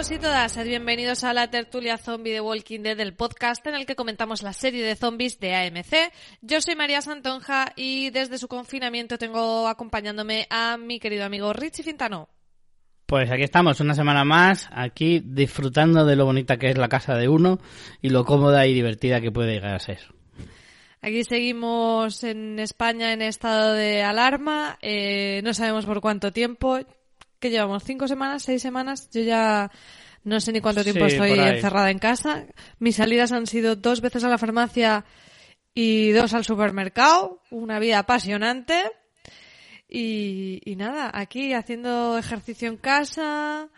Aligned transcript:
Todos 0.00 0.12
y 0.12 0.18
todas, 0.18 0.52
sed 0.52 0.66
bienvenidos 0.66 1.24
a 1.24 1.34
la 1.34 1.50
tertulia 1.50 1.98
zombie 1.98 2.32
de 2.32 2.40
Walking 2.40 2.80
Dead, 2.80 2.98
el 3.00 3.12
podcast 3.12 3.66
en 3.66 3.74
el 3.74 3.84
que 3.84 3.96
comentamos 3.96 4.42
la 4.42 4.54
serie 4.54 4.82
de 4.82 4.96
zombies 4.96 5.38
de 5.40 5.54
AMC. 5.54 6.10
Yo 6.40 6.62
soy 6.62 6.74
María 6.74 7.02
Santonja 7.02 7.74
y 7.76 8.08
desde 8.08 8.38
su 8.38 8.48
confinamiento 8.48 9.18
tengo 9.18 9.68
acompañándome 9.68 10.46
a 10.48 10.78
mi 10.78 11.00
querido 11.00 11.26
amigo 11.26 11.52
Richie 11.52 11.82
Fintano. 11.82 12.30
Pues 13.04 13.30
aquí 13.30 13.42
estamos, 13.42 13.78
una 13.80 13.94
semana 13.94 14.24
más, 14.24 14.70
aquí 14.72 15.20
disfrutando 15.22 16.06
de 16.06 16.16
lo 16.16 16.24
bonita 16.24 16.56
que 16.56 16.70
es 16.70 16.78
la 16.78 16.88
casa 16.88 17.14
de 17.16 17.28
uno 17.28 17.58
y 18.00 18.08
lo 18.08 18.24
cómoda 18.24 18.66
y 18.66 18.72
divertida 18.72 19.20
que 19.20 19.30
puede 19.30 19.52
llegar 19.52 19.74
a 19.74 19.80
ser. 19.80 19.98
Aquí 21.02 21.24
seguimos 21.24 22.24
en 22.24 22.58
España 22.58 23.12
en 23.12 23.20
estado 23.20 23.74
de 23.74 24.02
alarma, 24.02 24.78
eh, 24.80 25.42
no 25.44 25.52
sabemos 25.52 25.84
por 25.84 26.00
cuánto 26.00 26.32
tiempo, 26.32 26.78
que 27.40 27.50
llevamos 27.50 27.82
cinco 27.84 28.06
semanas, 28.06 28.42
seis 28.42 28.62
semanas, 28.62 29.10
yo 29.12 29.22
ya 29.22 29.70
no 30.22 30.38
sé 30.40 30.52
ni 30.52 30.60
cuánto 30.60 30.84
tiempo 30.84 31.06
Sí, 31.08 31.14
estoy 31.14 31.30
encerrada 31.32 31.90
en 31.90 31.98
casa. 31.98 32.44
Mis 32.78 32.96
salidas 32.96 33.32
han 33.32 33.46
sido 33.46 33.74
dos 33.76 34.00
veces 34.02 34.22
a 34.24 34.28
la 34.28 34.38
farmacia 34.38 35.04
y 35.74 36.10
dos 36.10 36.34
al 36.34 36.44
supermercado, 36.44 37.40
una 37.50 37.78
vida 37.78 37.98
apasionante. 38.00 38.82
Y, 39.88 40.60
y 40.64 40.76
nada, 40.76 41.10
aquí 41.12 41.52
haciendo 41.52 42.16
ejercicio 42.16 42.68
en 42.68 42.76
casa, 42.76 43.68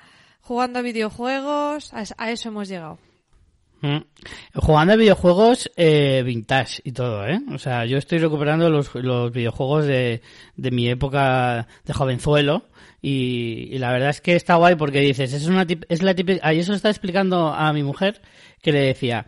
jugando 0.41 0.79
a 0.81 0.83
videojuegos, 0.83 1.95
a, 1.95 2.03
es- 2.03 2.15
a 2.19 2.31
eso 2.31 2.49
hemos 2.51 2.69
llegado. 2.69 2.99
Mm. 3.81 3.99
Jugando 4.55 4.93
a 4.93 4.97
videojuegos 4.97 5.71
eh, 5.77 6.23
vintage 6.25 6.83
y 6.85 6.93
todo, 6.93 7.27
¿eh? 7.27 7.41
O 7.53 7.59
sea, 7.59 7.85
yo 7.87 7.99
estoy 7.99 8.19
recuperando 8.19 8.69
los, 8.71 8.95
los 8.95 9.33
videojuegos 9.33 9.87
de, 9.87 10.23
de 10.57 10.71
mi 10.71 10.89
época 10.89 11.67
de 11.85 11.93
jovenzuelo 11.93 12.67
y, 13.03 13.69
y 13.75 13.79
la 13.79 13.93
verdad 13.93 14.11
es 14.11 14.21
que 14.21 14.37
está 14.37 14.55
guay 14.55 14.77
porque 14.77 15.01
dices, 15.01 15.33
es 15.33 15.47
una 15.47 15.67
es 15.89 16.03
la 16.03 16.15
típica... 16.15 16.47
Ayer 16.47 16.65
se 16.65 16.71
lo 16.71 16.77
estaba 16.77 16.91
explicando 16.93 17.49
a 17.53 17.73
mi 17.73 17.83
mujer 17.83 18.23
que 18.63 18.73
le 18.73 18.81
decía 18.81 19.27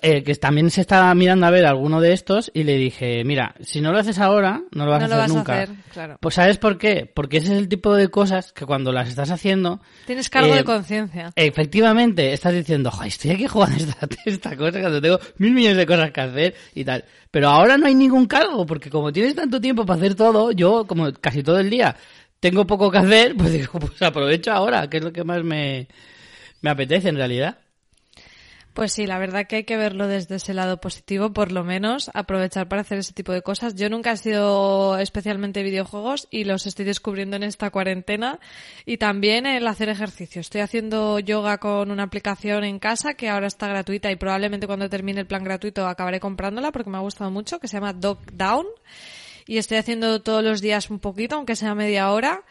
eh, 0.00 0.22
que 0.22 0.34
también 0.36 0.70
se 0.70 0.80
estaba 0.80 1.14
mirando 1.14 1.46
a 1.46 1.50
ver 1.50 1.66
alguno 1.66 2.00
de 2.00 2.14
estos 2.14 2.50
y 2.54 2.64
le 2.64 2.78
dije, 2.78 3.24
mira, 3.24 3.54
si 3.60 3.82
no 3.82 3.92
lo 3.92 3.98
haces 3.98 4.18
ahora, 4.18 4.62
no 4.72 4.86
lo 4.86 4.90
vas 4.92 5.00
no 5.00 5.04
a 5.04 5.08
lo 5.08 5.14
hacer 5.16 5.18
vas 5.28 5.36
nunca. 5.36 5.52
a 5.52 5.62
hacer, 5.62 5.76
claro. 5.92 6.16
Pues 6.18 6.34
¿sabes 6.34 6.56
por 6.56 6.78
qué? 6.78 7.10
Porque 7.12 7.36
ese 7.36 7.52
es 7.52 7.58
el 7.58 7.68
tipo 7.68 7.94
de 7.94 8.08
cosas 8.08 8.54
que 8.54 8.64
cuando 8.64 8.90
las 8.90 9.10
estás 9.10 9.30
haciendo 9.30 9.82
Tienes 10.06 10.30
cargo 10.30 10.54
eh, 10.54 10.58
de 10.58 10.64
conciencia. 10.64 11.30
Efectivamente, 11.36 12.32
estás 12.32 12.54
diciendo, 12.54 12.90
"Joder, 12.90 13.08
estoy 13.08 13.32
aquí 13.32 13.46
jugando 13.46 13.76
esta, 13.76 14.08
esta 14.24 14.56
cosa 14.56 14.80
cuando 14.80 15.02
tengo 15.02 15.20
mil 15.36 15.52
millones 15.52 15.76
de 15.76 15.86
cosas 15.86 16.10
que 16.10 16.20
hacer 16.22 16.54
y 16.74 16.84
tal. 16.84 17.04
Pero 17.30 17.50
ahora 17.50 17.76
no 17.76 17.86
hay 17.86 17.94
ningún 17.94 18.24
cargo, 18.26 18.64
porque 18.64 18.88
como 18.88 19.12
tienes 19.12 19.34
tanto 19.34 19.60
tiempo 19.60 19.84
para 19.84 19.98
hacer 19.98 20.14
todo, 20.14 20.52
yo 20.52 20.86
como 20.86 21.12
casi 21.12 21.42
todo 21.42 21.58
el 21.58 21.68
día 21.68 21.94
tengo 22.42 22.66
poco 22.66 22.90
que 22.90 22.98
hacer, 22.98 23.36
pues 23.38 23.52
digo, 23.52 23.78
pues 23.78 24.02
aprovecho 24.02 24.52
ahora, 24.52 24.90
que 24.90 24.96
es 24.98 25.04
lo 25.04 25.12
que 25.12 25.22
más 25.22 25.44
me, 25.44 25.86
me 26.60 26.70
apetece 26.70 27.08
en 27.08 27.16
realidad. 27.16 27.58
Pues 28.74 28.94
sí, 28.94 29.06
la 29.06 29.18
verdad 29.18 29.46
que 29.46 29.56
hay 29.56 29.64
que 29.64 29.76
verlo 29.76 30.08
desde 30.08 30.36
ese 30.36 30.54
lado 30.54 30.80
positivo, 30.80 31.34
por 31.34 31.52
lo 31.52 31.62
menos 31.62 32.10
aprovechar 32.14 32.68
para 32.68 32.80
hacer 32.80 32.98
ese 32.98 33.12
tipo 33.12 33.30
de 33.30 33.42
cosas. 33.42 33.74
Yo 33.74 33.90
nunca 33.90 34.12
he 34.12 34.16
sido 34.16 34.96
especialmente 34.98 35.62
videojuegos 35.62 36.26
y 36.30 36.44
los 36.44 36.66
estoy 36.66 36.86
descubriendo 36.86 37.36
en 37.36 37.42
esta 37.42 37.70
cuarentena 37.70 38.40
y 38.86 38.96
también 38.96 39.44
el 39.44 39.66
hacer 39.66 39.90
ejercicio. 39.90 40.40
Estoy 40.40 40.62
haciendo 40.62 41.18
yoga 41.18 41.58
con 41.58 41.90
una 41.90 42.04
aplicación 42.04 42.64
en 42.64 42.78
casa 42.78 43.12
que 43.12 43.28
ahora 43.28 43.46
está 43.46 43.68
gratuita 43.68 44.10
y 44.10 44.16
probablemente 44.16 44.66
cuando 44.66 44.88
termine 44.88 45.20
el 45.20 45.26
plan 45.26 45.44
gratuito 45.44 45.86
acabaré 45.86 46.18
comprándola 46.18 46.72
porque 46.72 46.88
me 46.88 46.96
ha 46.96 47.00
gustado 47.00 47.30
mucho, 47.30 47.60
que 47.60 47.68
se 47.68 47.76
llama 47.76 47.92
Dog 47.92 48.20
Down 48.32 48.66
y 49.46 49.58
estoy 49.58 49.78
haciendo 49.78 50.22
todos 50.22 50.42
los 50.42 50.60
días 50.60 50.90
un 50.90 50.98
poquito, 50.98 51.36
aunque 51.36 51.56
sea 51.56 51.74
media 51.74 52.10
hora. 52.10 52.42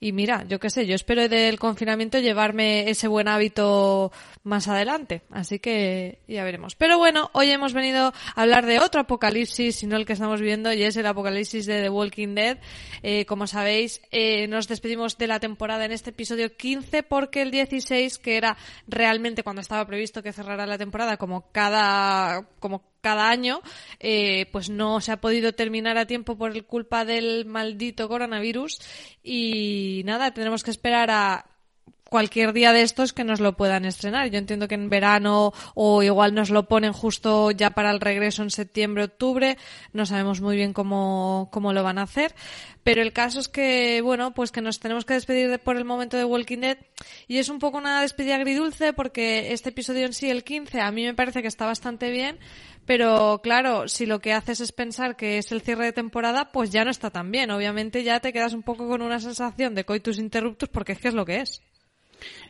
Y 0.00 0.12
mira, 0.12 0.44
yo 0.46 0.60
qué 0.60 0.70
sé, 0.70 0.86
yo 0.86 0.94
espero 0.94 1.28
del 1.28 1.58
confinamiento 1.58 2.20
llevarme 2.20 2.88
ese 2.88 3.08
buen 3.08 3.26
hábito 3.26 4.12
más 4.44 4.68
adelante. 4.68 5.22
Así 5.30 5.58
que 5.58 6.20
ya 6.28 6.44
veremos. 6.44 6.76
Pero 6.76 6.98
bueno, 6.98 7.30
hoy 7.32 7.50
hemos 7.50 7.72
venido 7.72 8.12
a 8.36 8.40
hablar 8.42 8.64
de 8.66 8.78
otro 8.78 9.00
apocalipsis, 9.00 9.82
y 9.82 9.86
no 9.88 9.96
el 9.96 10.06
que 10.06 10.12
estamos 10.12 10.40
viendo, 10.40 10.72
y 10.72 10.84
es 10.84 10.96
el 10.96 11.06
apocalipsis 11.06 11.66
de 11.66 11.82
The 11.82 11.90
Walking 11.90 12.36
Dead. 12.36 12.58
Eh, 13.02 13.26
como 13.26 13.48
sabéis, 13.48 14.00
eh, 14.12 14.46
nos 14.46 14.68
despedimos 14.68 15.18
de 15.18 15.26
la 15.26 15.40
temporada 15.40 15.84
en 15.84 15.90
este 15.90 16.10
episodio 16.10 16.56
15 16.56 17.02
porque 17.02 17.42
el 17.42 17.50
16, 17.50 18.18
que 18.18 18.36
era 18.36 18.56
realmente 18.86 19.42
cuando 19.42 19.62
estaba 19.62 19.84
previsto 19.84 20.22
que 20.22 20.32
cerrara 20.32 20.66
la 20.66 20.78
temporada, 20.78 21.16
como 21.16 21.50
cada, 21.50 22.46
como 22.60 22.84
cada 23.08 23.30
año, 23.30 23.62
eh, 24.00 24.46
pues 24.52 24.68
no 24.68 25.00
se 25.00 25.12
ha 25.12 25.16
podido 25.22 25.54
terminar 25.54 25.96
a 25.96 26.06
tiempo 26.06 26.36
por 26.36 26.62
culpa 26.66 27.06
del 27.06 27.46
maldito 27.46 28.06
coronavirus. 28.06 28.78
Y 29.22 30.02
nada, 30.04 30.34
tendremos 30.34 30.62
que 30.62 30.70
esperar 30.70 31.10
a 31.10 31.46
cualquier 32.08 32.52
día 32.52 32.72
de 32.72 32.82
estos 32.82 33.12
que 33.12 33.22
nos 33.24 33.38
lo 33.40 33.56
puedan 33.56 33.84
estrenar. 33.84 34.30
Yo 34.30 34.38
entiendo 34.38 34.66
que 34.66 34.74
en 34.74 34.88
verano 34.88 35.52
o 35.74 36.02
igual 36.02 36.34
nos 36.34 36.50
lo 36.50 36.66
ponen 36.66 36.92
justo 36.92 37.50
ya 37.50 37.70
para 37.70 37.90
el 37.90 38.00
regreso 38.00 38.42
en 38.42 38.50
septiembre, 38.50 39.04
octubre. 39.04 39.58
No 39.92 40.06
sabemos 40.06 40.40
muy 40.40 40.56
bien 40.56 40.72
cómo, 40.72 41.48
cómo 41.52 41.72
lo 41.72 41.82
van 41.82 41.98
a 41.98 42.02
hacer. 42.02 42.34
Pero 42.82 43.02
el 43.02 43.12
caso 43.12 43.40
es 43.40 43.48
que, 43.48 44.00
bueno, 44.02 44.32
pues 44.32 44.50
que 44.52 44.62
nos 44.62 44.80
tenemos 44.80 45.04
que 45.04 45.14
despedir 45.14 45.50
de- 45.50 45.58
por 45.58 45.76
el 45.76 45.84
momento 45.84 46.16
de 46.16 46.24
Walking 46.24 46.58
Dead. 46.60 46.78
Y 47.26 47.36
es 47.38 47.50
un 47.50 47.58
poco 47.58 47.76
una 47.78 48.00
despedida 48.00 48.36
agridulce 48.36 48.94
porque 48.94 49.52
este 49.52 49.68
episodio 49.68 50.06
en 50.06 50.14
sí, 50.14 50.30
el 50.30 50.44
15, 50.44 50.80
a 50.80 50.90
mí 50.90 51.04
me 51.04 51.14
parece 51.14 51.42
que 51.42 51.48
está 51.48 51.66
bastante 51.66 52.10
bien. 52.10 52.38
Pero 52.86 53.40
claro, 53.42 53.86
si 53.86 54.06
lo 54.06 54.20
que 54.20 54.32
haces 54.32 54.60
es 54.60 54.72
pensar 54.72 55.14
que 55.16 55.36
es 55.36 55.52
el 55.52 55.60
cierre 55.60 55.84
de 55.84 55.92
temporada, 55.92 56.50
pues 56.52 56.70
ya 56.70 56.86
no 56.86 56.90
está 56.90 57.10
tan 57.10 57.30
bien. 57.30 57.50
Obviamente 57.50 58.02
ya 58.02 58.20
te 58.20 58.32
quedas 58.32 58.54
un 58.54 58.62
poco 58.62 58.88
con 58.88 59.02
una 59.02 59.20
sensación 59.20 59.74
de 59.74 59.84
coitus 59.84 60.18
interruptus 60.18 60.70
porque 60.70 60.92
es 60.92 60.98
que 60.98 61.08
es 61.08 61.14
lo 61.14 61.26
que 61.26 61.40
es. 61.40 61.60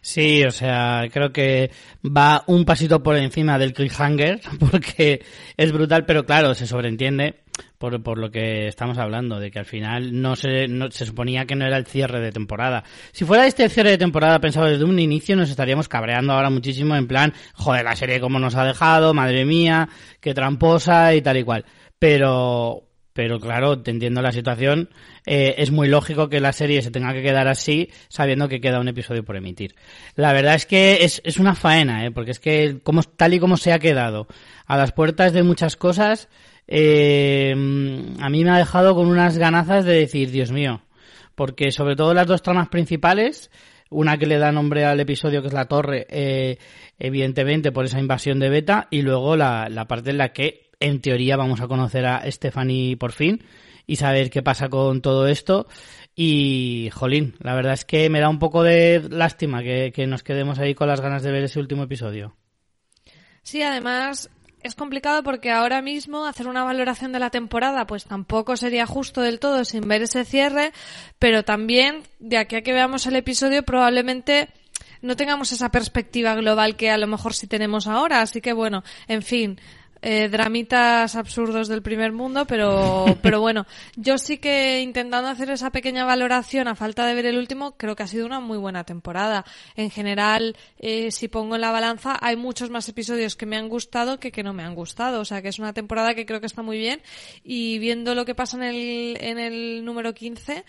Sí, 0.01 0.45
o 0.45 0.51
sea, 0.51 1.05
creo 1.12 1.33
que 1.33 1.71
va 2.05 2.45
un 2.47 2.65
pasito 2.65 3.03
por 3.03 3.17
encima 3.17 3.59
del 3.59 3.73
cliffhanger, 3.73 4.41
porque 4.70 5.25
es 5.56 5.73
brutal, 5.73 6.05
pero 6.06 6.25
claro, 6.25 6.55
se 6.55 6.67
sobreentiende 6.67 7.43
por, 7.79 8.03
por 8.03 8.19
lo 8.19 8.31
que 8.31 8.69
estamos 8.69 8.99
hablando, 8.99 9.38
de 9.38 9.50
que 9.50 9.59
al 9.59 9.65
final 9.65 10.20
no 10.20 10.37
se, 10.37 10.69
no, 10.69 10.91
se 10.91 11.06
suponía 11.06 11.47
que 11.47 11.56
no 11.56 11.67
era 11.67 11.76
el 11.76 11.87
cierre 11.87 12.20
de 12.20 12.32
temporada. 12.32 12.85
Si 13.12 13.25
fuera 13.25 13.47
este 13.47 13.69
cierre 13.69 13.91
de 13.91 13.99
temporada 13.99 14.41
pensado 14.41 14.67
desde 14.67 14.85
un 14.85 14.99
inicio, 14.99 15.37
nos 15.37 15.50
estaríamos 15.50 15.88
cabreando 15.88 16.32
ahora 16.32 16.50
muchísimo 16.50 16.97
en 16.97 17.06
plan, 17.06 17.32
joder, 17.55 17.85
la 17.85 17.97
serie 17.97 18.20
cómo 18.20 18.38
nos 18.38 18.55
ha 18.55 18.65
dejado, 18.65 19.15
madre 19.15 19.44
mía, 19.44 19.88
qué 20.20 20.35
tramposa 20.35 21.15
y 21.15 21.23
tal 21.23 21.37
y 21.37 21.44
cual. 21.44 21.65
Pero, 21.99 22.88
pero 23.12 23.40
claro, 23.40 23.81
te 23.81 23.90
entiendo 23.90 24.22
la 24.22 24.32
situación. 24.32 24.90
Eh, 25.26 25.56
es 25.58 25.70
muy 25.70 25.88
lógico 25.88 26.28
que 26.28 26.40
la 26.40 26.52
serie 26.52 26.82
se 26.82 26.90
tenga 26.90 27.12
que 27.12 27.22
quedar 27.22 27.49
así, 27.49 27.90
sabiendo 28.08 28.49
que 28.49 28.60
queda 28.60 28.81
un 28.81 28.88
episodio 28.88 29.25
por 29.25 29.37
emitir. 29.37 29.75
La 30.14 30.32
verdad 30.32 30.55
es 30.55 30.66
que 30.66 31.05
es, 31.05 31.20
es 31.25 31.38
una 31.38 31.55
faena, 31.55 32.06
¿eh? 32.06 32.10
porque 32.10 32.31
es 32.31 32.38
que 32.38 32.78
como, 32.82 33.02
tal 33.02 33.34
y 33.34 33.40
como 33.40 33.56
se 33.56 33.72
ha 33.72 33.78
quedado, 33.78 34.28
a 34.66 34.76
las 34.76 34.93
puertas 34.93 35.32
de 35.32 35.43
muchas 35.43 35.76
cosas, 35.76 36.28
eh, 36.69 37.52
a 38.20 38.28
mí 38.28 38.44
me 38.44 38.50
ha 38.50 38.58
dejado 38.58 38.94
con 38.94 39.06
unas 39.06 39.38
ganazas 39.38 39.84
de 39.84 39.94
decir, 39.94 40.31
Dios 40.31 40.52
mío, 40.52 40.82
porque 41.34 41.72
sobre 41.72 41.96
todo 41.96 42.14
las 42.14 42.26
dos 42.26 42.43
tramas 42.43 42.69
principales, 42.69 43.50
Una 43.90 44.19
que 44.19 44.26
le 44.26 44.37
da 44.37 44.52
nombre 44.52 44.84
al 44.84 45.00
episodio, 45.00 45.40
que 45.40 45.49
es 45.49 45.55
la 45.55 45.64
torre, 45.64 46.06
eh, 46.10 46.58
evidentemente 46.99 47.72
por 47.72 47.87
esa 47.87 47.99
invasión 47.99 48.38
de 48.38 48.50
Beta, 48.50 48.87
y 48.90 49.00
luego 49.00 49.34
la, 49.34 49.69
la 49.70 49.87
parte 49.87 50.10
en 50.10 50.19
la 50.19 50.34
que, 50.34 50.68
en 50.81 51.01
teoría, 51.01 51.37
vamos 51.37 51.61
a 51.61 51.69
conocer 51.69 52.07
a 52.07 52.31
Stephanie 52.31 52.97
por 52.97 53.13
fin 53.13 53.43
y 53.87 53.97
saber 53.97 54.31
qué 54.31 54.43
pasa 54.43 54.69
con 54.69 55.01
todo 55.01 55.27
esto. 55.27 55.67
Y, 56.15 56.91
jolín, 56.93 57.35
la 57.41 57.55
verdad 57.55 57.73
es 57.73 57.85
que 57.85 58.11
me 58.11 58.21
da 58.21 58.29
un 58.29 58.39
poco 58.39 58.63
de 58.63 59.07
lástima 59.09 59.63
que, 59.63 59.93
que 59.95 60.07
nos 60.07 60.23
quedemos 60.23 60.59
ahí 60.59 60.75
con 60.75 60.89
las 60.89 61.01
ganas 61.01 61.23
de 61.23 61.33
ver 61.33 61.45
ese 61.45 61.61
último 61.61 61.85
episodio. 61.85 62.37
Sí, 63.43 63.63
además 63.63 64.31
es 64.63 64.75
complicado 64.75 65.23
porque 65.23 65.51
ahora 65.51 65.83
mismo 65.83 66.27
hacer 66.27 66.49
una 66.49 66.65
valoración 66.65 67.13
de 67.13 67.19
la 67.19 67.31
temporada 67.31 67.87
pues 67.87 68.05
tampoco 68.05 68.57
sería 68.57 68.87
justo 68.87 69.23
del 69.23 69.39
todo 69.39 69.65
sin 69.65 69.87
ver 69.87 70.03
ese 70.03 70.25
cierre, 70.25 70.73
pero 71.19 71.45
también 71.45 72.03
de 72.19 72.39
aquí 72.39 72.57
a 72.57 72.63
que 72.63 72.73
veamos 72.73 73.07
el 73.07 73.17
episodio 73.17 73.63
probablemente 73.63 74.49
no 75.01 75.17
tengamos 75.17 75.53
esa 75.53 75.71
perspectiva 75.71 76.35
global 76.35 76.77
que 76.77 76.91
a 76.91 76.99
lo 76.99 77.07
mejor 77.07 77.35
sí 77.35 77.47
tenemos 77.47 77.87
ahora, 77.87 78.21
así 78.21 78.41
que 78.41 78.53
bueno, 78.53 78.83
en 79.07 79.23
fin, 79.23 79.61
eh, 80.00 80.29
dramitas 80.29 81.17
absurdos 81.17 81.69
del 81.69 81.83
primer 81.83 82.12
mundo, 82.12 82.47
pero, 82.47 83.05
pero 83.23 83.41
bueno, 83.41 83.67
yo 83.97 84.19
sí 84.19 84.39
que 84.39 84.81
intentando 84.81 85.29
hacer 85.29 85.50
esa 85.50 85.71
pequeña 85.71 86.05
valoración 86.05 86.69
a 86.69 86.75
falta 86.75 87.06
de 87.06 87.15
ver 87.15 87.27
el 87.27 87.39
último, 87.39 87.77
creo 87.77 87.97
que 87.97 88.05
ha 88.05 88.06
sido 88.06 88.25
una 88.25 88.41
muy 88.41 88.59
buena 88.59 88.85
temporada. 88.85 89.45
En 89.77 89.91
general, 89.91 90.56
eh, 90.79 91.11
si 91.11 91.29
pongo 91.29 91.56
en 91.56 91.61
la 91.61 91.71
balanza, 91.71 92.17
hay 92.21 92.37
muchos 92.37 92.71
más 92.71 92.89
episodios 92.89 93.37
que 93.37 93.47
me 93.47 93.56
han 93.56 93.69
gustado 93.69 94.19
que 94.19 94.33
que 94.39 94.45
no 94.45 94.53
me 94.53 94.62
han 94.62 94.77
gustado. 94.77 95.21
O 95.21 95.25
sea, 95.25 95.43
que 95.43 95.49
es 95.49 95.59
una 95.59 95.73
temporada 95.73 96.15
que 96.15 96.25
creo 96.25 96.39
que 96.39 96.47
está 96.47 96.62
muy 96.62 96.79
bien. 96.79 97.03
Y 97.43 97.81
viendo 97.81 98.15
lo 98.15 98.25
que 98.25 98.37
pasa 98.37 98.56
en 98.56 98.62
el, 98.62 99.19
en 99.21 99.39
el 99.39 99.85
número 99.85 100.15
15, 100.15 100.65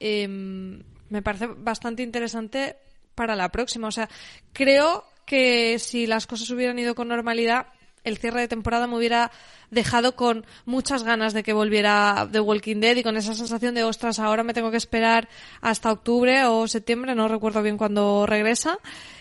em, 0.00 0.82
me 1.08 1.22
parece 1.22 1.46
bastante 1.46 2.02
interesante 2.02 2.74
para 3.14 3.36
la 3.36 3.50
próxima. 3.50 3.86
O 3.86 3.92
sea, 3.92 4.08
creo 4.52 5.04
que 5.24 5.78
si 5.78 6.08
las 6.08 6.26
cosas 6.26 6.50
hubieran 6.50 6.80
ido 6.80 6.96
con 6.96 7.06
normalidad, 7.06 7.68
el 8.04 8.18
cierre 8.18 8.40
de 8.40 8.48
temporada 8.48 8.86
me 8.86 8.96
hubiera 8.96 9.30
dejado 9.70 10.16
con 10.16 10.44
muchas 10.64 11.02
ganas 11.02 11.32
de 11.32 11.42
que 11.42 11.52
volviera 11.52 12.28
The 12.30 12.40
Walking 12.40 12.80
Dead 12.80 12.96
y 12.96 13.02
con 13.02 13.16
esa 13.16 13.34
sensación 13.34 13.74
de, 13.74 13.84
ostras, 13.84 14.18
ahora 14.18 14.42
me 14.42 14.54
tengo 14.54 14.70
que 14.70 14.76
esperar 14.76 15.28
hasta 15.60 15.90
octubre 15.90 16.44
o 16.44 16.68
septiembre, 16.68 17.14
no 17.14 17.28
recuerdo 17.28 17.62
bien 17.62 17.78
cuándo 17.78 18.26
regresa, 18.26 18.78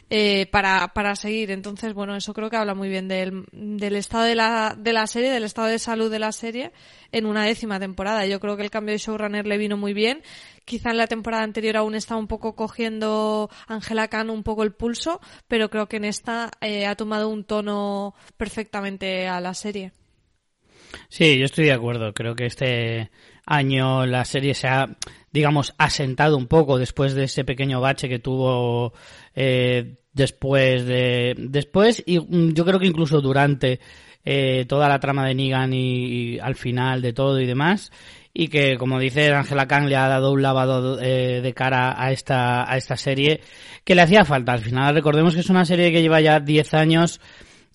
eh, 0.09 0.47
para, 0.51 0.89
para 0.89 1.15
seguir. 1.15 1.51
Entonces, 1.51 1.93
bueno, 1.93 2.17
eso 2.17 2.33
creo 2.33 2.49
que 2.49 2.57
habla 2.57 2.75
muy 2.75 2.89
bien 2.89 3.07
del, 3.07 3.45
del 3.53 3.95
estado 3.95 4.25
de 4.25 4.35
la, 4.35 4.75
de 4.77 4.91
la 4.91 5.07
serie, 5.07 5.31
del 5.31 5.45
estado 5.45 5.67
de 5.67 5.79
salud 5.79 6.11
de 6.11 6.19
la 6.19 6.33
serie 6.33 6.73
en 7.13 7.25
una 7.25 7.45
décima 7.45 7.79
temporada. 7.79 8.25
Yo 8.25 8.41
creo 8.41 8.57
que 8.57 8.63
el 8.63 8.71
cambio 8.71 8.91
de 8.91 8.97
showrunner 8.97 9.47
le 9.47 9.57
vino 9.57 9.77
muy 9.77 9.93
bien. 9.93 10.21
Quizá 10.71 10.91
en 10.91 10.97
la 10.99 11.07
temporada 11.07 11.43
anterior 11.43 11.75
aún 11.75 11.95
estaba 11.95 12.17
un 12.17 12.27
poco 12.27 12.55
cogiendo 12.55 13.49
Angela 13.67 14.07
Khan 14.07 14.29
un 14.29 14.41
poco 14.41 14.63
el 14.63 14.71
pulso, 14.71 15.19
pero 15.49 15.69
creo 15.69 15.89
que 15.89 15.97
en 15.97 16.05
esta 16.05 16.49
eh, 16.61 16.85
ha 16.85 16.95
tomado 16.95 17.27
un 17.27 17.43
tono 17.43 18.15
perfectamente 18.37 19.27
a 19.27 19.41
la 19.41 19.53
serie. 19.53 19.91
Sí, 21.09 21.37
yo 21.37 21.43
estoy 21.43 21.65
de 21.65 21.73
acuerdo. 21.73 22.13
Creo 22.13 22.35
que 22.35 22.45
este 22.45 23.11
año 23.45 24.05
la 24.05 24.23
serie 24.23 24.53
se 24.53 24.69
ha, 24.69 24.87
digamos, 25.33 25.75
asentado 25.77 26.37
un 26.37 26.47
poco 26.47 26.77
después 26.77 27.15
de 27.15 27.25
ese 27.25 27.43
pequeño 27.43 27.81
bache 27.81 28.07
que 28.07 28.19
tuvo 28.19 28.93
eh, 29.35 29.97
después 30.13 30.85
de 30.85 31.35
después 31.37 32.01
y 32.05 32.17
mm, 32.17 32.53
yo 32.53 32.63
creo 32.63 32.79
que 32.79 32.87
incluso 32.87 33.19
durante 33.19 33.81
eh, 34.23 34.65
toda 34.69 34.87
la 34.87 35.01
trama 35.01 35.25
de 35.25 35.35
Negan 35.35 35.73
y, 35.73 36.39
al 36.39 36.55
final 36.55 37.01
de 37.01 37.11
todo 37.11 37.41
y 37.41 37.45
demás 37.45 37.91
y 38.33 38.47
que 38.47 38.77
como 38.77 38.99
dice 38.99 39.33
Angela 39.33 39.67
Kang 39.67 39.87
le 39.87 39.95
ha 39.95 40.07
dado 40.07 40.31
un 40.31 40.41
lavado 40.41 40.99
eh, 41.01 41.41
de 41.41 41.53
cara 41.53 41.95
a 42.01 42.11
esta 42.11 42.71
a 42.71 42.77
esta 42.77 42.95
serie 42.97 43.41
que 43.83 43.95
le 43.95 44.01
hacía 44.01 44.25
falta. 44.25 44.53
Al 44.53 44.61
final 44.61 44.93
recordemos 44.93 45.33
que 45.33 45.41
es 45.41 45.49
una 45.49 45.65
serie 45.65 45.91
que 45.91 46.01
lleva 46.01 46.21
ya 46.21 46.39
10 46.39 46.73
años 46.73 47.19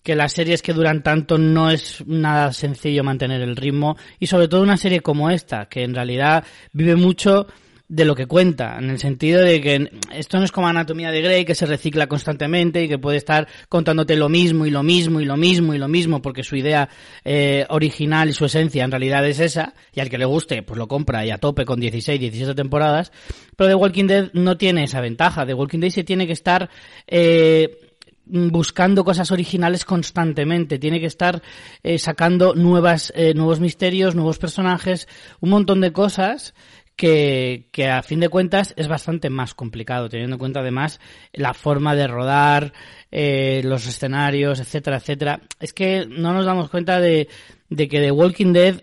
que 0.02 0.14
las 0.14 0.32
series 0.32 0.62
que 0.62 0.72
duran 0.72 1.02
tanto 1.02 1.36
no 1.36 1.68
es 1.68 2.04
nada 2.06 2.52
sencillo 2.52 3.02
mantener 3.02 3.42
el 3.42 3.56
ritmo 3.56 3.96
y 4.20 4.28
sobre 4.28 4.46
todo 4.46 4.62
una 4.62 4.76
serie 4.76 5.00
como 5.00 5.30
esta 5.30 5.66
que 5.66 5.82
en 5.82 5.94
realidad 5.94 6.44
vive 6.72 6.94
mucho 6.94 7.48
de 7.88 8.04
lo 8.04 8.16
que 8.16 8.26
cuenta, 8.26 8.78
en 8.78 8.90
el 8.90 8.98
sentido 8.98 9.40
de 9.40 9.60
que 9.60 9.90
esto 10.12 10.38
no 10.38 10.44
es 10.44 10.50
como 10.50 10.66
Anatomía 10.66 11.12
de 11.12 11.22
Grey, 11.22 11.44
que 11.44 11.54
se 11.54 11.66
recicla 11.66 12.08
constantemente 12.08 12.82
y 12.82 12.88
que 12.88 12.98
puede 12.98 13.16
estar 13.16 13.46
contándote 13.68 14.16
lo 14.16 14.28
mismo 14.28 14.66
y 14.66 14.70
lo 14.70 14.82
mismo 14.82 15.20
y 15.20 15.24
lo 15.24 15.36
mismo 15.36 15.72
y 15.72 15.78
lo 15.78 15.86
mismo, 15.86 16.20
porque 16.20 16.42
su 16.42 16.56
idea 16.56 16.88
eh, 17.24 17.64
original 17.68 18.28
y 18.28 18.32
su 18.32 18.44
esencia 18.44 18.84
en 18.84 18.90
realidad 18.90 19.26
es 19.26 19.38
esa, 19.38 19.74
y 19.94 20.00
al 20.00 20.10
que 20.10 20.18
le 20.18 20.24
guste, 20.24 20.62
pues 20.62 20.78
lo 20.78 20.88
compra 20.88 21.24
y 21.24 21.30
a 21.30 21.38
tope 21.38 21.64
con 21.64 21.78
16, 21.78 22.18
17 22.18 22.54
temporadas, 22.54 23.12
pero 23.54 23.70
The 23.70 23.76
Walking 23.76 24.06
Dead 24.06 24.30
no 24.32 24.56
tiene 24.56 24.84
esa 24.84 25.00
ventaja, 25.00 25.46
The 25.46 25.54
Walking 25.54 25.80
Dead 25.80 25.90
se 25.90 26.04
tiene 26.04 26.26
que 26.26 26.32
estar... 26.32 26.68
Eh, 27.06 27.82
buscando 28.26 29.04
cosas 29.04 29.30
originales 29.30 29.84
constantemente, 29.84 30.78
tiene 30.78 31.00
que 31.00 31.06
estar 31.06 31.42
eh, 31.82 31.98
sacando 31.98 32.54
nuevas, 32.54 33.12
eh, 33.14 33.34
nuevos 33.34 33.60
misterios, 33.60 34.14
nuevos 34.14 34.38
personajes, 34.38 35.08
un 35.40 35.50
montón 35.50 35.80
de 35.80 35.92
cosas 35.92 36.54
que, 36.96 37.68
que 37.72 37.88
a 37.88 38.02
fin 38.02 38.20
de 38.20 38.28
cuentas 38.28 38.72
es 38.76 38.88
bastante 38.88 39.30
más 39.30 39.54
complicado, 39.54 40.08
teniendo 40.08 40.34
en 40.34 40.40
cuenta 40.40 40.60
además 40.60 40.98
la 41.32 41.54
forma 41.54 41.94
de 41.94 42.06
rodar, 42.06 42.72
eh, 43.12 43.60
los 43.64 43.86
escenarios, 43.86 44.60
etcétera, 44.60 44.96
etcétera. 44.96 45.40
Es 45.60 45.72
que 45.72 46.06
no 46.06 46.32
nos 46.32 46.46
damos 46.46 46.70
cuenta 46.70 46.98
de, 46.98 47.28
de 47.68 47.88
que 47.88 48.00
The 48.00 48.10
Walking 48.10 48.52
Dead 48.52 48.82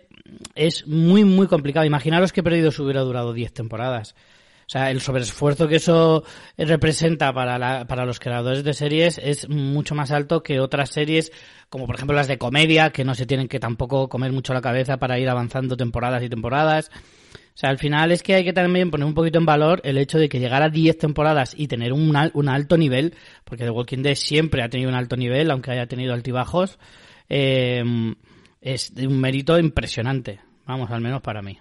es 0.55 0.87
muy, 0.87 1.23
muy 1.23 1.47
complicado. 1.47 1.85
Imaginaros 1.85 2.31
que 2.31 2.43
Perdidos 2.43 2.79
hubiera 2.79 3.01
durado 3.01 3.33
10 3.33 3.51
temporadas. 3.53 4.15
O 4.65 4.69
sea, 4.69 4.91
el 4.91 5.01
sobreesfuerzo 5.01 5.67
que 5.67 5.75
eso 5.75 6.23
representa 6.57 7.33
para, 7.33 7.59
la, 7.59 7.85
para 7.85 8.05
los 8.05 8.19
creadores 8.19 8.63
de 8.63 8.73
series 8.73 9.19
es 9.21 9.49
mucho 9.49 9.93
más 9.93 10.11
alto 10.11 10.41
que 10.41 10.59
otras 10.61 10.89
series, 10.89 11.31
como 11.69 11.85
por 11.85 11.95
ejemplo 11.95 12.15
las 12.15 12.29
de 12.29 12.37
comedia, 12.37 12.91
que 12.91 13.03
no 13.03 13.13
se 13.13 13.25
tienen 13.25 13.49
que 13.49 13.59
tampoco 13.59 14.07
comer 14.07 14.31
mucho 14.31 14.53
la 14.53 14.61
cabeza 14.61 14.97
para 14.97 15.19
ir 15.19 15.29
avanzando 15.29 15.75
temporadas 15.75 16.23
y 16.23 16.29
temporadas. 16.29 16.89
O 17.53 17.57
sea, 17.57 17.69
al 17.69 17.77
final 17.77 18.11
es 18.11 18.23
que 18.23 18.33
hay 18.33 18.43
que 18.43 18.53
también 18.53 18.89
poner 18.89 19.05
un 19.05 19.13
poquito 19.13 19.37
en 19.37 19.45
valor 19.45 19.79
el 19.83 19.97
hecho 19.99 20.17
de 20.17 20.27
que 20.27 20.39
llegar 20.39 20.63
a 20.63 20.69
10 20.69 20.97
temporadas 20.97 21.53
y 21.55 21.67
tener 21.67 21.93
un, 21.93 22.15
un 22.33 22.49
alto 22.49 22.77
nivel, 22.77 23.13
porque 23.43 23.63
The 23.63 23.69
Walking 23.69 24.01
Dead 24.01 24.15
siempre 24.15 24.63
ha 24.63 24.69
tenido 24.69 24.89
un 24.89 24.95
alto 24.95 25.15
nivel, 25.15 25.51
aunque 25.51 25.71
haya 25.71 25.85
tenido 25.85 26.13
altibajos, 26.13 26.79
eh, 27.29 27.83
es 28.59 28.91
un 28.97 29.19
mérito 29.19 29.59
impresionante. 29.59 30.39
Vamos, 30.65 30.89
al 30.89 31.01
menos 31.01 31.21
para 31.21 31.41
mí. 31.41 31.59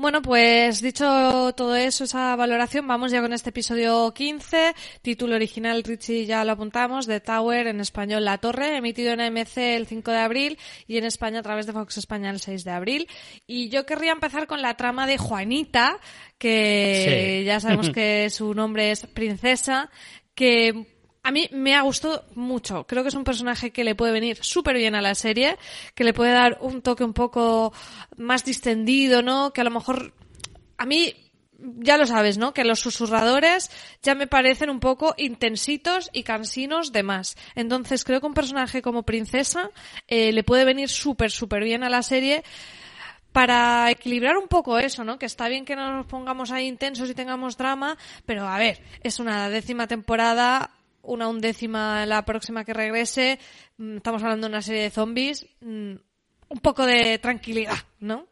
Bueno, 0.00 0.22
pues 0.22 0.80
dicho 0.80 1.52
todo 1.54 1.76
eso, 1.76 2.04
esa 2.04 2.34
valoración, 2.34 2.88
vamos 2.88 3.12
ya 3.12 3.20
con 3.20 3.34
este 3.34 3.50
episodio 3.50 4.14
15. 4.14 4.72
Título 5.02 5.34
original, 5.34 5.84
Richie 5.84 6.24
ya 6.24 6.42
lo 6.42 6.52
apuntamos, 6.52 7.06
The 7.06 7.20
Tower, 7.20 7.66
en 7.66 7.80
español 7.80 8.24
La 8.24 8.38
Torre, 8.38 8.78
emitido 8.78 9.12
en 9.12 9.20
AMC 9.20 9.58
el 9.58 9.86
5 9.86 10.10
de 10.10 10.16
abril 10.16 10.58
y 10.86 10.96
en 10.96 11.04
España 11.04 11.40
a 11.40 11.42
través 11.42 11.66
de 11.66 11.74
Fox 11.74 11.98
España 11.98 12.30
el 12.30 12.40
6 12.40 12.64
de 12.64 12.70
abril. 12.70 13.08
Y 13.46 13.68
yo 13.68 13.84
querría 13.84 14.12
empezar 14.12 14.46
con 14.46 14.62
la 14.62 14.74
trama 14.74 15.06
de 15.06 15.18
Juanita, 15.18 15.98
que 16.38 17.42
ya 17.44 17.60
sabemos 17.60 17.90
que 17.94 18.30
su 18.30 18.54
nombre 18.54 18.92
es 18.92 19.06
Princesa, 19.06 19.90
que 20.34 20.86
a 21.22 21.30
mí 21.30 21.48
me 21.52 21.74
ha 21.74 21.82
gustado 21.82 22.24
mucho. 22.34 22.86
Creo 22.86 23.02
que 23.02 23.10
es 23.10 23.14
un 23.14 23.24
personaje 23.24 23.70
que 23.70 23.84
le 23.84 23.94
puede 23.94 24.12
venir 24.12 24.38
súper 24.40 24.76
bien 24.76 24.94
a 24.94 25.02
la 25.02 25.14
serie, 25.14 25.58
que 25.94 26.04
le 26.04 26.14
puede 26.14 26.32
dar 26.32 26.58
un 26.60 26.82
toque 26.82 27.04
un 27.04 27.12
poco 27.12 27.72
más 28.16 28.44
distendido, 28.44 29.22
¿no? 29.22 29.52
Que 29.52 29.60
a 29.60 29.64
lo 29.64 29.70
mejor 29.70 30.14
a 30.78 30.86
mí 30.86 31.14
ya 31.58 31.98
lo 31.98 32.06
sabes, 32.06 32.38
¿no? 32.38 32.54
Que 32.54 32.64
los 32.64 32.80
susurradores 32.80 33.70
ya 34.02 34.14
me 34.14 34.26
parecen 34.26 34.70
un 34.70 34.80
poco 34.80 35.14
intensitos 35.18 36.10
y 36.12 36.22
cansinos 36.22 36.92
de 36.92 37.02
más. 37.02 37.36
Entonces 37.54 38.04
creo 38.04 38.20
que 38.20 38.26
un 38.26 38.34
personaje 38.34 38.82
como 38.82 39.02
Princesa 39.02 39.70
eh, 40.08 40.32
le 40.32 40.42
puede 40.42 40.64
venir 40.64 40.88
súper, 40.88 41.30
súper 41.30 41.64
bien 41.64 41.84
a 41.84 41.90
la 41.90 42.02
serie 42.02 42.44
para 43.32 43.90
equilibrar 43.90 44.36
un 44.36 44.48
poco 44.48 44.78
eso, 44.78 45.04
¿no? 45.04 45.18
Que 45.18 45.26
está 45.26 45.48
bien 45.48 45.64
que 45.64 45.76
no 45.76 45.94
nos 45.94 46.06
pongamos 46.06 46.50
ahí 46.50 46.66
intensos 46.66 47.08
y 47.10 47.14
tengamos 47.14 47.56
drama, 47.56 47.96
pero 48.26 48.48
a 48.48 48.58
ver, 48.58 48.82
es 49.02 49.20
una 49.20 49.48
décima 49.48 49.86
temporada, 49.86 50.70
una 51.02 51.28
undécima 51.28 52.06
la 52.06 52.24
próxima 52.24 52.64
que 52.64 52.74
regrese. 52.74 53.38
Mm, 53.76 53.96
estamos 53.96 54.22
hablando 54.22 54.46
de 54.46 54.52
una 54.52 54.62
serie 54.62 54.82
de 54.82 54.90
zombies. 54.90 55.46
Mm, 55.60 55.94
un 56.50 56.58
poco 56.60 56.84
de 56.84 57.18
tranquilidad, 57.18 57.78
¿no? 58.00 58.26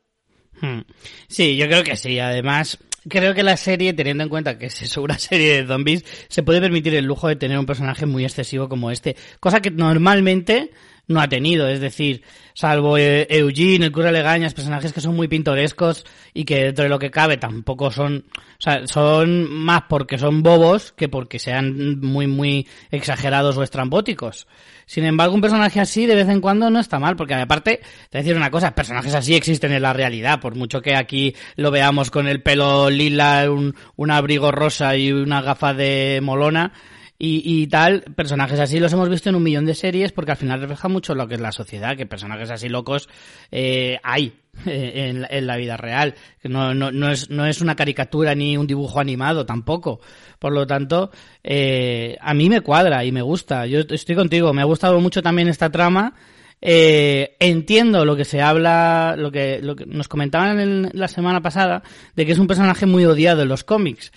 Hmm. 0.61 0.81
Sí, 1.29 1.57
yo 1.57 1.67
creo 1.67 1.85
que 1.85 1.97
sí. 1.97 2.19
Además, 2.19 2.79
creo 3.09 3.35
que 3.35 3.43
la 3.43 3.57
serie, 3.57 3.93
teniendo 3.93 4.25
en 4.25 4.29
cuenta 4.29 4.59
que 4.59 4.67
es 4.67 4.97
una 4.97 5.19
serie 5.19 5.63
de 5.63 5.67
zombies, 5.67 6.05
se 6.29 6.43
puede 6.43 6.61
permitir 6.61 6.95
el 6.95 7.05
lujo 7.05 7.29
de 7.29 7.37
tener 7.37 7.59
un 7.59 7.67
personaje 7.67 8.07
muy 8.07 8.25
excesivo 8.25 8.69
como 8.69 8.91
este. 8.91 9.17
Cosa 9.41 9.61
que 9.61 9.71
normalmente 9.71 10.71
no 11.09 11.21
ha 11.21 11.29
tenido. 11.29 11.67
Es 11.69 11.81
decir, 11.81 12.23
salvo 12.55 12.97
eh, 12.97 13.27
Eugene, 13.31 13.87
el 13.87 13.93
cura 13.93 14.13
Legañas, 14.13 14.55
personajes 14.55 14.93
que 14.93 15.01
son 15.01 15.17
muy 15.17 15.27
pintorescos 15.27 16.05
y 16.33 16.45
que 16.45 16.65
dentro 16.65 16.85
de 16.85 16.91
lo 16.91 16.99
que 16.99 17.11
cabe 17.11 17.37
tampoco 17.37 17.91
son, 17.91 18.27
o 18.37 18.61
sea, 18.61 18.87
son 18.87 19.51
más 19.51 19.83
porque 19.89 20.19
son 20.19 20.43
bobos 20.43 20.93
que 20.93 21.09
porque 21.09 21.39
sean 21.39 22.01
muy, 22.01 22.27
muy 22.27 22.69
exagerados 22.91 23.57
o 23.57 23.63
estrambóticos. 23.63 24.47
Sin 24.87 25.05
embargo, 25.05 25.35
un 25.35 25.41
personaje 25.41 25.81
así 25.81 26.07
de 26.07 26.15
vez 26.15 26.29
en 26.29 26.41
cuando 26.41 26.71
no 26.71 26.81
está 26.81 26.99
mal, 26.99 27.17
porque 27.17 27.35
aparte, 27.35 27.81
te 28.09 28.19
decir 28.19 28.35
una 28.35 28.51
cosa, 28.51 28.75
personajes 28.75 29.15
así 29.15 29.35
existen 29.35 29.73
en 29.73 29.83
la 29.83 29.93
realidad, 29.93 30.41
por 30.41 30.55
mucho 30.55 30.81
que 30.81 30.97
aquí 30.97 31.35
lo 31.57 31.71
veamos 31.71 32.11
con 32.11 32.27
el 32.27 32.43
pelo 32.43 32.89
lila, 32.89 33.51
un, 33.51 33.75
un 33.97 34.11
abrigo 34.11 34.51
rosa 34.51 34.97
y 34.97 35.13
una 35.13 35.43
gafa 35.43 35.75
de 35.75 36.21
molona, 36.23 36.73
y, 37.21 37.43
y, 37.45 37.67
tal, 37.67 38.03
personajes 38.15 38.61
así 38.61 38.79
los 38.79 38.93
hemos 38.93 39.09
visto 39.09 39.29
en 39.29 39.35
un 39.35 39.43
millón 39.43 39.67
de 39.67 39.75
series 39.75 40.13
porque 40.13 40.31
al 40.31 40.37
final 40.37 40.61
refleja 40.61 40.87
mucho 40.89 41.17
lo 41.17 41.27
que 41.27 41.35
es 41.35 41.41
la 41.41 41.51
sociedad, 41.51 41.97
que 41.97 42.07
personajes 42.07 42.49
así 42.49 42.69
locos 42.69 43.09
eh, 43.51 43.99
hay 44.05 44.35
en, 44.67 45.27
en, 45.29 45.47
la 45.47 45.57
vida 45.57 45.77
real. 45.77 46.15
No, 46.45 46.75
no, 46.75 46.93
no, 46.93 47.11
es, 47.11 47.29
no 47.29 47.45
es 47.45 47.61
una 47.61 47.75
caricatura 47.75 48.37
ni 48.37 48.57
un 48.57 48.69
dibujo 48.69 49.01
animado 49.01 49.45
tampoco. 49.45 50.01
Por 50.39 50.53
lo 50.53 50.65
tanto, 50.65 51.11
eh, 51.43 52.17
a 52.21 52.35
mí 52.35 52.49
me 52.49 52.61
cuadra 52.61 53.05
y 53.05 53.11
me 53.11 53.23
gusta. 53.23 53.67
Yo 53.67 53.81
estoy 53.81 54.15
contigo, 54.15 54.53
me 54.53 54.63
ha 54.63 54.67
gustado 54.67 55.01
mucho 55.01 55.21
también 55.21 55.49
esta 55.49 55.71
trama. 55.71 56.15
Eh, 56.61 57.37
entiendo 57.41 58.05
lo 58.05 58.15
que 58.15 58.25
se 58.25 58.43
habla, 58.43 59.17
lo 59.17 59.33
que, 59.33 59.61
lo 59.61 59.75
que 59.75 59.87
nos 59.87 60.07
comentaban 60.07 60.61
en 60.61 60.91
la 60.93 61.09
semana 61.09 61.41
pasada, 61.41 61.83
de 62.15 62.27
que 62.27 62.33
es 62.33 62.39
un 62.39 62.47
personaje 62.47 62.87
muy 62.87 63.05
odiado 63.05 63.43
en 63.43 63.49
los 63.49 63.65
cómics 63.65 64.13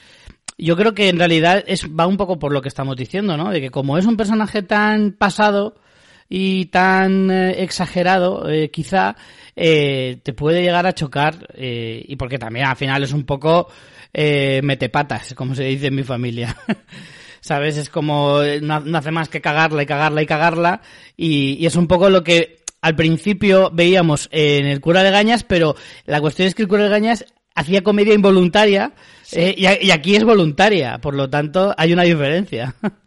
yo 0.65 0.77
creo 0.77 0.93
que 0.93 1.09
en 1.09 1.17
realidad 1.17 1.63
es, 1.67 1.87
va 1.87 2.07
un 2.07 2.17
poco 2.17 2.39
por 2.39 2.53
lo 2.53 2.61
que 2.61 2.67
estamos 2.67 2.95
diciendo, 2.95 3.37
¿no? 3.37 3.51
De 3.51 3.61
que 3.61 3.71
como 3.71 3.97
es 3.97 4.05
un 4.05 4.17
personaje 4.17 4.63
tan 4.63 5.11
pasado 5.11 5.75
y 6.29 6.65
tan 6.67 7.29
eh, 7.29 7.63
exagerado, 7.63 8.49
eh, 8.49 8.69
quizá 8.71 9.15
eh, 9.55 10.19
te 10.23 10.33
puede 10.33 10.61
llegar 10.61 10.85
a 10.85 10.93
chocar 10.93 11.35
eh, 11.55 12.03
y 12.07 12.15
porque 12.15 12.37
también 12.37 12.65
al 12.65 12.75
final 12.75 13.03
es 13.03 13.11
un 13.11 13.25
poco 13.25 13.67
eh, 14.13 14.61
metepatas, 14.63 15.33
como 15.33 15.55
se 15.55 15.65
dice 15.65 15.87
en 15.87 15.95
mi 15.95 16.03
familia. 16.03 16.55
¿Sabes? 17.41 17.75
Es 17.77 17.89
como 17.89 18.39
no, 18.61 18.97
hace 18.97 19.11
más 19.11 19.27
que 19.27 19.41
cagarla 19.41 19.81
y 19.83 19.85
cagarla 19.87 20.21
y 20.21 20.25
cagarla 20.27 20.81
y 21.17 21.65
es 21.65 21.75
un 21.75 21.87
poco 21.87 22.09
lo 22.09 22.23
que 22.23 22.59
al 22.81 22.95
principio 22.95 23.71
veíamos 23.73 24.29
en 24.31 24.67
el 24.67 24.79
cura 24.79 25.03
de 25.03 25.11
Gañas, 25.11 25.43
pero 25.43 25.75
la 26.05 26.21
cuestión 26.21 26.47
es 26.47 26.55
que 26.55 26.61
el 26.61 26.67
cura 26.67 26.83
de 26.83 26.89
Gañas 26.89 27.25
hacía 27.55 27.83
comedia 27.83 28.13
involuntaria 28.13 28.93
sí. 29.23 29.39
eh, 29.39 29.55
y, 29.57 29.87
y, 29.87 29.91
aquí 29.91 30.15
es 30.15 30.23
voluntaria, 30.23 30.99
por 30.99 31.15
lo 31.15 31.29
tanto 31.29 31.73
hay 31.77 31.93
una 31.93 32.03
diferencia. 32.03 32.75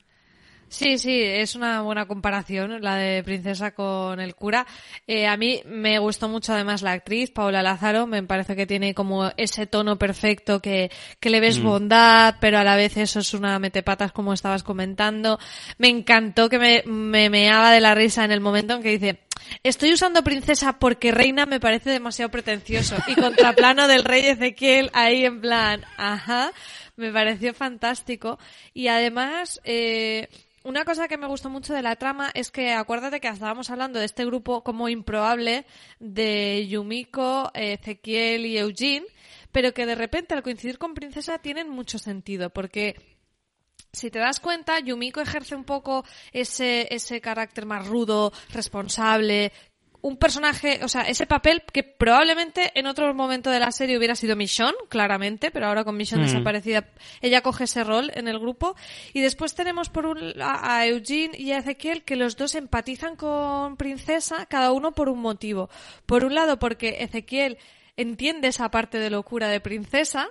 Sí, 0.74 0.98
sí, 0.98 1.22
es 1.22 1.54
una 1.54 1.82
buena 1.82 2.06
comparación 2.06 2.82
la 2.82 2.96
de 2.96 3.22
Princesa 3.22 3.76
con 3.76 4.18
el 4.18 4.34
cura. 4.34 4.66
Eh, 5.06 5.24
a 5.28 5.36
mí 5.36 5.62
me 5.66 6.00
gustó 6.00 6.28
mucho 6.28 6.52
además 6.52 6.82
la 6.82 6.90
actriz, 6.90 7.30
Paula 7.30 7.62
Lázaro, 7.62 8.08
me 8.08 8.24
parece 8.24 8.56
que 8.56 8.66
tiene 8.66 8.92
como 8.92 9.30
ese 9.36 9.68
tono 9.68 10.00
perfecto 10.00 10.60
que, 10.60 10.90
que 11.20 11.30
le 11.30 11.38
ves 11.38 11.60
mm. 11.60 11.62
bondad, 11.62 12.34
pero 12.40 12.58
a 12.58 12.64
la 12.64 12.74
vez 12.74 12.96
eso 12.96 13.20
es 13.20 13.34
una 13.34 13.60
metepatas 13.60 14.10
como 14.10 14.32
estabas 14.32 14.64
comentando. 14.64 15.38
Me 15.78 15.88
encantó 15.88 16.48
que 16.48 16.58
me, 16.58 16.82
me 16.86 17.30
meaba 17.30 17.70
de 17.70 17.80
la 17.80 17.94
risa 17.94 18.24
en 18.24 18.32
el 18.32 18.40
momento 18.40 18.74
en 18.74 18.82
que 18.82 18.98
dice, 18.98 19.20
Estoy 19.64 19.94
usando 19.94 20.22
princesa 20.22 20.78
porque 20.78 21.10
reina 21.10 21.46
me 21.46 21.58
parece 21.58 21.88
demasiado 21.88 22.30
pretencioso. 22.30 22.96
Y 23.06 23.14
contraplano 23.14 23.88
del 23.88 24.04
rey 24.04 24.26
Ezequiel 24.26 24.90
ahí 24.92 25.24
en 25.24 25.40
plan, 25.40 25.82
ajá, 25.96 26.52
me 26.96 27.10
pareció 27.10 27.54
fantástico. 27.54 28.38
Y 28.74 28.88
además, 28.88 29.62
eh, 29.64 30.28
una 30.64 30.84
cosa 30.84 31.08
que 31.08 31.16
me 31.16 31.26
gustó 31.26 31.48
mucho 31.48 31.72
de 31.72 31.80
la 31.80 31.96
trama 31.96 32.30
es 32.34 32.50
que 32.50 32.74
acuérdate 32.74 33.20
que 33.20 33.28
estábamos 33.28 33.70
hablando 33.70 33.98
de 33.98 34.04
este 34.04 34.26
grupo 34.26 34.62
como 34.62 34.90
improbable 34.90 35.64
de 35.98 36.66
Yumiko, 36.68 37.50
Ezequiel 37.54 38.44
y 38.44 38.58
Eugene, 38.58 39.06
pero 39.50 39.72
que 39.72 39.86
de 39.86 39.94
repente 39.94 40.34
al 40.34 40.42
coincidir 40.42 40.76
con 40.76 40.92
Princesa 40.92 41.38
tienen 41.38 41.70
mucho 41.70 41.98
sentido 41.98 42.50
porque 42.50 42.96
si 43.94 44.10
te 44.10 44.18
das 44.18 44.40
cuenta, 44.40 44.80
Yumiko 44.80 45.20
ejerce 45.20 45.54
un 45.54 45.64
poco 45.64 46.04
ese, 46.32 46.88
ese 46.90 47.20
carácter 47.20 47.66
más 47.66 47.86
rudo, 47.86 48.32
responsable, 48.52 49.52
un 50.04 50.18
personaje, 50.18 50.80
o 50.82 50.88
sea, 50.88 51.00
ese 51.02 51.24
papel 51.24 51.62
que 51.72 51.82
probablemente 51.82 52.72
en 52.74 52.86
otro 52.86 53.14
momento 53.14 53.48
de 53.48 53.58
la 53.58 53.72
serie 53.72 53.96
hubiera 53.96 54.14
sido 54.14 54.36
Michonne, 54.36 54.76
claramente, 54.90 55.50
pero 55.50 55.66
ahora 55.66 55.82
con 55.82 55.96
Michonne 55.96 56.24
mm. 56.24 56.26
desaparecida, 56.26 56.88
ella 57.22 57.40
coge 57.40 57.64
ese 57.64 57.84
rol 57.84 58.12
en 58.14 58.28
el 58.28 58.38
grupo. 58.38 58.76
Y 59.14 59.22
después 59.22 59.54
tenemos 59.54 59.88
por 59.88 60.04
un, 60.04 60.18
a, 60.42 60.76
a 60.76 60.86
Eugene 60.86 61.38
y 61.38 61.52
a 61.52 61.58
Ezequiel 61.58 62.04
que 62.04 62.16
los 62.16 62.36
dos 62.36 62.54
empatizan 62.54 63.16
con 63.16 63.78
Princesa, 63.78 64.44
cada 64.44 64.72
uno 64.72 64.92
por 64.92 65.08
un 65.08 65.20
motivo. 65.20 65.70
Por 66.04 66.26
un 66.26 66.34
lado, 66.34 66.58
porque 66.58 66.98
Ezequiel 67.00 67.56
entiende 67.96 68.48
esa 68.48 68.70
parte 68.70 68.98
de 68.98 69.08
locura 69.08 69.48
de 69.48 69.60
Princesa, 69.60 70.28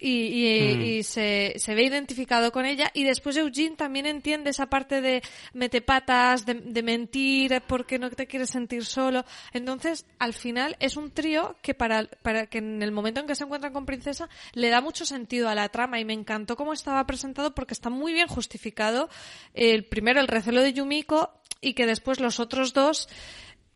y, 0.00 0.46
y, 0.46 0.76
mm. 0.76 0.82
y 0.82 1.02
se, 1.02 1.54
se, 1.56 1.74
ve 1.74 1.84
identificado 1.84 2.52
con 2.52 2.64
ella 2.64 2.90
y 2.94 3.04
después 3.04 3.36
Eugene 3.36 3.76
también 3.76 4.06
entiende 4.06 4.50
esa 4.50 4.66
parte 4.66 5.00
de 5.00 5.22
metepatas, 5.52 6.46
de, 6.46 6.54
de 6.54 6.82
mentir 6.82 7.62
porque 7.66 7.98
no 7.98 8.10
te 8.10 8.26
quieres 8.26 8.50
sentir 8.50 8.84
solo. 8.84 9.24
Entonces, 9.52 10.06
al 10.18 10.32
final 10.32 10.76
es 10.80 10.96
un 10.96 11.10
trío 11.10 11.56
que 11.62 11.74
para, 11.74 12.04
para 12.22 12.46
que 12.46 12.58
en 12.58 12.82
el 12.82 12.92
momento 12.92 13.20
en 13.20 13.26
que 13.26 13.34
se 13.34 13.44
encuentran 13.44 13.72
con 13.72 13.86
Princesa 13.86 14.28
le 14.54 14.70
da 14.70 14.80
mucho 14.80 15.04
sentido 15.04 15.48
a 15.48 15.54
la 15.54 15.68
trama 15.68 16.00
y 16.00 16.04
me 16.04 16.14
encantó 16.14 16.56
cómo 16.56 16.72
estaba 16.72 17.06
presentado 17.06 17.54
porque 17.54 17.74
está 17.74 17.90
muy 17.90 18.12
bien 18.12 18.28
justificado 18.28 19.08
el 19.54 19.84
primero 19.84 20.20
el 20.20 20.28
recelo 20.28 20.62
de 20.62 20.72
Yumiko 20.72 21.30
y 21.60 21.74
que 21.74 21.86
después 21.86 22.20
los 22.20 22.40
otros 22.40 22.72
dos 22.72 23.08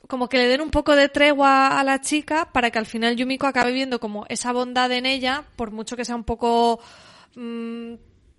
como 0.08 0.28
que 0.28 0.38
le 0.38 0.48
den 0.48 0.60
un 0.60 0.70
poco 0.70 0.96
de 0.96 1.08
tregua 1.08 1.78
a 1.78 1.84
la 1.84 2.00
chica 2.00 2.50
para 2.52 2.70
que 2.70 2.78
al 2.78 2.86
final 2.86 3.16
Yumiko 3.16 3.46
acabe 3.46 3.72
viendo 3.72 4.00
como 4.00 4.26
esa 4.28 4.52
bondad 4.52 4.90
en 4.92 5.06
ella, 5.06 5.44
por 5.56 5.70
mucho 5.70 5.96
que 5.96 6.04
sea 6.04 6.16
un 6.16 6.24
poco 6.24 6.80
mmm, 7.36 7.94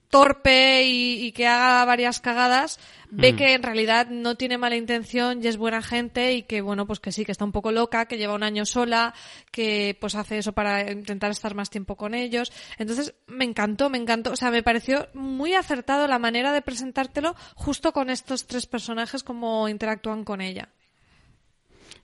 torpe 0.10 0.84
y, 0.86 1.26
y, 1.26 1.32
que 1.32 1.48
haga 1.48 1.84
varias 1.84 2.22
cagadas, 2.22 2.80
ve 3.10 3.34
mm. 3.34 3.36
que 3.36 3.54
en 3.54 3.64
realidad 3.64 4.08
no 4.10 4.36
tiene 4.36 4.58
mala 4.58 4.76
intención 4.76 5.44
y 5.44 5.48
es 5.48 5.58
buena 5.58 5.82
gente 5.82 6.34
y 6.34 6.44
que 6.44 6.62
bueno, 6.62 6.86
pues 6.88 7.00
que 7.00 7.12
sí, 7.12 7.26
que 7.26 7.32
está 7.32 7.44
un 7.44 7.52
poco 7.52 7.72
loca, 7.72 8.06
que 8.06 8.18
lleva 8.18 8.36
un 8.36 8.44
año 8.44 8.66
sola, 8.66 9.14
que 9.52 9.98
pues 10.00 10.16
hace 10.16 10.38
eso 10.38 10.54
para 10.54 10.92
intentar 10.92 11.32
estar 11.32 11.56
más 11.56 11.70
tiempo 11.70 11.96
con 11.98 12.14
ellos. 12.14 12.54
Entonces 12.78 13.16
me 13.28 13.46
encantó, 13.46 13.90
me 13.90 13.98
encantó, 13.98 14.32
o 14.32 14.36
sea, 14.36 14.52
me 14.52 14.64
pareció 14.64 15.10
muy 15.14 15.54
acertado 15.54 16.08
la 16.08 16.20
manera 16.20 16.54
de 16.54 16.62
presentártelo 16.62 17.36
justo 17.56 17.92
con 17.92 18.10
estos 18.10 18.48
tres 18.48 18.68
personajes 18.68 19.24
como 19.24 19.68
interactúan 19.68 20.24
con 20.24 20.40
ella. 20.40 20.70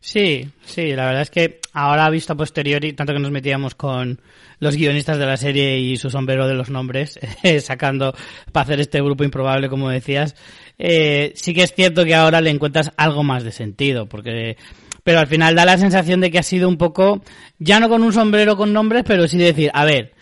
Sí, 0.01 0.49
sí, 0.65 0.95
la 0.95 1.05
verdad 1.05 1.21
es 1.21 1.29
que 1.29 1.59
ahora 1.73 2.09
visto 2.09 2.33
a 2.33 2.35
posteriori, 2.35 2.93
tanto 2.93 3.13
que 3.13 3.19
nos 3.19 3.29
metíamos 3.29 3.75
con 3.75 4.19
los 4.59 4.75
guionistas 4.75 5.19
de 5.19 5.25
la 5.27 5.37
serie 5.37 5.77
y 5.77 5.95
su 5.95 6.09
sombrero 6.09 6.47
de 6.47 6.55
los 6.55 6.71
nombres, 6.71 7.19
eh, 7.43 7.61
sacando 7.61 8.13
para 8.51 8.63
hacer 8.63 8.79
este 8.79 8.99
grupo 8.99 9.23
improbable, 9.23 9.69
como 9.69 9.89
decías, 9.89 10.35
eh, 10.79 11.33
sí 11.35 11.53
que 11.53 11.61
es 11.63 11.73
cierto 11.73 12.03
que 12.03 12.15
ahora 12.15 12.41
le 12.41 12.49
encuentras 12.49 12.91
algo 12.97 13.23
más 13.23 13.43
de 13.43 13.51
sentido, 13.51 14.07
porque 14.07 14.57
pero 15.03 15.19
al 15.19 15.27
final 15.27 15.55
da 15.55 15.65
la 15.65 15.77
sensación 15.77 16.19
de 16.19 16.31
que 16.31 16.39
ha 16.39 16.43
sido 16.43 16.67
un 16.67 16.77
poco, 16.77 17.21
ya 17.59 17.79
no 17.79 17.87
con 17.87 18.03
un 18.03 18.13
sombrero 18.13 18.57
con 18.57 18.73
nombres, 18.73 19.03
pero 19.05 19.27
sí 19.27 19.37
decir, 19.37 19.71
a 19.73 19.85
ver, 19.85 20.13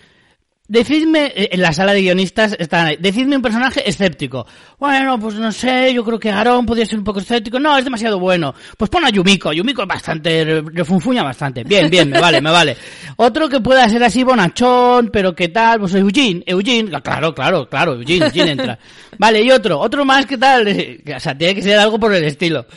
Decidme, 0.69 1.33
eh, 1.35 1.49
en 1.51 1.63
la 1.63 1.73
sala 1.73 1.93
de 1.93 2.01
guionistas 2.01 2.55
están 2.59 2.85
ahí, 2.85 2.97
decidme 2.99 3.35
un 3.35 3.41
personaje 3.41 3.89
escéptico. 3.89 4.45
Bueno, 4.77 5.19
pues 5.19 5.33
no 5.33 5.51
sé, 5.51 5.91
yo 5.95 6.05
creo 6.05 6.19
que 6.19 6.29
Aaron 6.29 6.63
podría 6.63 6.85
ser 6.85 6.99
un 6.99 7.03
poco 7.03 7.21
escéptico. 7.21 7.59
No, 7.59 7.75
es 7.75 7.83
demasiado 7.83 8.19
bueno. 8.19 8.53
Pues 8.77 8.87
pon 8.91 9.03
a 9.03 9.09
Yumiko. 9.09 9.51
Yumiko 9.51 9.81
es 9.81 9.87
bastante, 9.87 10.61
refunfuña 10.61 11.23
bastante. 11.23 11.63
Bien, 11.63 11.89
bien, 11.89 12.11
me 12.11 12.21
vale, 12.21 12.39
me 12.39 12.51
vale. 12.51 12.77
Otro 13.15 13.49
que 13.49 13.59
pueda 13.61 13.89
ser 13.89 14.03
así 14.03 14.23
bonachón, 14.23 15.09
pero 15.11 15.33
qué 15.33 15.47
tal, 15.47 15.79
pues 15.79 15.95
Eugene, 15.95 16.43
Eugene, 16.45 17.01
claro, 17.01 17.33
claro, 17.33 17.67
claro, 17.67 17.95
Eugene, 17.95 18.27
Eugene 18.27 18.51
entra. 18.51 18.77
Vale, 19.17 19.41
y 19.41 19.49
otro, 19.49 19.79
otro 19.79 20.05
más 20.05 20.27
que 20.27 20.37
tal, 20.37 20.67
o 21.15 21.19
sea, 21.19 21.35
tiene 21.35 21.55
que 21.55 21.63
ser 21.63 21.79
algo 21.79 21.99
por 21.99 22.13
el 22.13 22.23
estilo 22.25 22.67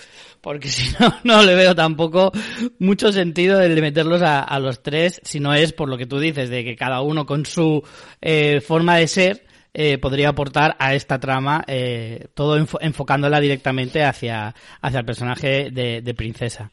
porque 0.42 0.68
si 0.70 0.94
no, 0.98 1.14
no 1.24 1.42
le 1.42 1.54
veo 1.54 1.74
tampoco 1.74 2.32
mucho 2.78 3.10
sentido 3.12 3.62
el 3.62 3.74
de 3.74 3.80
meterlos 3.80 4.20
a, 4.20 4.42
a, 4.42 4.58
los 4.58 4.82
tres, 4.82 5.22
si 5.24 5.40
no 5.40 5.54
es 5.54 5.72
por 5.72 5.88
lo 5.88 5.96
que 5.96 6.06
tú 6.06 6.18
dices, 6.18 6.50
de 6.50 6.64
que 6.64 6.76
cada 6.76 7.00
uno 7.00 7.24
con 7.24 7.46
su 7.46 7.82
eh, 8.20 8.60
forma 8.60 8.98
de 8.98 9.08
ser 9.08 9.46
eh, 9.72 9.96
podría 9.96 10.28
aportar 10.28 10.76
a 10.78 10.94
esta 10.94 11.18
trama, 11.18 11.64
eh, 11.66 12.26
todo 12.34 12.58
enfo 12.58 12.78
enfocándola 12.82 13.40
directamente 13.40 14.04
hacia, 14.04 14.54
hacia 14.82 14.98
el 14.98 15.06
personaje 15.06 15.70
de, 15.70 16.02
de 16.02 16.14
Princesa. 16.14 16.70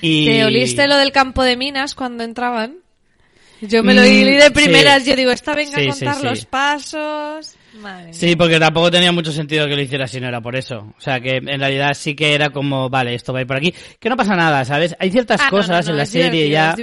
Y... 0.00 0.26
¿Te 0.26 0.44
oliste 0.44 0.86
lo 0.86 0.96
del 0.96 1.12
campo 1.12 1.42
de 1.42 1.58
minas 1.58 1.94
cuando 1.94 2.24
entraban? 2.24 2.76
Yo 3.60 3.82
me 3.82 3.94
lo 3.94 4.02
oí 4.02 4.24
de 4.24 4.50
primeras, 4.50 5.04
sí. 5.04 5.10
yo 5.10 5.16
digo, 5.16 5.30
esta 5.30 5.54
venga 5.54 5.78
sí, 5.78 5.86
a 5.86 5.90
contar 5.90 6.16
sí, 6.16 6.22
los 6.24 6.44
pasos. 6.46 7.56
Madre 7.74 8.12
sí, 8.12 8.36
porque 8.36 8.58
tampoco 8.60 8.90
tenía 8.90 9.12
mucho 9.12 9.32
sentido 9.32 9.66
que 9.66 9.74
lo 9.74 9.82
hiciera 9.82 10.06
si 10.06 10.20
no 10.20 10.28
era 10.28 10.40
por 10.40 10.56
eso. 10.56 10.94
O 10.96 11.00
sea, 11.00 11.20
que 11.20 11.36
en 11.36 11.60
realidad 11.60 11.94
sí 11.94 12.14
que 12.14 12.34
era 12.34 12.50
como, 12.50 12.88
vale, 12.88 13.14
esto 13.14 13.32
va 13.32 13.40
a 13.40 13.42
ir 13.42 13.48
por 13.48 13.56
aquí. 13.56 13.74
Que 13.98 14.08
no 14.08 14.16
pasa 14.16 14.36
nada, 14.36 14.64
¿sabes? 14.64 14.94
Hay 14.98 15.10
ciertas 15.10 15.40
ah, 15.42 15.50
cosas 15.50 15.68
no, 15.68 15.76
no, 15.76 15.82
no, 15.82 15.90
en 15.90 15.96
la 15.98 16.06
serie 16.06 16.48
ya 16.48 16.76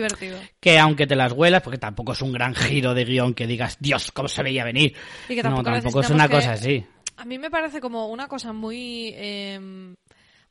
que 0.59 0.79
aunque 0.79 1.07
te 1.07 1.15
las 1.15 1.31
huelas, 1.31 1.61
porque 1.61 1.77
tampoco 1.77 2.11
es 2.11 2.21
un 2.21 2.31
gran 2.33 2.53
giro 2.55 2.93
de 2.93 3.05
guion 3.05 3.33
que 3.33 3.47
digas, 3.47 3.77
Dios, 3.79 4.11
¿cómo 4.11 4.27
se 4.27 4.43
veía 4.43 4.63
venir? 4.63 4.93
Y 5.29 5.35
que 5.35 5.43
tampoco 5.43 5.69
no, 5.69 5.75
tampoco 5.77 6.01
es 6.01 6.09
una 6.09 6.27
que... 6.27 6.35
cosa 6.35 6.51
así. 6.53 6.85
A 7.17 7.25
mí 7.25 7.37
me 7.37 7.49
parece 7.49 7.79
como 7.79 8.07
una 8.07 8.27
cosa 8.27 8.51
muy... 8.53 9.13
Eh 9.15 9.95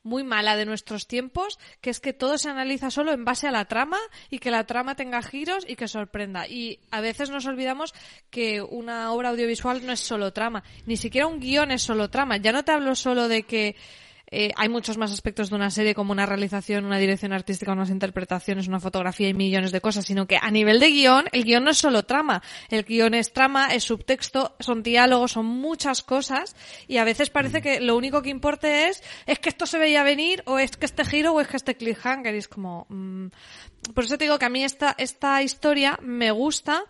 muy 0.03 0.23
mala 0.23 0.55
de 0.55 0.65
nuestros 0.65 1.07
tiempos, 1.07 1.59
que 1.81 1.89
es 1.89 1.99
que 1.99 2.13
todo 2.13 2.37
se 2.37 2.49
analiza 2.49 2.91
solo 2.91 3.11
en 3.11 3.25
base 3.25 3.47
a 3.47 3.51
la 3.51 3.65
trama 3.65 3.97
y 4.29 4.39
que 4.39 4.51
la 4.51 4.65
trama 4.65 4.95
tenga 4.95 5.21
giros 5.21 5.65
y 5.67 5.75
que 5.75 5.87
sorprenda. 5.87 6.47
Y 6.47 6.79
a 6.91 7.01
veces 7.01 7.29
nos 7.29 7.45
olvidamos 7.45 7.93
que 8.29 8.61
una 8.61 9.11
obra 9.11 9.29
audiovisual 9.29 9.85
no 9.85 9.91
es 9.93 9.99
solo 9.99 10.33
trama, 10.33 10.63
ni 10.85 10.97
siquiera 10.97 11.27
un 11.27 11.39
guion 11.39 11.71
es 11.71 11.83
solo 11.83 12.09
trama. 12.09 12.37
Ya 12.37 12.51
no 12.51 12.63
te 12.63 12.71
hablo 12.71 12.95
solo 12.95 13.27
de 13.27 13.43
que 13.43 13.75
eh, 14.33 14.51
hay 14.55 14.69
muchos 14.69 14.97
más 14.97 15.11
aspectos 15.11 15.49
de 15.49 15.57
una 15.57 15.69
serie 15.69 15.93
como 15.93 16.13
una 16.13 16.25
realización, 16.25 16.85
una 16.85 16.97
dirección 16.97 17.33
artística, 17.33 17.73
unas 17.73 17.89
interpretaciones, 17.89 18.69
una 18.69 18.79
fotografía 18.79 19.27
y 19.27 19.33
millones 19.33 19.73
de 19.73 19.81
cosas, 19.81 20.05
sino 20.05 20.25
que 20.25 20.37
a 20.41 20.49
nivel 20.49 20.79
de 20.79 20.89
guion, 20.89 21.25
el 21.33 21.43
guion 21.43 21.65
no 21.65 21.71
es 21.71 21.77
solo 21.77 22.03
trama. 22.03 22.41
El 22.69 22.83
guion 22.85 23.13
es 23.13 23.33
trama, 23.33 23.73
es 23.73 23.83
subtexto, 23.83 24.55
son 24.59 24.83
diálogos, 24.83 25.33
son 25.33 25.45
muchas 25.45 26.01
cosas 26.01 26.55
y 26.87 26.97
a 26.97 27.03
veces 27.03 27.29
parece 27.29 27.59
mm. 27.59 27.61
que 27.61 27.79
lo 27.81 27.97
único 27.97 28.21
que 28.21 28.29
importa 28.29 28.87
es 28.87 29.03
es 29.25 29.39
que 29.39 29.49
esto 29.49 29.65
se 29.65 29.77
veía 29.77 30.01
venir 30.03 30.43
o 30.45 30.59
es 30.59 30.77
que 30.77 30.85
este 30.85 31.03
giro 31.03 31.33
o 31.33 31.41
es 31.41 31.49
que 31.49 31.57
este 31.57 31.75
cliffhanger 31.75 32.33
y 32.33 32.37
es 32.37 32.47
como... 32.47 32.85
Mm, 32.87 33.27
por 33.93 34.05
eso 34.05 34.17
te 34.17 34.25
digo 34.25 34.37
que 34.39 34.45
a 34.45 34.49
mí 34.49 34.63
esta, 34.63 34.95
esta 34.97 35.41
historia 35.41 35.97
me 36.01 36.31
gusta 36.31 36.85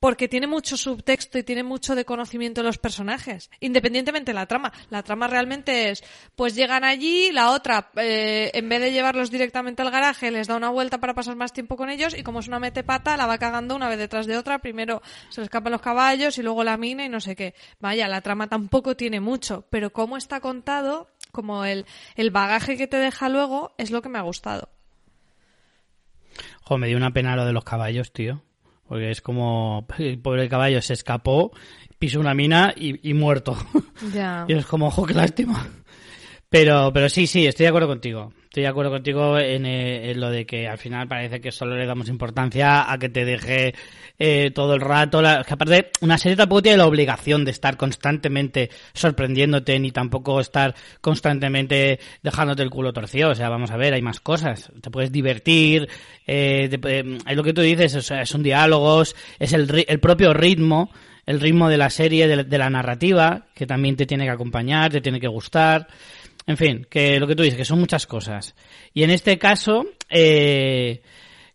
porque 0.00 0.28
tiene 0.28 0.46
mucho 0.46 0.76
subtexto 0.76 1.38
y 1.38 1.42
tiene 1.42 1.62
mucho 1.62 1.94
de 1.94 2.04
conocimiento 2.04 2.62
de 2.62 2.66
los 2.66 2.78
personajes, 2.78 3.50
independientemente 3.60 4.30
de 4.32 4.34
la 4.34 4.46
trama. 4.46 4.72
La 4.90 5.02
trama 5.02 5.26
realmente 5.26 5.90
es, 5.90 6.02
pues 6.34 6.54
llegan 6.54 6.84
allí, 6.84 7.32
la 7.32 7.50
otra, 7.50 7.90
eh, 7.96 8.50
en 8.54 8.68
vez 8.68 8.80
de 8.80 8.92
llevarlos 8.92 9.30
directamente 9.30 9.82
al 9.82 9.90
garaje, 9.90 10.30
les 10.30 10.46
da 10.46 10.56
una 10.56 10.70
vuelta 10.70 10.98
para 10.98 11.14
pasar 11.14 11.36
más 11.36 11.52
tiempo 11.52 11.76
con 11.76 11.90
ellos 11.90 12.16
y 12.16 12.22
como 12.22 12.40
es 12.40 12.48
una 12.48 12.58
metepata, 12.58 13.16
la 13.16 13.26
va 13.26 13.38
cagando 13.38 13.74
una 13.76 13.88
vez 13.88 13.98
detrás 13.98 14.26
de 14.26 14.36
otra. 14.36 14.58
Primero 14.58 15.02
se 15.30 15.40
le 15.40 15.46
escapan 15.46 15.72
los 15.72 15.80
caballos 15.80 16.38
y 16.38 16.42
luego 16.42 16.64
la 16.64 16.76
mina 16.76 17.04
y 17.04 17.08
no 17.08 17.20
sé 17.20 17.36
qué. 17.36 17.54
Vaya, 17.80 18.08
la 18.08 18.20
trama 18.20 18.48
tampoco 18.48 18.96
tiene 18.96 19.20
mucho, 19.20 19.66
pero 19.70 19.92
cómo 19.92 20.16
está 20.16 20.40
contado, 20.40 21.08
como 21.32 21.64
el, 21.64 21.86
el 22.16 22.30
bagaje 22.30 22.76
que 22.76 22.86
te 22.86 22.96
deja 22.96 23.28
luego, 23.28 23.74
es 23.78 23.90
lo 23.90 24.02
que 24.02 24.08
me 24.08 24.18
ha 24.18 24.22
gustado. 24.22 24.68
Me 26.78 26.88
dio 26.88 26.96
una 26.96 27.12
pena 27.12 27.36
lo 27.36 27.46
de 27.46 27.52
los 27.52 27.64
caballos, 27.64 28.12
tío. 28.12 28.42
Porque 28.88 29.10
es 29.10 29.20
como, 29.20 29.86
el 29.98 30.18
pobre 30.18 30.48
caballo 30.48 30.80
se 30.80 30.92
escapó, 30.92 31.52
pisó 31.98 32.20
una 32.20 32.34
mina 32.34 32.72
y, 32.76 33.14
muerto. 33.14 33.56
y 34.48 34.52
es 34.52 34.66
como, 34.66 34.88
ojo, 34.88 35.04
qué 35.06 35.14
lástima. 35.14 35.66
Pero, 36.48 36.92
pero 36.92 37.08
sí, 37.08 37.26
sí, 37.26 37.46
estoy 37.46 37.64
de 37.64 37.68
acuerdo 37.68 37.88
contigo. 37.88 38.32
Estoy 38.56 38.62
de 38.62 38.68
acuerdo 38.68 38.90
contigo 38.92 39.38
en, 39.38 39.66
eh, 39.66 40.14
lo 40.16 40.30
de 40.30 40.46
que 40.46 40.66
al 40.66 40.78
final 40.78 41.06
parece 41.06 41.42
que 41.42 41.52
solo 41.52 41.76
le 41.76 41.84
damos 41.84 42.08
importancia 42.08 42.90
a 42.90 42.96
que 42.96 43.10
te 43.10 43.26
deje 43.26 43.74
eh, 44.18 44.50
todo 44.50 44.72
el 44.72 44.80
rato. 44.80 45.20
La, 45.20 45.44
que 45.44 45.52
aparte, 45.52 45.90
una 46.00 46.16
serie 46.16 46.36
tampoco 46.36 46.62
tiene 46.62 46.78
la 46.78 46.86
obligación 46.86 47.44
de 47.44 47.50
estar 47.50 47.76
constantemente 47.76 48.70
sorprendiéndote 48.94 49.78
ni 49.78 49.90
tampoco 49.90 50.40
estar 50.40 50.74
constantemente 51.02 52.00
dejándote 52.22 52.62
el 52.62 52.70
culo 52.70 52.94
torcido. 52.94 53.28
O 53.28 53.34
sea, 53.34 53.50
vamos 53.50 53.70
a 53.72 53.76
ver, 53.76 53.92
hay 53.92 54.00
más 54.00 54.20
cosas. 54.20 54.72
Te 54.80 54.90
puedes 54.90 55.12
divertir, 55.12 55.86
eh, 56.26 56.70
eh 56.82 57.18
es 57.26 57.36
lo 57.36 57.44
que 57.44 57.52
tú 57.52 57.60
dices, 57.60 57.94
o 57.94 58.00
sea, 58.00 58.24
son 58.24 58.42
diálogos, 58.42 59.14
es 59.38 59.52
el, 59.52 59.84
el 59.86 60.00
propio 60.00 60.32
ritmo 60.32 60.90
el 61.26 61.40
ritmo 61.40 61.68
de 61.68 61.76
la 61.76 61.90
serie, 61.90 62.28
de, 62.28 62.58
la 62.58 62.70
narrativa, 62.70 63.46
que 63.52 63.66
también 63.66 63.96
te 63.96 64.06
tiene 64.06 64.24
que 64.24 64.30
acompañar, 64.30 64.92
te 64.92 65.00
tiene 65.00 65.20
que 65.20 65.26
gustar. 65.26 65.88
En 66.46 66.56
fin, 66.56 66.86
que 66.88 67.18
lo 67.18 67.26
que 67.26 67.34
tú 67.34 67.42
dices, 67.42 67.58
que 67.58 67.64
son 67.64 67.80
muchas 67.80 68.06
cosas. 68.06 68.54
Y 68.94 69.02
en 69.02 69.10
este 69.10 69.36
caso, 69.36 69.84
eh, 70.08 71.02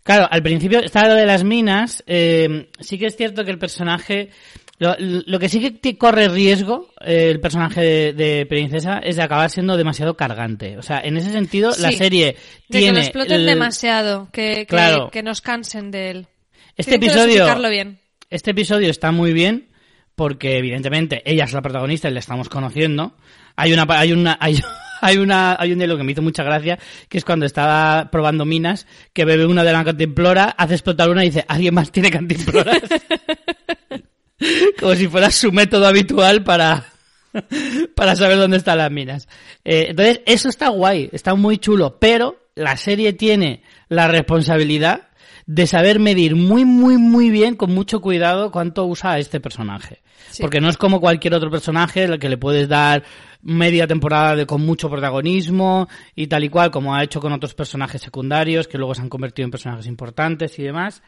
claro, 0.04 0.28
al 0.30 0.44
principio 0.44 0.80
estaba 0.80 1.10
lo 1.10 1.16
de 1.16 1.26
las 1.26 1.46
minas, 1.46 2.04
eh, 2.08 2.70
sí 2.80 2.98
que 2.98 3.06
es 3.06 3.16
cierto 3.16 3.46
que 3.46 3.52
el 3.52 3.58
personaje, 3.58 4.32
lo, 4.80 5.40
que 5.40 5.48
sí 5.48 5.80
que 5.82 5.98
corre 5.98 6.28
riesgo, 6.28 6.90
eh, 7.00 7.30
el 7.32 7.40
personaje 7.40 8.12
de, 8.12 8.46
Princesa, 8.48 9.00
es 9.02 9.16
de 9.16 9.24
acabar 9.24 9.50
siendo 9.50 9.78
demasiado 9.78 10.18
cargante. 10.18 10.78
O 10.78 10.82
sea, 10.82 11.00
en 11.00 11.16
ese 11.16 11.32
sentido, 11.32 11.72
la 11.80 11.94
serie 11.94 12.36
tiene... 12.70 12.88
que 12.88 12.92
lo 12.92 13.00
exploten 13.00 13.46
demasiado, 13.46 14.28
que, 14.34 14.68
que, 14.68 15.24
nos 15.24 15.40
cansen 15.40 15.92
de 15.92 16.12
él. 16.12 16.28
Este 16.76 16.96
episodio... 16.96 17.48
bien. 17.70 18.00
Este 18.30 18.52
episodio 18.52 18.90
está 18.90 19.12
muy 19.12 19.32
bien, 19.32 19.70
porque 20.16 20.58
evidentemente 20.58 21.22
ella 21.26 21.46
es 21.46 21.54
la 21.54 21.62
protagonista 21.62 22.10
y 22.10 22.14
la 22.14 22.20
estamos 22.20 22.50
conociendo. 22.50 23.16
Hay 23.62 23.74
una, 23.74 23.86
hay 23.90 24.12
una, 24.12 24.38
hay, 24.42 24.60
hay 25.02 25.18
una, 25.18 25.56
hay 25.60 25.72
un 25.72 25.78
diálogo 25.78 26.00
que 26.00 26.04
me 26.04 26.12
hizo 26.14 26.24
mucha 26.24 26.44
gracia, 26.44 26.80
que 27.08 27.20
es 27.20 27.26
cuando 27.26 27.46
estaba 27.46 28.10
probando 28.12 28.44
minas, 28.44 28.88
que 29.14 29.24
bebe 29.24 29.46
una 29.46 29.64
de 29.64 29.72
la 29.72 29.84
cantimplora, 29.84 30.46
hace 30.58 30.74
explotar 30.74 31.12
una 31.12 31.24
y 31.24 31.30
dice, 31.30 31.46
¿alguien 31.48 31.76
más 31.76 31.92
tiene 31.92 32.10
cantimploras? 32.10 32.82
Como 34.80 34.96
si 34.96 35.08
fuera 35.08 35.30
su 35.30 35.52
método 35.52 35.86
habitual 35.86 36.44
para, 36.44 36.86
para 37.96 38.16
saber 38.16 38.38
dónde 38.40 38.58
están 38.58 38.80
las 38.80 38.90
minas. 38.90 39.28
Eh, 39.64 39.88
entonces, 39.90 40.22
eso 40.26 40.50
está 40.50 40.70
guay, 40.70 41.10
está 41.12 41.36
muy 41.36 41.60
chulo, 41.60 42.00
pero 42.00 42.50
la 42.56 42.78
serie 42.78 43.14
tiene 43.14 43.62
la 43.90 44.08
responsabilidad 44.08 45.10
de 45.46 45.68
saber 45.68 46.00
medir 46.00 46.36
muy, 46.36 46.66
muy, 46.66 46.98
muy 46.98 47.30
bien, 47.30 47.56
con 47.56 47.74
mucho 47.74 48.02
cuidado, 48.02 48.52
cuánto 48.52 48.86
usa 48.86 49.12
a 49.12 49.20
este 49.20 49.40
personaje. 49.40 50.02
Porque 50.40 50.62
no 50.62 50.70
es 50.70 50.78
como 50.78 51.02
cualquier 51.02 51.34
otro 51.34 51.50
personaje 51.50 52.06
al 52.06 52.20
que 52.20 52.30
le 52.30 52.38
puedes 52.38 52.68
dar 52.70 53.04
media 53.44 53.88
temporada 53.88 54.36
de, 54.36 54.46
con 54.46 54.62
mucho 54.62 54.90
protagonismo 54.90 55.88
y 56.16 56.28
tal 56.28 56.44
y 56.44 56.50
cual, 56.50 56.72
como 56.72 56.96
ha 56.96 57.04
hecho 57.04 57.20
con 57.20 57.34
otros 57.34 57.54
personajes 57.54 58.02
secundarios 58.02 58.68
que 58.68 58.78
luego 58.78 58.96
se 58.96 59.02
han 59.02 59.10
convertido 59.10 59.46
en 59.46 59.52
personajes 59.52 59.88
importantes 59.88 60.58
y 60.60 60.64
demás. 60.64 61.02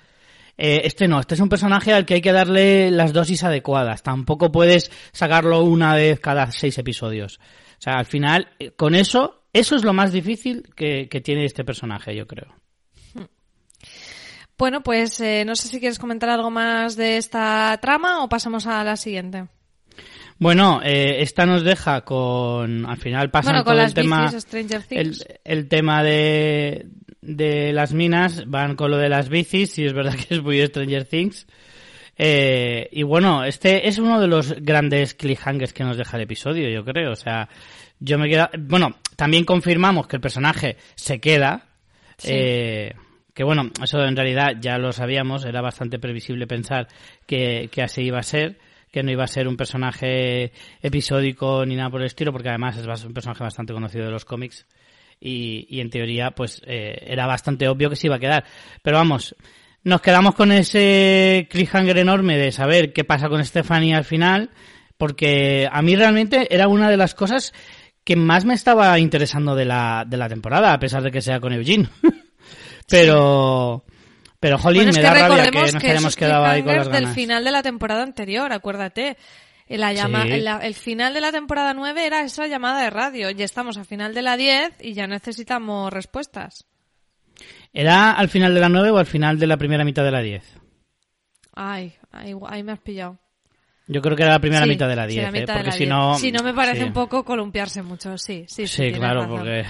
Eh, 0.57 0.81
este 0.83 1.07
no, 1.07 1.19
este 1.19 1.33
es 1.35 1.41
un 1.41 1.49
personaje 1.49 1.93
al 1.93 2.05
que 2.05 2.15
hay 2.15 2.21
que 2.21 2.31
darle 2.31 2.91
las 2.91 3.13
dosis 3.13 3.43
adecuadas. 3.43 4.03
Tampoco 4.03 4.51
puedes 4.51 4.91
sacarlo 5.11 5.63
una 5.63 5.95
vez 5.95 6.19
cada 6.19 6.51
seis 6.51 6.77
episodios. 6.77 7.39
O 7.79 7.81
sea, 7.83 7.93
al 7.93 8.05
final, 8.05 8.49
eh, 8.59 8.71
con 8.71 8.95
eso, 8.95 9.45
eso 9.51 9.75
es 9.75 9.83
lo 9.83 9.93
más 9.93 10.11
difícil 10.11 10.63
que 10.75 11.21
tiene 11.23 11.45
este 11.45 11.63
personaje, 11.63 12.15
yo 12.15 12.27
creo. 12.27 12.53
Bueno, 14.57 14.81
pues 14.81 15.19
eh, 15.19 15.43
no 15.45 15.55
sé 15.55 15.67
si 15.67 15.79
quieres 15.79 15.99
comentar 15.99 16.29
algo 16.29 16.51
más 16.51 16.95
de 16.95 17.17
esta 17.17 17.77
trama 17.81 18.23
o 18.23 18.29
pasamos 18.29 18.67
a 18.67 18.83
la 18.83 18.95
siguiente. 18.95 19.47
Bueno, 20.39 20.81
eh, 20.83 21.21
esta 21.21 21.45
nos 21.45 21.63
deja 21.63 22.01
con, 22.01 22.85
al 22.85 22.97
final 22.97 23.29
pasa 23.29 23.63
todo 23.63 23.79
el 23.79 23.93
tema, 23.93 24.31
el, 25.43 25.67
tema 25.67 26.03
de, 26.03 26.87
de 27.21 27.71
las 27.71 27.93
minas, 27.93 28.43
van 28.47 28.75
con 28.75 28.91
lo 28.91 28.97
de 28.97 29.09
las 29.09 29.29
bicis, 29.29 29.77
y 29.79 29.85
es 29.85 29.93
verdad 29.93 30.15
que 30.27 30.35
es 30.35 30.43
muy 30.43 30.65
Stranger 30.65 31.05
Things. 31.05 31.47
Eh, 32.15 32.89
y 32.91 33.03
bueno, 33.03 33.43
este 33.43 33.87
es 33.87 33.97
uno 33.97 34.19
de 34.19 34.27
los 34.27 34.53
grandes 34.61 35.13
cliffhangers 35.13 35.73
que 35.73 35.83
nos 35.83 35.97
deja 35.97 36.17
el 36.17 36.23
episodio, 36.23 36.69
yo 36.69 36.83
creo. 36.83 37.11
O 37.11 37.15
sea, 37.15 37.49
yo 37.99 38.17
me 38.17 38.29
queda, 38.29 38.51
bueno, 38.57 38.97
también 39.15 39.45
confirmamos 39.45 40.07
que 40.07 40.17
el 40.17 40.21
personaje 40.21 40.77
se 40.95 41.19
queda. 41.19 41.65
Eh, 42.23 42.93
que 43.33 43.43
bueno, 43.43 43.71
eso 43.81 44.03
en 44.03 44.15
realidad 44.15 44.53
ya 44.59 44.77
lo 44.77 44.91
sabíamos, 44.91 45.45
era 45.45 45.61
bastante 45.61 45.97
previsible 45.97 46.45
pensar 46.45 46.87
que, 47.25 47.69
que 47.71 47.81
así 47.81 48.03
iba 48.03 48.19
a 48.19 48.23
ser, 48.23 48.59
que 48.93 49.01
no 49.01 49.11
iba 49.11 49.23
a 49.23 49.27
ser 49.27 49.47
un 49.47 49.57
personaje 49.57 50.51
episódico 50.79 51.65
ni 51.65 51.75
nada 51.75 51.89
por 51.89 52.01
el 52.01 52.05
estilo, 52.05 52.31
porque 52.31 52.49
además 52.49 52.77
es 52.77 53.03
un 53.03 53.13
personaje 53.13 53.43
bastante 53.43 53.73
conocido 53.73 54.05
de 54.05 54.11
los 54.11 54.23
cómics 54.23 54.67
y, 55.19 55.65
y 55.67 55.81
en 55.81 55.89
teoría 55.89 56.29
pues 56.31 56.61
eh, 56.67 57.03
era 57.07 57.25
bastante 57.25 57.67
obvio 57.67 57.89
que 57.89 57.95
se 57.95 58.05
iba 58.05 58.17
a 58.17 58.19
quedar. 58.19 58.45
Pero 58.83 58.97
vamos, 58.97 59.35
nos 59.83 59.99
quedamos 59.99 60.35
con 60.35 60.51
ese 60.51 61.47
cliffhanger 61.49 61.97
enorme 61.97 62.37
de 62.37 62.51
saber 62.51 62.93
qué 62.93 63.03
pasa 63.03 63.29
con 63.29 63.43
Stephanie 63.43 63.95
al 63.95 64.05
final, 64.05 64.51
porque 64.95 65.67
a 65.71 65.81
mí 65.81 65.95
realmente 65.95 66.53
era 66.53 66.67
una 66.67 66.87
de 66.87 66.97
las 66.97 67.15
cosas 67.15 67.51
que 68.03 68.15
más 68.15 68.45
me 68.45 68.53
estaba 68.53 68.99
interesando 68.99 69.55
de 69.55 69.65
la, 69.65 70.05
de 70.07 70.17
la 70.17 70.29
temporada, 70.29 70.71
a 70.71 70.79
pesar 70.79 71.01
de 71.01 71.09
que 71.09 71.21
sea 71.21 71.39
con 71.39 71.51
Eugene. 71.51 71.89
Pero... 72.87 73.85
Pero, 74.43 74.57
Jolín, 74.57 74.89
me 74.93 75.01
da 75.01 75.13
rabia 75.13 75.49
que 75.49 75.71
nos 75.71 75.75
hayamos 75.75 76.17
quedado 76.17 76.43
ahí 76.43 76.61
con 76.63 76.75
las 76.75 76.91
del 76.91 77.07
final 77.07 77.45
de 77.45 77.51
la 77.51 77.63
temporada 77.63 78.03
anterior, 78.03 78.51
acuérdate. 78.51 79.15
La 79.69 79.93
llama, 79.93 80.23
el 80.23 80.73
final 80.73 81.13
de 81.13 81.21
la 81.21 81.31
temporada 81.31 81.73
9 81.73 82.05
era 82.05 82.19
esa 82.23 82.45
llamada 82.47 82.83
de 82.83 82.89
radio. 82.89 83.31
Ya 83.31 83.45
estamos 83.45 83.77
al 83.77 83.85
final 83.85 84.13
de 84.13 84.21
la 84.21 84.35
10 84.35 84.73
y 84.81 84.91
ya 84.91 85.07
necesitamos 85.07 85.93
respuestas. 85.93 86.65
¿Era 87.71 88.11
al 88.11 88.27
final 88.27 88.53
de 88.53 88.59
la 88.59 88.67
9 88.67 88.89
o 88.89 88.97
al 88.97 89.05
final 89.05 89.39
de 89.39 89.47
la 89.47 89.55
primera 89.55 89.85
mitad 89.85 90.03
de 90.03 90.11
la 90.11 90.19
10? 90.19 90.43
Ay, 91.55 91.93
ahí, 92.11 92.63
me 92.63 92.73
has 92.73 92.79
pillado. 92.79 93.17
Yo 93.87 94.01
creo 94.01 94.17
que 94.17 94.23
era 94.23 94.33
la 94.33 94.39
primera 94.39 94.65
mitad 94.65 94.89
de 94.89 94.95
la 94.97 95.07
10, 95.07 95.33
¿eh? 95.33 95.45
porque 95.47 95.71
si 95.71 95.85
no... 95.85 96.17
Si 96.17 96.33
no 96.33 96.43
me 96.43 96.53
parece 96.53 96.83
un 96.83 96.91
poco 96.91 97.23
columpiarse 97.23 97.81
mucho, 97.81 98.17
sí, 98.17 98.43
sí, 98.49 98.67
sí. 98.67 98.91
Sí, 98.91 98.91
claro, 98.91 99.25
porque... 99.29 99.63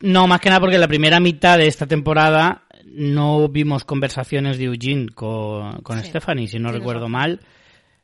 No, 0.00 0.26
más 0.26 0.40
que 0.40 0.50
nada 0.50 0.60
porque 0.60 0.76
la 0.76 0.88
primera 0.88 1.18
mitad 1.18 1.56
de 1.56 1.66
esta 1.66 1.86
temporada 1.86 2.67
no 2.92 3.48
vimos 3.48 3.84
conversaciones 3.84 4.58
de 4.58 4.64
Eugene 4.64 5.08
con, 5.10 5.80
con 5.82 6.02
Stephanie, 6.02 6.48
si 6.48 6.58
no 6.58 6.72
recuerdo 6.72 7.08
mal. 7.08 7.40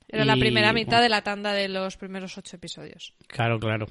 Era 0.08 0.24
la 0.24 0.36
primera 0.36 0.72
mitad 0.72 1.02
de 1.02 1.08
la 1.08 1.22
tanda 1.22 1.52
de 1.52 1.68
los 1.68 1.96
primeros 1.96 2.38
ocho 2.38 2.56
episodios. 2.56 3.14
Claro, 3.26 3.58
claro. 3.58 3.86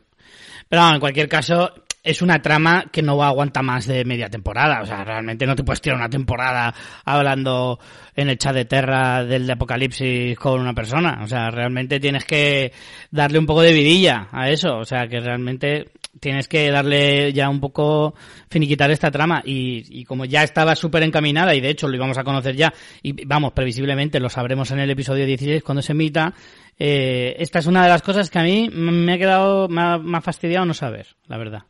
Pero 0.70 0.94
en 0.94 1.00
cualquier 1.00 1.28
caso, 1.28 1.74
es 2.04 2.22
una 2.22 2.42
trama 2.42 2.86
que 2.92 3.02
no 3.02 3.22
aguanta 3.24 3.62
más 3.62 3.88
de 3.88 4.04
media 4.04 4.30
temporada. 4.30 4.82
O 4.82 4.86
sea, 4.86 5.04
realmente 5.04 5.46
no 5.46 5.56
te 5.56 5.64
puedes 5.64 5.82
tirar 5.82 5.98
una 5.98 6.10
temporada 6.10 6.74
hablando 7.06 7.80
en 8.16 8.30
el 8.30 8.38
chat 8.38 8.54
de 8.54 8.66
Terra 8.66 9.24
del 9.24 9.50
apocalipsis 9.50 10.38
con 10.38 10.60
una 10.60 10.74
persona. 10.74 11.22
O 11.24 11.28
sea, 11.28 11.50
realmente 11.50 12.00
tienes 12.00 12.26
que 12.26 12.74
darle 13.10 13.40
un 13.40 13.46
poco 13.46 13.62
de 13.62 13.74
vidilla 13.74 14.28
a 14.32 14.50
eso. 14.50 14.78
O 14.78 14.86
sea, 14.86 15.08
que 15.08 15.20
realmente 15.20 15.92
tienes 16.20 16.48
que 16.48 16.70
darle 16.70 17.34
ya 17.34 17.50
un 17.50 17.60
poco 17.60 18.14
finiquitar 18.50 18.92
esta 18.92 19.12
trama 19.12 19.42
y, 19.44 20.02
y 20.02 20.06
como 20.06 20.26
ya 20.26 20.44
estaba 20.44 20.76
súper 20.76 21.04
encaminada 21.04 21.56
y 21.56 21.62
de 21.62 21.70
hecho 21.70 21.88
lo 21.88 21.96
íbamos 21.96 22.18
a 22.18 22.24
conocer 22.24 22.56
ya 22.56 22.74
y 23.02 23.26
vamos, 23.26 23.54
previsiblemente 23.54 24.20
lo 24.20 24.30
sabremos 24.30 24.72
en 24.72 24.80
el 24.80 24.90
episodio 24.90 25.26
16 25.26 25.64
cuando 25.64 25.82
se 25.82 25.94
emita, 25.94 26.34
eh, 26.78 27.36
esta 27.40 27.60
es 27.60 27.66
una 27.68 27.84
de 27.84 27.90
las 27.90 28.02
cosas 28.02 28.30
que 28.30 28.40
a 28.40 28.44
mí 28.44 28.70
me 28.72 29.14
ha 29.14 29.18
quedado, 29.18 29.68
me 29.68 29.82
ha, 29.82 29.98
me 29.98 30.18
ha 30.18 30.22
fastidiado 30.22 30.66
no 30.66 30.74
saber, 30.74 31.08
la 31.28 31.38
verdad. 31.38 31.64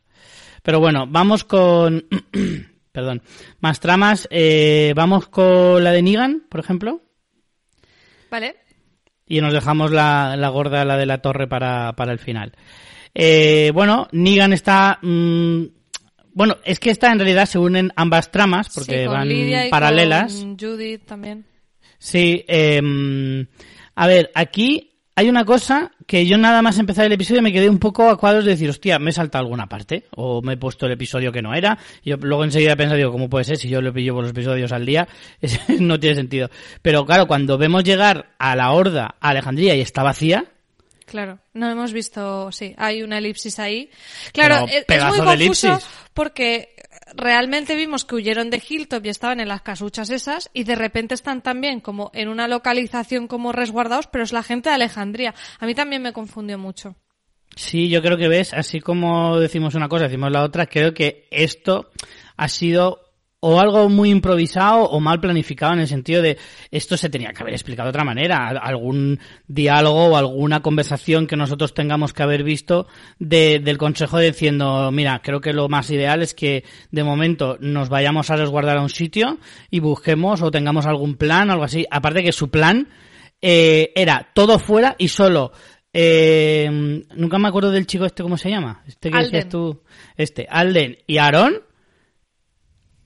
Pero 0.63 0.79
bueno, 0.79 1.05
vamos 1.07 1.43
con... 1.43 2.05
Perdón. 2.93 3.23
Más 3.59 3.79
tramas. 3.79 4.27
Eh, 4.29 4.93
vamos 4.95 5.27
con 5.27 5.83
la 5.83 5.91
de 5.91 6.03
Negan, 6.03 6.43
por 6.47 6.59
ejemplo. 6.59 7.01
Vale. 8.29 8.55
Y 9.25 9.41
nos 9.41 9.51
dejamos 9.51 9.91
la, 9.91 10.35
la 10.37 10.49
gorda, 10.49 10.85
la 10.85 10.95
de 10.95 11.07
la 11.07 11.17
torre, 11.17 11.47
para, 11.47 11.93
para 11.93 12.11
el 12.11 12.19
final. 12.19 12.53
Eh, 13.13 13.71
bueno, 13.73 14.07
Negan 14.11 14.53
está... 14.53 14.99
mm, 15.01 15.63
bueno, 16.33 16.57
es 16.65 16.79
que 16.79 16.89
esta 16.89 17.11
en 17.11 17.19
realidad 17.19 17.45
se 17.45 17.59
unen 17.59 17.91
ambas 17.95 18.31
tramas 18.31 18.69
porque 18.73 18.99
Sí, 19.01 19.05
con 19.05 19.13
van 19.13 19.29
Lidia 19.29 19.67
y 19.67 19.69
paralelas. 19.69 20.33
con 20.35 20.57
Judith 20.57 21.05
también. 21.05 21.45
Sí, 21.99 22.43
eh, 22.47 23.45
a 23.95 24.07
ver, 24.07 24.31
aquí 24.33 24.89
hay 25.15 25.29
una 25.29 25.45
cosa 25.45 25.91
que 26.07 26.25
yo 26.25 26.39
nada 26.39 26.63
más 26.63 26.79
empezar 26.79 27.05
el 27.05 27.11
episodio 27.11 27.43
me 27.43 27.53
quedé 27.53 27.69
un 27.69 27.77
poco 27.77 28.09
a 28.09 28.17
cuadros 28.17 28.45
de 28.45 28.51
decir, 28.51 28.67
hostia, 28.67 28.97
me 28.97 29.11
he 29.11 29.13
saltado 29.13 29.43
alguna 29.43 29.69
parte 29.69 30.05
o 30.15 30.41
me 30.41 30.53
he 30.53 30.57
puesto 30.57 30.87
el 30.87 30.93
episodio 30.93 31.31
que 31.31 31.43
no 31.43 31.53
era. 31.53 31.77
Y 32.03 32.09
yo 32.09 32.17
luego 32.17 32.43
enseguida 32.43 32.75
pensé, 32.75 32.95
digo, 32.97 33.11
¿cómo 33.11 33.29
puede 33.29 33.45
ser 33.45 33.57
si 33.57 33.69
yo 33.69 33.79
le 33.79 33.91
pillo 33.93 34.15
por 34.15 34.23
los 34.23 34.31
episodios 34.31 34.71
al 34.71 34.85
día? 34.87 35.07
No 35.79 35.99
tiene 35.99 36.15
sentido. 36.15 36.49
Pero 36.81 37.05
claro, 37.05 37.27
cuando 37.27 37.59
vemos 37.59 37.83
llegar 37.83 38.31
a 38.39 38.55
la 38.55 38.71
horda 38.71 39.15
a 39.21 39.29
Alejandría 39.29 39.75
y 39.75 39.81
está 39.81 40.01
vacía, 40.01 40.45
Claro, 41.13 41.37
no 41.53 41.69
hemos 41.69 41.93
visto, 41.93 42.51
sí, 42.51 42.73
hay 42.75 43.03
una 43.03 43.19
elipsis 43.19 43.59
ahí. 43.59 43.91
Claro, 44.31 44.65
es, 44.67 44.83
muy 44.89 45.19
confuso 45.19 45.31
elipsis. 45.31 45.87
porque 46.15 46.73
realmente 47.13 47.75
vimos 47.75 48.03
que 48.03 48.15
huyeron 48.15 48.49
de 48.49 48.59
Hilltop 48.67 49.05
y 49.05 49.09
estaban 49.09 49.39
en 49.39 49.47
las 49.47 49.61
casuchas 49.61 50.09
esas 50.09 50.49
y 50.53 50.63
de 50.63 50.73
repente 50.73 51.13
están 51.13 51.43
también 51.43 51.81
como 51.81 52.09
en 52.15 52.29
una 52.29 52.47
localización 52.47 53.27
como 53.27 53.51
resguardados, 53.51 54.07
pero 54.07 54.23
es 54.23 54.33
la 54.33 54.41
gente 54.41 54.69
de 54.69 54.75
Alejandría. 54.75 55.35
A 55.59 55.67
mí 55.67 55.75
también 55.75 56.01
me 56.01 56.13
confundió 56.13 56.57
mucho. 56.57 56.95
Sí, 57.55 57.89
yo 57.89 58.01
creo 58.01 58.17
que 58.17 58.27
ves, 58.27 58.51
así 58.51 58.79
como 58.79 59.39
decimos 59.39 59.75
una 59.75 59.89
cosa, 59.89 60.05
decimos 60.05 60.31
la 60.31 60.41
otra, 60.41 60.65
creo 60.65 60.95
que 60.95 61.27
esto 61.29 61.91
ha 62.37 62.47
sido 62.47 63.02
o 63.45 63.59
algo 63.59 63.89
muy 63.89 64.09
improvisado 64.09 64.83
o 64.85 65.01
mal 65.01 65.19
planificado 65.19 65.73
en 65.73 65.79
el 65.79 65.87
sentido 65.89 66.21
de 66.21 66.37
esto 66.71 66.95
se 66.95 67.09
tenía 67.09 67.33
que 67.33 67.41
haber 67.43 67.53
explicado 67.53 67.87
de 67.87 67.89
otra 67.89 68.05
manera, 68.05 68.47
Al- 68.47 68.57
algún 68.61 69.19
diálogo 69.47 70.05
o 70.05 70.15
alguna 70.15 70.61
conversación 70.61 71.27
que 71.27 71.35
nosotros 71.35 71.73
tengamos 71.73 72.13
que 72.13 72.23
haber 72.23 72.43
visto 72.43 72.87
de- 73.19 73.59
del 73.59 73.77
consejo 73.77 74.17
diciendo, 74.19 74.89
mira, 74.93 75.19
creo 75.21 75.41
que 75.41 75.51
lo 75.51 75.67
más 75.67 75.91
ideal 75.91 76.21
es 76.21 76.33
que 76.33 76.63
de 76.91 77.03
momento 77.03 77.57
nos 77.59 77.89
vayamos 77.89 78.29
a 78.29 78.37
resguardar 78.37 78.77
a 78.77 78.81
un 78.81 78.89
sitio 78.89 79.39
y 79.69 79.81
busquemos 79.81 80.41
o 80.41 80.49
tengamos 80.49 80.85
algún 80.85 81.15
plan 81.15 81.49
o 81.49 81.53
algo 81.53 81.65
así. 81.65 81.85
Aparte 81.91 82.23
que 82.23 82.31
su 82.31 82.49
plan 82.49 82.87
eh, 83.41 83.91
era 83.95 84.29
todo 84.33 84.57
fuera 84.57 84.95
y 84.97 85.09
solo 85.09 85.51
eh, 85.91 87.03
nunca 87.15 87.37
me 87.39 87.47
acuerdo 87.49 87.71
del 87.71 87.85
chico 87.87 88.05
este 88.05 88.23
cómo 88.23 88.37
se 88.37 88.49
llama 88.49 88.81
este 88.87 89.11
que 89.11 89.17
Alden. 89.17 89.31
decías 89.31 89.49
tú 89.49 89.81
este 90.15 90.47
Alden 90.49 90.97
y 91.07 91.17
Aaron 91.17 91.61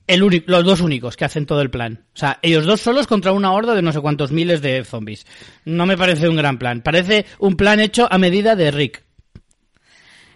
el 0.08 0.44
los 0.46 0.64
dos 0.64 0.80
únicos 0.80 1.16
que 1.16 1.24
hacen 1.24 1.46
todo 1.46 1.60
el 1.60 1.70
plan. 1.70 2.04
O 2.14 2.18
sea 2.18 2.38
ellos 2.42 2.66
dos 2.66 2.80
solos 2.80 3.06
contra 3.06 3.32
una 3.32 3.52
horda 3.52 3.74
de 3.74 3.82
no 3.82 3.92
sé 3.92 4.00
cuántos 4.00 4.32
miles 4.32 4.60
de 4.60 4.84
zombies. 4.84 5.26
No 5.64 5.86
me 5.86 5.96
parece 5.96 6.28
un 6.28 6.36
gran 6.36 6.58
plan. 6.58 6.82
Parece 6.82 7.26
un 7.38 7.56
plan 7.56 7.78
hecho 7.78 8.08
a 8.10 8.18
medida 8.18 8.56
de 8.56 8.70
Rick. 8.72 9.04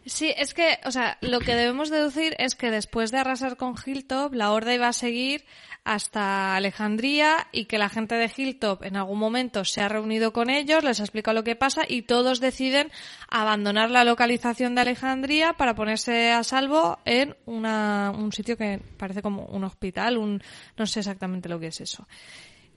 Sí, 0.04 0.35
es 0.37 0.52
que, 0.52 0.80
o 0.85 0.90
sea, 0.90 1.16
lo 1.20 1.38
que 1.38 1.54
debemos 1.54 1.88
deducir 1.88 2.35
es 2.38 2.56
que 2.56 2.72
después 2.72 3.12
de 3.12 3.18
arrasar 3.18 3.56
con 3.56 3.76
Hilltop, 3.76 4.35
la 4.35 4.50
horda 4.50 4.74
iba 4.74 4.88
a 4.88 4.92
seguir 4.92 5.44
hasta 5.85 6.55
Alejandría 6.55 7.49
y 7.51 7.64
que 7.64 7.79
la 7.79 7.88
gente 7.88 8.14
de 8.14 8.31
Hilltop 8.35 8.85
en 8.85 8.97
algún 8.97 9.18
momento 9.18 9.64
se 9.64 9.81
ha 9.81 9.88
reunido 9.88 10.33
con 10.33 10.49
ellos, 10.49 10.85
les 10.85 11.01
ha 11.01 11.05
explicado 11.05 11.35
lo 11.35 11.45
que 11.45 11.57
pasa 11.57 11.83
y 11.88 12.03
todos 12.03 12.40
deciden 12.40 12.90
abandonar 13.29 13.90
la 13.90 14.05
localización 14.05 14.75
de 14.75 14.83
Alejandría 14.83 15.55
para 15.55 15.75
ponerse 15.75 16.31
a 16.31 16.45
salvo 16.45 16.99
en 17.05 17.37
una, 17.47 18.12
un 18.16 18.33
sitio 18.33 18.57
que 18.57 18.81
parece 18.97 19.23
como 19.23 19.47
un 19.47 19.64
hospital, 19.64 20.18
un, 20.18 20.42
no 20.77 20.87
sé 20.87 21.01
exactamente 21.01 21.49
lo 21.49 21.59
que 21.59 21.68
es 21.68 21.81
eso. 21.81 22.07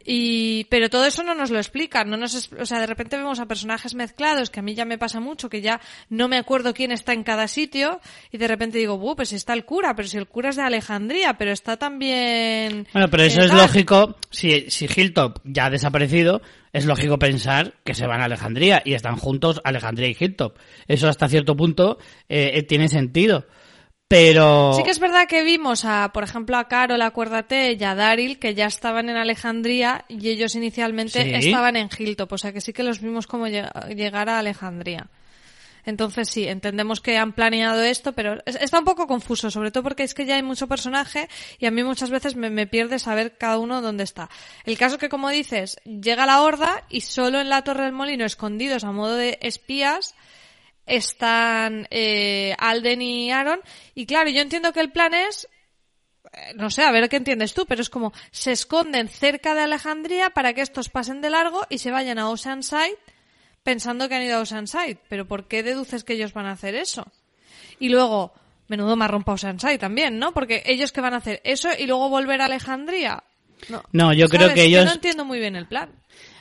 Y, 0.05 0.65
pero 0.65 0.89
todo 0.89 1.05
eso 1.05 1.23
no 1.23 1.33
nos 1.33 1.49
lo 1.49 1.57
explican, 1.57 2.09
no 2.09 2.17
nos, 2.17 2.51
o 2.53 2.65
sea, 2.65 2.79
de 2.79 2.85
repente 2.85 3.17
vemos 3.17 3.39
a 3.39 3.47
personajes 3.47 3.95
mezclados, 3.95 4.51
que 4.51 4.59
a 4.59 4.63
mí 4.63 4.75
ya 4.75 4.85
me 4.85 4.99
pasa 4.99 5.19
mucho, 5.19 5.49
que 5.49 5.61
ya 5.61 5.81
no 6.09 6.27
me 6.27 6.37
acuerdo 6.37 6.75
quién 6.75 6.91
está 6.91 7.13
en 7.13 7.23
cada 7.23 7.47
sitio, 7.47 7.99
y 8.31 8.37
de 8.37 8.47
repente 8.47 8.77
digo, 8.77 8.99
buh, 8.99 9.15
pues 9.15 9.33
está 9.33 9.53
el 9.53 9.65
cura, 9.65 9.95
pero 9.95 10.07
si 10.07 10.17
el 10.17 10.27
cura 10.27 10.49
es 10.49 10.57
de 10.57 10.61
Alejandría, 10.61 11.33
pero 11.39 11.51
está 11.51 11.77
también... 11.77 12.87
Bueno, 12.93 13.09
pero 13.09 13.23
eso 13.23 13.41
es 13.41 13.49
tal". 13.49 13.57
lógico. 13.57 14.15
Si, 14.29 14.69
si 14.69 14.85
Hilltop 14.85 15.39
ya 15.43 15.65
ha 15.65 15.69
desaparecido, 15.71 16.41
es 16.71 16.85
lógico 16.85 17.17
pensar 17.17 17.73
que 17.83 17.95
se 17.95 18.05
van 18.05 18.21
a 18.21 18.25
Alejandría 18.25 18.81
y 18.85 18.93
están 18.93 19.15
juntos 19.15 19.59
Alejandría 19.63 20.09
y 20.09 20.17
Hilltop. 20.19 20.57
Eso 20.87 21.07
hasta 21.07 21.27
cierto 21.29 21.55
punto 21.55 21.97
eh, 22.29 22.51
eh, 22.53 22.63
tiene 22.63 22.89
sentido. 22.89 23.47
Pero. 24.07 24.73
Sí 24.77 24.83
que 24.83 24.91
es 24.91 24.99
verdad 24.99 25.27
que 25.27 25.41
vimos 25.43 25.83
a, 25.83 26.11
por 26.13 26.23
ejemplo, 26.23 26.57
a 26.57 26.67
Carol, 26.67 27.01
acuérdate, 27.01 27.73
y 27.73 27.83
a 27.83 27.95
Daryl, 27.95 28.37
que 28.37 28.53
ya 28.53 28.67
estaban 28.67 29.09
en 29.09 29.15
Alejandría 29.17 30.05
y 30.07 30.29
ellos 30.29 30.53
inicialmente 30.55 31.23
Sí. 31.23 31.47
estaban 31.47 31.75
en 31.75 31.89
Hilltop, 31.97 32.31
o 32.33 32.37
sea 32.37 32.53
que 32.53 32.61
sí 32.61 32.71
que 32.71 32.83
los 32.83 33.01
vimos 33.01 33.25
como 33.25 33.47
lleg- 33.47 33.95
llegar 33.95 34.29
a 34.29 34.37
Alejandría. 34.39 35.07
Entonces 35.87 36.29
sí, 36.29 36.47
entendemos 36.47 36.99
que 37.01 37.17
han 37.17 37.33
planeado 37.33 37.81
esto, 37.83 38.13
pero 38.13 38.41
es- 38.45 38.55
está 38.55 38.77
un 38.79 38.85
poco 38.85 39.05
confuso, 39.07 39.49
sobre 39.51 39.71
todo 39.71 39.83
porque 39.83 40.03
es 40.03 40.13
que 40.13 40.25
ya 40.25 40.35
hay 40.35 40.43
mucho 40.43 40.67
personaje 40.67 41.27
y 41.59 41.65
a 41.65 41.71
mí 41.71 41.83
muchas 41.83 42.09
veces 42.11 42.35
me, 42.35 42.49
me 42.51 42.65
pierde 42.67 42.97
saber 42.99 43.37
cada 43.37 43.57
uno 43.59 43.81
dónde 43.81 44.03
está. 44.03 44.29
El 44.65 44.77
caso 44.77 44.97
que, 44.99 45.09
como 45.09 45.29
dices, 45.29 45.77
llega 45.83 46.25
la 46.27 46.41
horda 46.41 46.83
y 46.89 47.01
solo 47.01 47.39
en 47.39 47.49
la 47.49 47.63
Torre 47.63 47.83
del 47.83 47.91
Molino, 47.91 48.25
escondidos 48.25 48.83
a 48.83 48.91
modo 48.91 49.15
de 49.15 49.37
espías, 49.41 50.15
están 50.85 51.87
eh, 51.91 52.55
Alden 52.57 53.01
y 53.01 53.31
Aaron. 53.31 53.59
Y 53.93 54.05
claro, 54.05 54.29
yo 54.29 54.41
entiendo 54.41 54.73
que 54.73 54.81
el 54.81 54.91
plan 54.91 55.13
es 55.13 55.47
eh, 56.33 56.53
no 56.55 56.69
sé, 56.69 56.83
a 56.83 56.91
ver 56.91 57.07
qué 57.09 57.17
entiendes 57.17 57.53
tú, 57.53 57.65
pero 57.65 57.81
es 57.81 57.89
como 57.89 58.13
se 58.31 58.51
esconden 58.51 59.07
cerca 59.07 59.53
de 59.55 59.61
Alejandría 59.61 60.29
para 60.31 60.53
que 60.53 60.61
estos 60.61 60.89
pasen 60.89 61.21
de 61.21 61.29
largo 61.29 61.61
y 61.69 61.77
se 61.77 61.91
vayan 61.91 62.19
a 62.19 62.29
Oceanside 62.29 62.97
pensando 63.63 64.07
que 64.09 64.15
han 64.15 64.23
ido 64.23 64.37
a 64.37 64.41
Oceanside. 64.41 64.97
Pero 65.09 65.25
¿por 65.27 65.47
qué 65.47 65.63
deduces 65.63 66.03
que 66.03 66.13
ellos 66.13 66.33
van 66.33 66.45
a 66.45 66.51
hacer 66.51 66.75
eso? 66.75 67.05
Y 67.79 67.89
luego, 67.89 68.33
menudo 68.67 68.95
marrón 68.95 69.23
para 69.23 69.35
Oceanside 69.35 69.77
también, 69.79 70.19
¿no? 70.19 70.33
Porque 70.33 70.63
ellos 70.65 70.91
que 70.91 71.01
van 71.01 71.13
a 71.13 71.17
hacer 71.17 71.41
eso 71.43 71.69
y 71.77 71.85
luego 71.87 72.09
volver 72.09 72.41
a 72.41 72.45
Alejandría. 72.45 73.23
No, 73.69 73.83
No, 73.91 74.13
yo 74.13 74.27
creo 74.27 74.53
que 74.53 74.63
ellos- 74.65 74.85
no 74.85 74.93
entiendo 74.93 75.25
muy 75.25 75.39
bien 75.39 75.55
el 75.55 75.67
plan. 75.67 75.89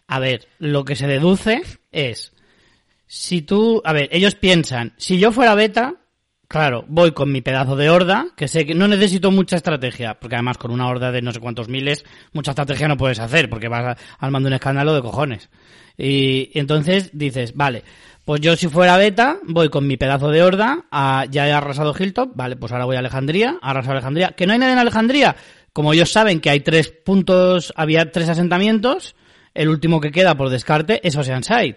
A 0.07 0.19
ver, 0.19 0.49
lo 0.59 0.85
que 0.85 0.97
se 0.97 1.07
deduce 1.07 1.63
es. 1.93 2.33
Si 3.17 3.43
tú. 3.43 3.81
A 3.85 3.93
ver, 3.93 4.09
ellos 4.11 4.35
piensan, 4.35 4.93
si 4.97 5.21
yo 5.21 5.31
fuera 5.31 5.55
beta, 5.55 5.95
claro, 6.49 6.85
voy 6.89 7.13
con 7.13 7.31
mi 7.31 7.43
pedazo 7.43 7.77
de 7.77 7.89
horda, 7.89 8.27
que 8.37 8.49
sé 8.49 8.67
que 8.67 8.75
no 8.75 8.89
necesito 8.89 9.31
mucha 9.31 9.55
estrategia, 9.55 10.19
porque 10.19 10.35
además 10.35 10.59
con 10.59 10.73
una 10.73 10.89
horda 10.89 11.13
de 11.13 11.23
no 11.23 11.31
sé 11.31 11.39
cuántos 11.39 11.69
miles, 11.69 12.05
mucha 12.33 12.51
estrategia 12.51 12.89
no 12.89 12.97
puedes 12.97 13.21
hacer, 13.21 13.49
porque 13.49 13.69
vas 13.69 13.97
armando 14.19 14.49
un 14.49 14.55
escándalo 14.55 14.95
de 14.95 15.01
cojones. 15.03 15.49
Y, 15.97 16.51
entonces 16.59 17.11
dices, 17.13 17.55
vale, 17.55 17.85
pues 18.25 18.41
yo 18.41 18.57
si 18.57 18.67
fuera 18.67 18.97
beta, 18.97 19.39
voy 19.45 19.69
con 19.69 19.87
mi 19.87 19.97
pedazo 19.97 20.31
de 20.31 20.43
horda, 20.43 20.85
a- 20.91 21.25
ya 21.31 21.47
he 21.47 21.53
arrasado 21.53 21.95
Hilltop, 21.97 22.33
vale, 22.35 22.57
pues 22.57 22.73
ahora 22.73 22.85
voy 22.85 22.97
a 22.97 22.99
Alejandría, 22.99 23.59
arraso 23.63 23.93
Alejandría. 23.93 24.33
¿Que 24.33 24.49
no 24.49 24.55
hay 24.55 24.59
nadie 24.59 24.73
en 24.73 24.81
Alejandría? 24.81 25.37
Como 25.73 25.93
ellos 25.93 26.11
saben 26.11 26.41
que 26.41 26.51
hay 26.51 26.61
tres 26.61 26.89
puntos, 26.91 27.73
había 27.77 28.11
tres 28.11 28.29
asentamientos, 28.29 29.15
el 29.55 29.69
último 29.69 30.01
que 30.01 30.11
queda 30.11 30.37
por 30.37 30.49
descarte 30.51 31.01
es 31.07 31.15
Oceanside. 31.15 31.77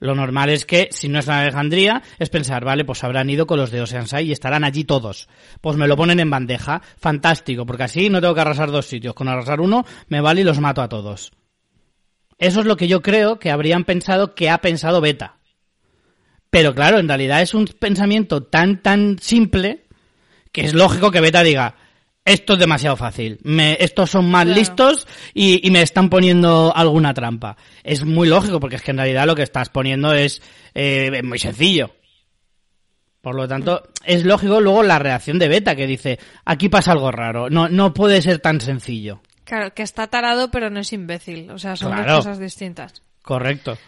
Lo 0.00 0.14
normal 0.14 0.50
es 0.50 0.66
que, 0.66 0.88
si 0.90 1.08
no 1.08 1.20
es 1.20 1.28
en 1.28 1.34
Alejandría, 1.34 2.02
es 2.18 2.28
pensar, 2.28 2.64
vale, 2.64 2.84
pues 2.84 3.04
habrán 3.04 3.30
ido 3.30 3.46
con 3.46 3.58
los 3.58 3.70
de 3.70 3.80
Oceanside 3.80 4.24
y 4.24 4.32
estarán 4.32 4.64
allí 4.64 4.84
todos. 4.84 5.28
Pues 5.60 5.76
me 5.76 5.88
lo 5.88 5.96
ponen 5.96 6.20
en 6.20 6.30
bandeja. 6.30 6.82
Fantástico, 6.98 7.64
porque 7.64 7.84
así 7.84 8.10
no 8.10 8.20
tengo 8.20 8.34
que 8.34 8.40
arrasar 8.40 8.70
dos 8.70 8.86
sitios. 8.86 9.14
Con 9.14 9.28
arrasar 9.28 9.60
uno, 9.60 9.84
me 10.08 10.20
vale 10.20 10.42
y 10.42 10.44
los 10.44 10.60
mato 10.60 10.82
a 10.82 10.88
todos. 10.88 11.32
Eso 12.38 12.60
es 12.60 12.66
lo 12.66 12.76
que 12.76 12.88
yo 12.88 13.00
creo 13.00 13.38
que 13.38 13.50
habrían 13.50 13.84
pensado 13.84 14.34
que 14.34 14.50
ha 14.50 14.58
pensado 14.58 15.00
Beta. 15.00 15.38
Pero 16.50 16.74
claro, 16.74 16.98
en 16.98 17.08
realidad 17.08 17.42
es 17.42 17.54
un 17.54 17.66
pensamiento 17.66 18.42
tan, 18.42 18.82
tan 18.82 19.18
simple 19.18 19.86
que 20.52 20.62
es 20.62 20.74
lógico 20.74 21.10
que 21.10 21.20
Beta 21.20 21.42
diga, 21.42 21.76
esto 22.24 22.54
es 22.54 22.58
demasiado 22.58 22.96
fácil, 22.96 23.38
me, 23.42 23.76
estos 23.80 24.10
son 24.10 24.30
más 24.30 24.44
Claro. 24.44 24.58
listos 24.58 25.06
y, 25.34 25.66
y 25.66 25.70
me 25.70 25.82
están 25.82 26.08
poniendo 26.08 26.72
alguna 26.74 27.12
trampa. 27.14 27.56
Es 27.82 28.04
muy 28.04 28.28
lógico 28.28 28.60
porque 28.60 28.76
es 28.76 28.82
que 28.82 28.92
en 28.92 28.96
realidad 28.98 29.26
lo 29.26 29.34
que 29.34 29.42
estás 29.42 29.68
poniendo 29.68 30.12
es 30.12 30.40
eh, 30.74 31.22
muy 31.22 31.38
sencillo. 31.38 31.94
Por 33.20 33.34
lo 33.36 33.48
tanto, 33.48 33.82
es 34.04 34.24
lógico 34.24 34.60
luego 34.60 34.82
la 34.82 34.98
reacción 34.98 35.38
de 35.38 35.48
Beta 35.48 35.74
que 35.74 35.86
dice, 35.86 36.18
aquí 36.44 36.68
pasa 36.68 36.92
algo 36.92 37.10
raro, 37.10 37.48
no, 37.48 37.68
no 37.70 37.94
puede 37.94 38.20
ser 38.20 38.38
tan 38.38 38.60
sencillo. 38.60 39.22
Claro, 39.44 39.72
que 39.74 39.82
está 39.82 40.06
tarado 40.08 40.50
pero 40.50 40.68
no 40.70 40.80
es 40.80 40.92
imbécil. 40.92 41.50
O 41.50 41.58
sea, 41.58 41.76
son 41.76 41.92
Claro. 41.92 42.12
dos 42.16 42.24
cosas 42.24 42.38
distintas. 42.38 43.02
Correcto. 43.22 43.78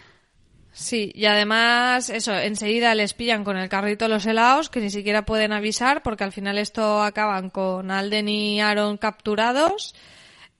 Sí, 0.78 1.10
y 1.14 1.24
además, 1.24 2.10
eso, 2.10 2.34
enseguida 2.34 2.94
les 2.94 3.14
pillan 3.14 3.44
con 3.44 3.56
el 3.56 3.70
carrito 3.70 4.08
los 4.08 4.26
helados, 4.26 4.68
que 4.68 4.80
ni 4.80 4.90
siquiera 4.90 5.24
pueden 5.24 5.54
avisar, 5.54 6.02
porque 6.02 6.22
al 6.22 6.32
final 6.32 6.58
esto 6.58 7.02
acaban 7.02 7.48
con 7.48 7.90
Alden 7.90 8.28
y 8.28 8.60
Aaron 8.60 8.98
capturados. 8.98 9.94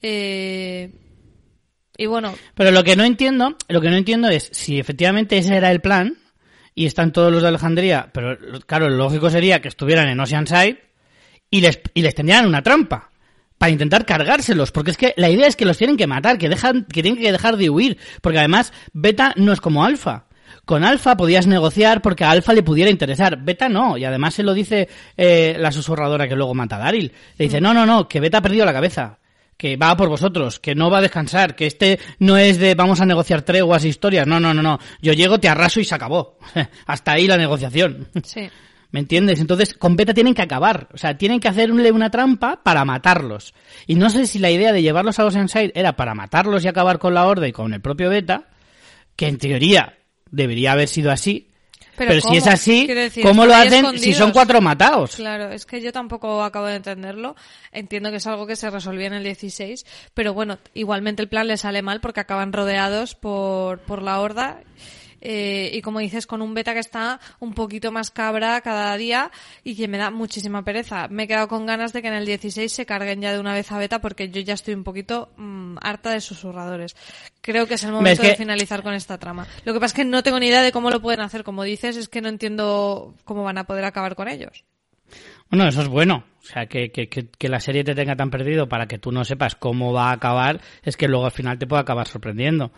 Eh, 0.01 0.91
y 1.99 2.07
bueno. 2.07 2.35
Pero 2.55 2.71
lo 2.71 2.83
que 2.83 2.97
no 2.97 3.05
entiendo, 3.05 3.57
lo 3.69 3.83
que 3.83 3.91
no 3.91 3.97
entiendo 3.97 4.31
es 4.31 4.49
si 4.55 4.79
efectivamente 4.79 5.37
ese 5.37 5.55
era 5.55 5.71
el 5.71 5.83
plan, 5.83 6.17
y 6.75 6.87
están 6.87 7.13
todos 7.13 7.31
los 7.31 7.43
de 7.43 7.49
Alejandría, 7.49 8.09
pero 8.15 8.39
claro, 8.61 8.89
lo 8.89 8.97
lógico 8.97 9.29
sería 9.29 9.61
que 9.61 9.69
estuvieran 9.69 10.09
en 10.09 10.19
Oceanside 10.19 10.79
y 11.51 11.61
les, 11.61 11.79
y 11.93 12.01
les 12.01 12.15
tendrían 12.15 12.47
una 12.47 12.63
trampa 12.63 13.11
para 13.59 13.73
intentar 13.73 14.05
cargárselos, 14.05 14.71
porque 14.73 14.91
es 14.91 14.97
que 14.97 15.15
la 15.17 15.31
idea 15.31 15.47
es 15.47 15.57
que 15.57 15.65
los 15.65 15.79
tienen 15.79 15.97
que 15.97 16.07
matar, 16.07 16.39
que 16.39 16.49
dejan, 16.49 16.85
que 16.85 17.03
tienen 17.03 17.21
que 17.21 17.33
dejar 17.33 17.57
de 17.57 17.71
huir, 17.71 17.99
porque 18.21 18.39
además 18.39 18.73
Beta 18.93 19.33
no 19.37 19.53
es 19.53 19.61
como 19.61 19.85
Alfa. 19.85 20.27
Con 20.65 20.85
Alfa 20.85 21.17
podías 21.17 21.47
negociar 21.47 22.03
porque 22.03 22.25
a 22.25 22.31
Alfa 22.31 22.53
le 22.53 22.65
pudiera 22.65 22.91
interesar. 22.91 23.39
Beta 23.41 23.69
no, 23.69 23.97
y 23.97 24.05
además 24.05 24.35
se 24.35 24.43
lo 24.43 24.53
dice 24.53 24.89
eh, 25.17 25.57
la 25.59 25.71
susurradora 25.71 26.29
que 26.29 26.35
luego 26.35 26.55
mata 26.55 26.77
a 26.77 26.81
Daryl. 26.81 27.13
Le 27.39 27.45
dice, 27.45 27.61
no, 27.61 27.73
no, 27.73 27.87
no, 27.87 28.09
que 28.09 28.19
Beta 28.19 28.39
ha 28.39 28.43
perdido 28.43 28.65
la 28.65 28.73
cabeza. 28.73 29.19
Que 29.57 29.77
va 29.77 29.97
por 29.97 30.09
vosotros, 30.09 30.59
que 30.59 30.75
no 30.75 30.91
va 30.91 30.99
a 30.99 31.03
descansar, 31.03 31.55
que 31.55 31.67
este 31.67 31.99
no 32.19 32.37
es 32.37 32.59
de 32.59 32.75
vamos 32.75 33.01
a 33.01 33.07
negociar 33.07 33.43
treguas 33.43 33.85
e 33.85 33.89
historias. 33.89 34.27
No, 34.27 34.39
no, 34.39 34.53
no, 34.53 34.61
no. 34.61 34.79
Yo 35.01 35.13
llego, 35.13 35.39
te 35.39 35.49
arraso 35.49 35.81
y 35.81 35.85
se 35.85 35.95
acabó. 35.95 36.37
Hasta 36.87 37.13
ahí 37.13 37.27
la 37.27 37.39
negociación. 37.39 38.09
Sí. 38.25 38.51
¿Me 38.91 39.01
entiendes? 39.01 39.41
Entonces, 39.41 39.75
con 39.75 39.97
Beta 39.97 40.15
tienen 40.15 40.35
que 40.35 40.43
acabar. 40.43 40.89
O 40.93 40.99
sea, 40.99 41.19
tienen 41.19 41.41
que 41.41 41.49
hacerle 41.49 41.91
una 41.93 42.11
trampa 42.11 42.61
para 42.63 42.85
matarlos. 42.85 43.55
Y 43.87 43.97
no 43.97 44.11
sé 44.11 44.27
si 44.27 44.39
la 44.39 44.51
idea 44.51 44.73
de 44.73 44.83
llevarlos 44.83 45.19
a 45.19 45.25
los 45.25 45.37
Inside 45.37 45.73
era 45.75 45.97
para 45.97 46.15
matarlos 46.15 46.65
y 46.65 46.69
acabar 46.69 46.99
con 46.99 47.15
la 47.15 47.27
Horda 47.27 47.49
y 47.49 47.53
con 47.53 47.75
el 47.75 47.81
propio 47.81 48.11
Beta, 48.11 48.45
que 49.17 49.29
en 49.29 49.39
teoría 49.39 49.99
debería 50.31 50.73
haber 50.73 50.89
sido 50.89 51.11
así. 51.11 51.49
Pero, 51.97 52.21
si 52.21 52.37
es 52.37 52.47
así, 52.47 52.89
¿cómo 53.23 53.47
lo 53.47 53.55
hacen 53.55 53.99
si 53.99 54.13
son 54.13 54.31
cuatro 54.31 54.61
matados? 54.61 55.17
Claro, 55.17 55.51
es 55.51 55.65
que 55.65 55.81
yo 55.81 55.93
tampoco 55.93 56.43
acabo 56.43 56.67
de 56.67 56.77
entenderlo. 56.77 57.37
Entiendo 57.73 58.11
que 58.11 58.17
es 58.17 58.27
algo 58.27 58.47
que 58.47 58.55
se 58.55 58.69
resolvía 58.69 59.07
en 59.07 59.15
el 59.15 59.25
16, 59.25 59.87
pero 60.13 60.35
bueno, 60.35 60.59
igualmente 60.75 61.23
el 61.23 61.29
plan 61.29 61.47
le 61.47 61.57
sale 61.57 61.81
mal 61.81 62.01
porque 62.01 62.21
acaban 62.21 62.53
rodeados 62.53 63.15
por, 63.15 63.79
por 63.81 64.03
la 64.03 64.21
Horda 64.21 64.61
eh, 65.29 65.73
y 65.73 65.83
como 65.83 65.99
dices, 65.99 66.25
con 66.25 66.41
un 66.41 66.55
beta 66.55 66.73
que 66.73 66.79
está 66.79 67.19
un 67.41 67.53
poquito 67.53 67.91
más 67.91 68.13
cabra 68.13 68.61
cada 68.61 68.97
día 68.97 69.33
y 69.65 69.75
que 69.75 69.89
me 69.89 69.99
da 69.99 70.13
muchísima 70.13 70.63
pereza. 70.63 71.09
Me 71.09 71.25
he 71.25 71.27
quedado 71.27 71.49
con 71.49 71.67
ganas 71.67 71.93
de 71.93 72.01
que 72.01 72.07
en 72.07 72.15
el 72.15 72.27
16 72.27 72.71
se 72.71 72.87
carguen 72.87 73.21
ya 73.21 73.33
de 73.33 73.41
una 73.41 73.53
vez 73.53 73.73
a 73.73 73.79
beta 73.79 74.01
porque 74.01 74.29
yo 74.29 74.41
ya 74.41 74.55
estoy 74.55 74.75
un 74.75 74.85
poquito 74.85 75.33
mm, 75.37 75.79
harta 75.81 76.13
de 76.13 76.21
susurradores. 76.21 76.95
Creo 77.41 77.67
que 77.67 77.75
es 77.75 77.83
el 77.83 77.91
momento 77.91 78.23
de 78.23 78.37
finalizar 78.37 78.85
con 78.85 78.95
esta 78.95 79.19
trama. 79.19 79.49
Lo 79.65 79.73
que 79.73 79.81
pasa 79.81 79.95
es 79.95 79.95
que 79.95 80.05
no 80.05 80.23
tengo 80.23 80.39
ni 80.39 80.47
idea 80.47 80.63
de 80.63 80.71
cómo 80.71 80.91
lo 80.91 81.03
pueden 81.03 81.23
hacer. 81.23 81.43
Como 81.43 81.65
dices, 81.65 81.97
es 81.97 82.09
que 82.09 82.21
no 82.21 82.29
entiendo 82.29 83.17
cómo 83.25 83.43
van 83.43 83.59
a 83.59 83.65
poder 83.65 83.85
acabar 83.85 84.15
con 84.15 84.29
ellos. 84.29 84.65
Bueno, 85.51 85.67
eso 85.67 85.83
es 85.83 85.89
bueno. 85.89 86.23
O 86.41 86.47
sea, 86.47 86.67
que, 86.67 86.93
que, 86.93 87.09
que, 87.09 87.49
la 87.49 87.59
serie 87.59 87.83
te 87.83 87.97
tenga 87.97 88.15
tan 88.15 88.31
perdido 88.31 88.69
para 88.69 88.87
que 88.87 88.99
tú 88.99 89.11
no 89.11 89.25
sepas 89.25 89.57
cómo 89.57 89.93
va 89.93 90.11
a 90.11 90.13
acabar, 90.13 90.61
es 90.85 90.97
que 90.97 91.09
luego 91.09 91.25
al 91.25 91.33
final 91.33 91.59
te 91.59 91.67
puede 91.67 91.83
acabar 91.83 92.07
sorprendiendo. 92.07 92.71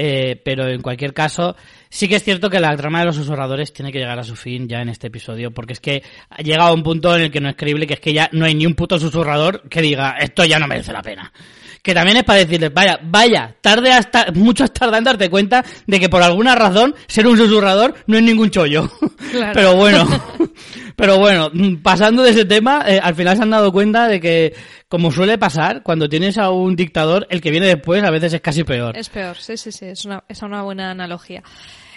Eh, 0.00 0.40
pero 0.44 0.68
en 0.68 0.80
cualquier 0.80 1.12
caso, 1.12 1.56
sí 1.88 2.08
que 2.08 2.14
es 2.14 2.22
cierto 2.22 2.48
que 2.48 2.60
la 2.60 2.76
trama 2.76 3.00
de 3.00 3.06
los 3.06 3.16
susurradores 3.16 3.72
tiene 3.72 3.90
que 3.90 3.98
llegar 3.98 4.16
a 4.16 4.22
su 4.22 4.36
fin 4.36 4.68
ya 4.68 4.80
en 4.80 4.90
este 4.90 5.08
episodio, 5.08 5.50
porque 5.50 5.72
es 5.72 5.80
que 5.80 6.04
ha 6.30 6.40
llegado 6.40 6.70
a 6.70 6.72
un 6.72 6.84
punto 6.84 7.16
en 7.16 7.22
el 7.22 7.30
que 7.32 7.40
no 7.40 7.48
es 7.48 7.56
creíble, 7.56 7.84
que 7.84 7.94
es 7.94 8.00
que 8.00 8.12
ya 8.12 8.28
no 8.30 8.44
hay 8.44 8.54
ni 8.54 8.64
un 8.64 8.76
puto 8.76 8.96
susurrador 8.96 9.68
que 9.68 9.82
diga, 9.82 10.14
esto 10.20 10.44
ya 10.44 10.60
no 10.60 10.68
merece 10.68 10.92
la 10.92 11.02
pena. 11.02 11.32
Que 11.82 11.94
también 11.94 12.18
es 12.18 12.22
para 12.22 12.38
decirles, 12.38 12.72
vaya, 12.72 13.00
vaya, 13.02 13.56
tarde 13.60 13.90
hasta, 13.90 14.26
mucho 14.34 14.62
has 14.62 14.72
tardado 14.72 14.98
en 14.98 15.04
darte 15.04 15.28
cuenta 15.28 15.64
de 15.84 15.98
que 15.98 16.08
por 16.08 16.22
alguna 16.22 16.54
razón 16.54 16.94
ser 17.08 17.26
un 17.26 17.36
susurrador 17.36 17.96
no 18.06 18.18
es 18.18 18.22
ningún 18.22 18.50
chollo. 18.50 18.88
Pero 19.52 19.74
bueno, 19.74 20.06
pero 20.98 21.16
bueno, 21.16 21.48
pasando 21.80 22.24
de 22.24 22.30
ese 22.30 22.44
tema, 22.44 22.82
eh, 22.84 22.98
al 23.00 23.14
final 23.14 23.36
se 23.36 23.44
han 23.44 23.50
dado 23.50 23.70
cuenta 23.70 24.08
de 24.08 24.20
que 24.20 24.52
como 24.88 25.12
suele 25.12 25.38
pasar, 25.38 25.84
cuando 25.84 26.08
tienes 26.08 26.38
a 26.38 26.50
un 26.50 26.74
dictador, 26.74 27.24
el 27.30 27.40
que 27.40 27.52
viene 27.52 27.68
después 27.68 28.02
a 28.02 28.10
veces 28.10 28.32
es 28.32 28.40
casi 28.40 28.64
peor. 28.64 28.96
Es 28.96 29.08
peor, 29.08 29.36
sí, 29.36 29.56
sí, 29.56 29.70
sí, 29.70 29.86
es 29.86 30.04
una, 30.04 30.24
es 30.28 30.42
una 30.42 30.62
buena 30.62 30.90
analogía. 30.90 31.44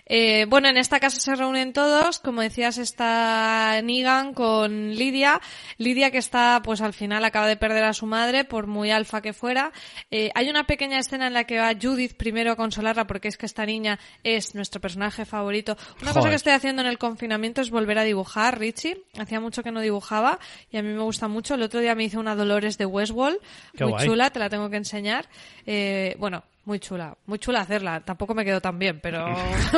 Eh, 0.06 0.46
bueno, 0.50 0.68
en 0.70 0.78
esta 0.78 1.00
casa 1.00 1.20
se 1.20 1.36
reúnen 1.36 1.74
todos, 1.74 2.20
como 2.20 2.42
decías, 2.42 2.78
está 2.78 3.82
Negan 3.84 4.34
con 4.34 4.92
Lidia. 4.96 5.42
Lidia 5.78 6.12
que 6.12 6.18
está, 6.18 6.62
pues 6.64 6.82
al 6.82 6.94
final 6.94 7.24
acaba 7.26 7.48
de 7.48 7.58
perder 7.58 7.84
a 7.84 7.94
su 7.94 8.06
madre, 8.06 8.44
por 8.44 8.68
muy 8.68 8.92
alfa 8.92 9.22
que 9.22 9.34
fuera. 9.34 9.72
Eh, 10.10 10.32
hay 10.36 10.50
una 10.50 10.66
pequeña 10.66 11.00
escena 11.00 11.28
en 11.28 11.34
la 11.34 11.46
que 11.46 11.60
va 11.60 11.74
Judith 11.80 12.16
primero 12.16 12.52
a 12.52 12.56
consolarla 12.56 13.08
porque 13.08 13.28
es 13.28 13.38
que 13.38 13.46
esta 13.46 13.66
niña 13.66 14.00
es 14.24 14.56
nuestro 14.56 14.82
personaje 14.82 15.26
favorito. 15.26 15.78
Una 16.02 16.14
cosa 16.14 16.30
que 16.30 16.36
estoy 16.36 16.54
haciendo 16.54 16.82
en 16.82 16.88
el 16.88 16.98
confinamiento 16.98 17.62
es 17.62 17.70
volver 17.70 17.98
a 17.98 18.04
dibujar, 18.04 18.60
Richie. 18.60 19.04
Hacía 19.18 19.40
mucho 19.40 19.64
que 19.64 19.72
no 19.72 19.82
dibujaba 19.82 20.40
y 20.72 20.78
a 20.78 20.84
mí 20.84 20.90
me 20.90 21.02
gusta 21.02 21.28
mucho. 21.28 21.56
El 21.56 21.64
otro 21.64 21.80
día 21.80 21.96
me 21.96 22.04
hice 22.04 22.18
una 22.18 22.36
Dolores 22.36 22.78
de 22.78 22.86
Westwall, 22.86 23.40
muy 23.80 23.94
chula, 24.04 24.30
te 24.30 24.40
la 24.40 24.50
tengo 24.50 24.70
que 24.70 24.78
enseñar. 24.78 25.28
Eh, 25.66 26.16
bueno, 26.20 26.44
muy 26.66 26.80
chula, 26.80 27.16
muy 27.26 27.40
chula 27.40 27.62
hacerla. 27.62 28.02
Tampoco 28.02 28.34
me 28.34 28.46
quedó 28.46 28.62
tan 28.62 28.78
bien, 28.78 29.00
pero, 29.02 29.26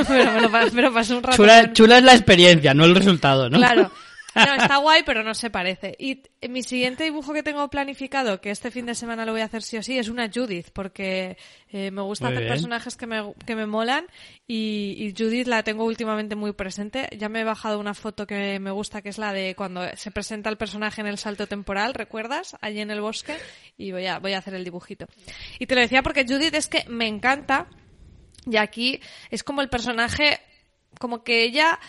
pero, 0.07 0.49
pero, 0.73 0.93
pasó 0.93 1.17
un 1.17 1.23
rato. 1.23 1.37
Chula, 1.37 1.73
chula 1.73 1.97
es 1.97 2.03
la 2.03 2.13
experiencia, 2.13 2.73
no 2.73 2.85
el 2.85 2.95
resultado, 2.95 3.49
¿no? 3.49 3.57
Claro. 3.57 3.91
No, 4.35 4.55
está 4.55 4.77
guay, 4.77 5.03
pero 5.05 5.23
no 5.23 5.33
se 5.33 5.49
parece. 5.49 5.95
Y 5.99 6.23
mi 6.49 6.63
siguiente 6.63 7.03
dibujo 7.03 7.33
que 7.33 7.43
tengo 7.43 7.69
planificado, 7.69 8.41
que 8.41 8.51
este 8.51 8.71
fin 8.71 8.85
de 8.85 8.95
semana 8.95 9.25
lo 9.25 9.31
voy 9.31 9.41
a 9.41 9.45
hacer 9.45 9.61
sí 9.61 9.77
o 9.77 9.83
sí, 9.83 9.97
es 9.97 10.09
una 10.09 10.29
Judith, 10.33 10.69
porque 10.73 11.37
eh, 11.69 11.91
me 11.91 12.01
gusta 12.01 12.29
hacer 12.29 12.47
personajes 12.47 12.95
que 12.95 13.07
me, 13.07 13.33
que 13.45 13.55
me 13.55 13.65
molan 13.65 14.07
y, 14.47 15.13
Judith 15.17 15.47
la 15.47 15.63
tengo 15.63 15.85
últimamente 15.85 16.35
muy 16.35 16.53
presente. 16.53 17.07
Ya 17.17 17.29
me 17.29 17.41
he 17.41 17.43
bajado 17.43 17.79
una 17.79 17.93
foto 17.93 18.25
que 18.25 18.59
me 18.59 18.71
gusta, 18.71 19.01
que 19.01 19.09
es 19.09 19.17
la 19.17 19.33
de 19.33 19.55
cuando 19.55 19.81
se 19.95 20.11
presenta 20.11 20.49
el 20.49 20.57
personaje 20.57 21.01
en 21.01 21.07
el 21.07 21.17
salto 21.17 21.47
temporal, 21.47 21.93
¿recuerdas? 21.93 22.55
Allí 22.61 22.81
en 22.81 22.91
el 22.91 23.01
bosque. 23.01 23.37
Y 23.77 23.91
voy 23.91 24.07
a, 24.07 24.19
voy 24.19 24.33
a 24.33 24.39
hacer 24.39 24.55
el 24.55 24.63
dibujito. 24.63 25.05
Y 25.59 25.67
te 25.67 25.75
lo 25.75 25.81
decía 25.81 26.01
porque 26.01 26.25
Judith 26.27 26.55
es 26.55 26.67
que 26.67 26.85
me 26.87 27.07
encanta. 27.07 27.67
Y 28.45 28.57
aquí 28.57 28.99
es 29.29 29.43
como 29.43 29.61
el 29.61 29.69
personaje, 29.69 30.39
como 30.99 31.23
que 31.23 31.43
ella 31.43 31.79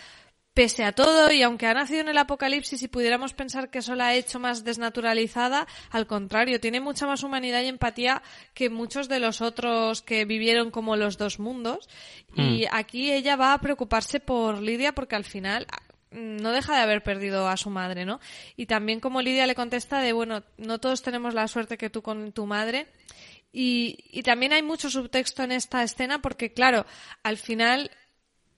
pese 0.55 0.85
a 0.85 0.93
todo, 0.93 1.31
y 1.33 1.43
aunque 1.43 1.67
ha 1.67 1.73
nacido 1.73 1.99
en 1.99 2.07
el 2.07 2.17
apocalipsis 2.17 2.81
y 2.81 2.87
pudiéramos 2.87 3.33
pensar 3.33 3.69
que 3.69 3.79
eso 3.79 3.93
la 3.93 4.07
ha 4.07 4.15
hecho 4.15 4.39
más 4.39 4.63
desnaturalizada, 4.63 5.67
al 5.91 6.07
contrario, 6.07 6.61
tiene 6.61 6.79
mucha 6.79 7.05
más 7.05 7.23
humanidad 7.23 7.61
y 7.61 7.67
empatía 7.67 8.23
que 8.53 8.69
muchos 8.69 9.09
de 9.09 9.19
los 9.19 9.41
otros 9.41 10.01
que 10.01 10.23
vivieron 10.23 10.71
como 10.71 10.95
los 10.95 11.17
dos 11.17 11.39
mundos. 11.39 11.89
Y 12.35 12.63
mm. 12.63 12.67
aquí 12.71 13.11
ella 13.11 13.35
va 13.35 13.53
a 13.53 13.59
preocuparse 13.59 14.21
por 14.21 14.61
Lidia 14.61 14.95
porque 14.95 15.17
al 15.17 15.25
final 15.25 15.67
mm, 16.11 16.37
no 16.37 16.53
deja 16.53 16.73
de 16.73 16.83
haber 16.83 17.03
perdido 17.03 17.49
a 17.49 17.57
su 17.57 17.69
madre, 17.69 18.05
¿no? 18.05 18.21
Y 18.55 18.65
también 18.65 19.01
como 19.01 19.21
Lidia 19.21 19.47
le 19.47 19.55
contesta 19.55 19.99
de, 19.99 20.13
bueno, 20.13 20.41
no 20.57 20.79
todos 20.79 21.01
tenemos 21.01 21.33
la 21.33 21.49
suerte 21.49 21.77
que 21.77 21.89
tú 21.89 22.01
con 22.01 22.31
tu 22.31 22.45
madre. 22.45 22.87
Y, 23.51 24.05
y 24.09 24.23
también 24.23 24.53
hay 24.53 24.63
mucho 24.63 24.89
subtexto 24.89 25.43
en 25.43 25.51
esta 25.51 25.83
escena 25.83 26.21
porque, 26.21 26.53
claro, 26.53 26.85
al 27.23 27.37
final 27.37 27.91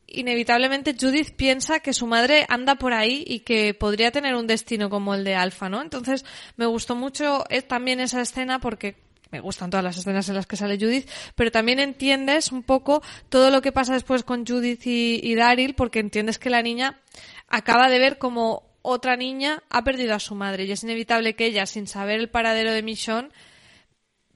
inevitablemente 0.08 0.96
Judith 1.00 1.36
piensa 1.36 1.82
que 1.82 1.93
su 1.93 2.08
madre 2.08 2.46
anda 2.50 2.76
por 2.76 2.93
ahí 2.93 3.24
y 3.28 3.41
que 3.41 3.74
podría 3.74 4.12
tener 4.12 4.36
un 4.36 4.48
destino 4.48 4.89
como 4.89 5.13
el 5.13 5.24
de 5.24 5.36
Alfa, 5.36 5.70
¿no? 5.70 5.82
Entonces 5.82 6.26
me 6.56 6.65
gustó 6.65 6.96
mucho 6.96 7.43
eh, 7.50 7.62
también 7.62 8.00
esa 8.00 8.22
escena 8.22 8.60
porque 8.60 8.96
me 9.32 9.41
gustan 9.41 9.70
todas 9.70 9.84
las 9.84 9.98
escenas 9.98 10.30
en 10.30 10.36
las 10.36 10.48
que 10.48 10.56
sale 10.56 10.78
Judith, 10.78 11.10
pero 11.36 11.52
también 11.52 11.80
entiendes 11.80 12.52
un 12.52 12.63
poco 12.63 13.02
todo 13.30 13.52
lo 13.52 13.62
que 13.62 13.74
pasa 13.74 13.93
después 13.93 14.24
con 14.24 14.46
Judith 14.46 14.82
y, 14.86 15.36
Daryl 15.36 15.76
porque 15.76 16.00
entiendes 16.00 16.39
que 16.39 16.50
la 16.50 16.62
niña 16.62 17.02
acaba 17.48 17.89
de 17.89 18.00
ver 18.00 18.17
como 18.17 18.63
otra 18.82 19.17
niña 19.17 19.63
ha 19.70 19.84
perdido 19.84 20.15
a 20.15 20.20
su 20.20 20.34
madre 20.34 20.63
y 20.63 20.72
es 20.72 20.84
inevitable 20.84 21.36
que 21.36 21.46
ella, 21.46 21.65
sin 21.65 21.88
saber 21.88 22.20
el 22.20 22.30
paradero 22.30 22.72
de 22.72 22.84
Michonne, 22.84 23.30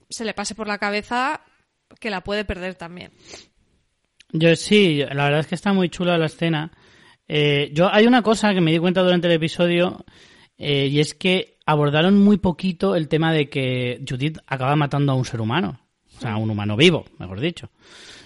se 0.09 0.25
le 0.25 0.33
pase 0.33 0.55
por 0.55 0.67
la 0.67 0.77
cabeza 0.77 1.39
que 1.99 2.09
la 2.09 2.21
puede 2.21 2.43
perder 2.43 2.75
también. 2.75 3.11
Yo 4.33 4.55
sí, 4.55 5.03
la 5.11 5.25
verdad 5.25 5.39
es 5.41 5.47
que 5.47 5.55
está 5.55 5.73
muy 5.73 5.89
chula 5.89 6.17
la 6.17 6.27
escena. 6.27 6.71
Eh, 7.27 7.71
yo 7.73 7.91
hay 7.91 8.05
una 8.05 8.21
cosa 8.21 8.53
que 8.53 8.61
me 8.61 8.71
di 8.71 8.79
cuenta 8.79 9.01
durante 9.01 9.27
el 9.27 9.33
episodio 9.33 10.05
eh, 10.57 10.87
y 10.87 10.99
es 10.99 11.13
que 11.13 11.57
abordaron 11.65 12.17
muy 12.17 12.37
poquito 12.37 12.95
el 12.95 13.07
tema 13.07 13.33
de 13.33 13.49
que 13.49 14.03
Judith 14.07 14.39
acaba 14.47 14.75
matando 14.75 15.11
a 15.11 15.15
un 15.15 15.25
ser 15.25 15.41
humano, 15.41 15.79
o 16.17 16.19
sea, 16.19 16.33
a 16.33 16.37
un 16.37 16.49
humano 16.49 16.75
vivo, 16.75 17.05
mejor 17.19 17.39
dicho, 17.39 17.69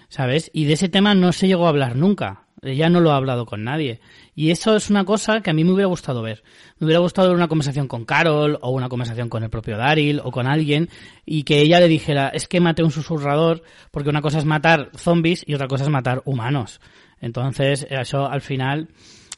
¿sabes? 0.09 0.49
Y 0.53 0.65
de 0.65 0.73
ese 0.73 0.89
tema 0.89 1.13
no 1.15 1.31
se 1.33 1.47
llegó 1.47 1.65
a 1.65 1.69
hablar 1.69 1.95
nunca. 1.95 2.47
Ella 2.61 2.89
no 2.89 2.99
lo 2.99 3.11
ha 3.11 3.17
hablado 3.17 3.45
con 3.45 3.63
nadie. 3.63 3.99
Y 4.35 4.51
eso 4.51 4.75
es 4.75 4.89
una 4.89 5.05
cosa 5.05 5.39
que 5.39 5.49
a 5.49 5.53
mí 5.53 5.63
me 5.63 5.71
hubiera 5.71 5.87
gustado 5.87 6.21
ver. 6.21 6.43
Me 6.77 6.85
hubiera 6.85 6.99
gustado 6.99 7.29
ver 7.29 7.37
una 7.37 7.47
conversación 7.47 7.87
con 7.87 8.03
Carol, 8.03 8.59
o 8.61 8.71
una 8.71 8.89
conversación 8.89 9.29
con 9.29 9.43
el 9.43 9.49
propio 9.49 9.77
Daryl, 9.77 10.19
o 10.21 10.29
con 10.29 10.45
alguien, 10.45 10.89
y 11.25 11.43
que 11.43 11.61
ella 11.61 11.79
le 11.79 11.87
dijera, 11.87 12.27
es 12.29 12.47
que 12.47 12.59
mate 12.59 12.83
un 12.83 12.91
susurrador, 12.91 13.63
porque 13.91 14.09
una 14.09 14.21
cosa 14.21 14.39
es 14.39 14.45
matar 14.45 14.91
zombies 14.97 15.43
y 15.47 15.53
otra 15.53 15.67
cosa 15.67 15.85
es 15.85 15.89
matar 15.89 16.21
humanos. 16.25 16.81
Entonces, 17.21 17.87
eso 17.89 18.29
al 18.29 18.41
final, 18.41 18.89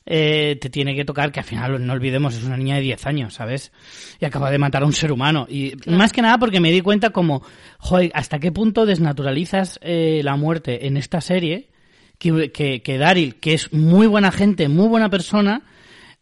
eh, 0.10 0.58
te 0.60 0.72
tiene 0.72 0.96
que 0.96 1.06
tocar, 1.06 1.32
que 1.32 1.42
al 1.42 1.46
final, 1.46 1.86
no 1.86 1.94
olvidemos, 1.94 2.36
es 2.36 2.44
una 2.44 2.58
niña 2.58 2.78
de 2.78 2.82
10 2.82 3.06
años, 3.06 3.36
¿sabes? 3.36 3.72
Y 4.20 4.26
acaba 4.26 4.50
de 4.50 4.58
matar 4.58 4.82
a 4.82 4.88
un 4.88 4.94
ser 4.94 5.12
humano. 5.12 5.46
Y 5.48 5.74
más 5.86 6.12
que 6.12 6.24
nada 6.24 6.40
porque 6.40 6.60
me 6.60 6.72
di 6.72 6.82
cuenta 6.82 7.12
como, 7.12 7.44
joder, 7.78 8.10
hasta 8.16 8.40
qué 8.40 8.52
punto 8.52 8.88
desnaturalizas 8.88 9.80
eh, 9.84 10.22
la 10.24 10.36
muerte 10.38 10.88
en 10.88 10.98
esta 10.98 11.22
serie 11.22 11.70
que, 12.18 12.52
que, 12.52 12.82
que 12.82 12.98
Daryl, 12.98 13.36
que 13.36 13.54
es 13.54 13.72
muy 13.74 14.08
buena 14.08 14.32
gente, 14.32 14.68
muy 14.70 14.88
buena 14.88 15.10
persona, 15.10 15.62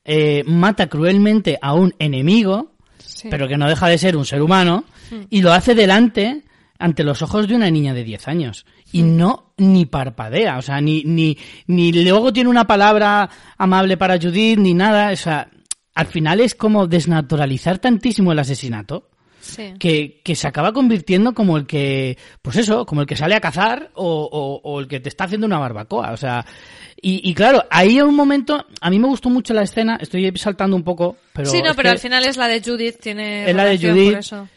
eh, 0.04 0.44
mata 0.46 0.88
cruelmente 0.88 1.58
a 1.62 1.74
un 1.74 1.94
enemigo, 2.00 2.72
Sí. 2.98 3.28
pero 3.30 3.48
que 3.48 3.58
no 3.58 3.68
deja 3.70 3.88
de 3.88 3.98
ser 3.98 4.18
un 4.18 4.26
ser 4.26 4.42
humano, 4.42 4.84
Hmm. 5.12 5.26
y 5.30 5.42
lo 5.42 5.54
hace 5.54 5.76
delante, 5.76 6.44
ante 6.80 7.04
los 7.04 7.22
ojos 7.22 7.48
de 7.48 7.56
una 7.56 7.70
niña 7.70 7.94
de 7.94 8.04
10 8.04 8.28
años. 8.28 8.66
Y 8.92 9.04
Hmm. 9.04 9.18
no 9.18 9.54
ni 9.58 9.86
parpadea, 9.86 10.58
o 10.58 10.62
sea, 10.62 10.82
ni, 10.82 11.04
ni, 11.06 11.38
ni 11.68 11.92
luego 11.94 12.34
tiene 12.34 12.50
una 12.50 12.66
palabra 12.68 13.30
amable 13.58 13.96
para 13.98 14.18
Judith, 14.20 14.58
ni 14.60 14.74
nada, 14.74 15.12
o 15.12 15.16
sea, 15.16 15.50
al 15.94 16.08
final 16.08 16.40
es 16.42 16.56
como 16.56 16.88
desnaturalizar 16.88 17.80
tantísimo 17.80 18.32
el 18.34 18.40
asesinato 18.40 19.10
Sí. 19.46 19.74
que, 19.80 20.22
que 20.24 20.36
se 20.36 20.48
acaba 20.48 20.74
convirtiendo 20.74 21.34
como 21.34 21.58
el 21.58 21.66
que, 21.68 22.18
pues 22.42 22.58
eso, 22.58 22.86
como 22.86 23.02
el 23.02 23.08
que 23.08 23.16
sale 23.16 23.36
a 23.36 23.40
cazar 23.42 23.92
o, 23.94 24.30
o- 24.32 24.62
o 24.70 24.80
el 24.80 24.88
que 24.88 25.00
te 25.00 25.10
está 25.10 25.26
haciendo 25.26 25.46
una 25.48 25.60
barbacoa. 25.60 26.12
O 26.12 26.18
sea, 26.18 26.46
y, 27.02 27.22
y 27.30 27.34
claro, 27.34 27.64
ahí 27.70 27.98
en 28.00 28.06
un 28.06 28.16
momento, 28.16 28.66
a 28.82 28.90
mí 28.90 28.98
me 29.00 29.08
gustó 29.08 29.30
mucho 29.30 29.54
la 29.54 29.64
escena, 29.64 29.98
estoy 30.02 30.32
saltando 30.38 30.76
un 30.76 30.84
poco, 30.84 31.18
pero. 31.34 31.50
sí, 31.50 31.62
no, 31.62 31.76
pero 31.76 31.88
que, 31.88 31.90
al 31.90 32.00
final 32.00 32.26
es 32.26 32.38
la 32.38 32.48
de 32.48 32.62
Judith, 32.62 32.98
tiene 33.00 33.50
Es 33.50 33.56
la 33.56 33.66
de 33.66 33.78
Judith. 33.78 34.10
por 34.12 34.20
eso. 34.20 34.50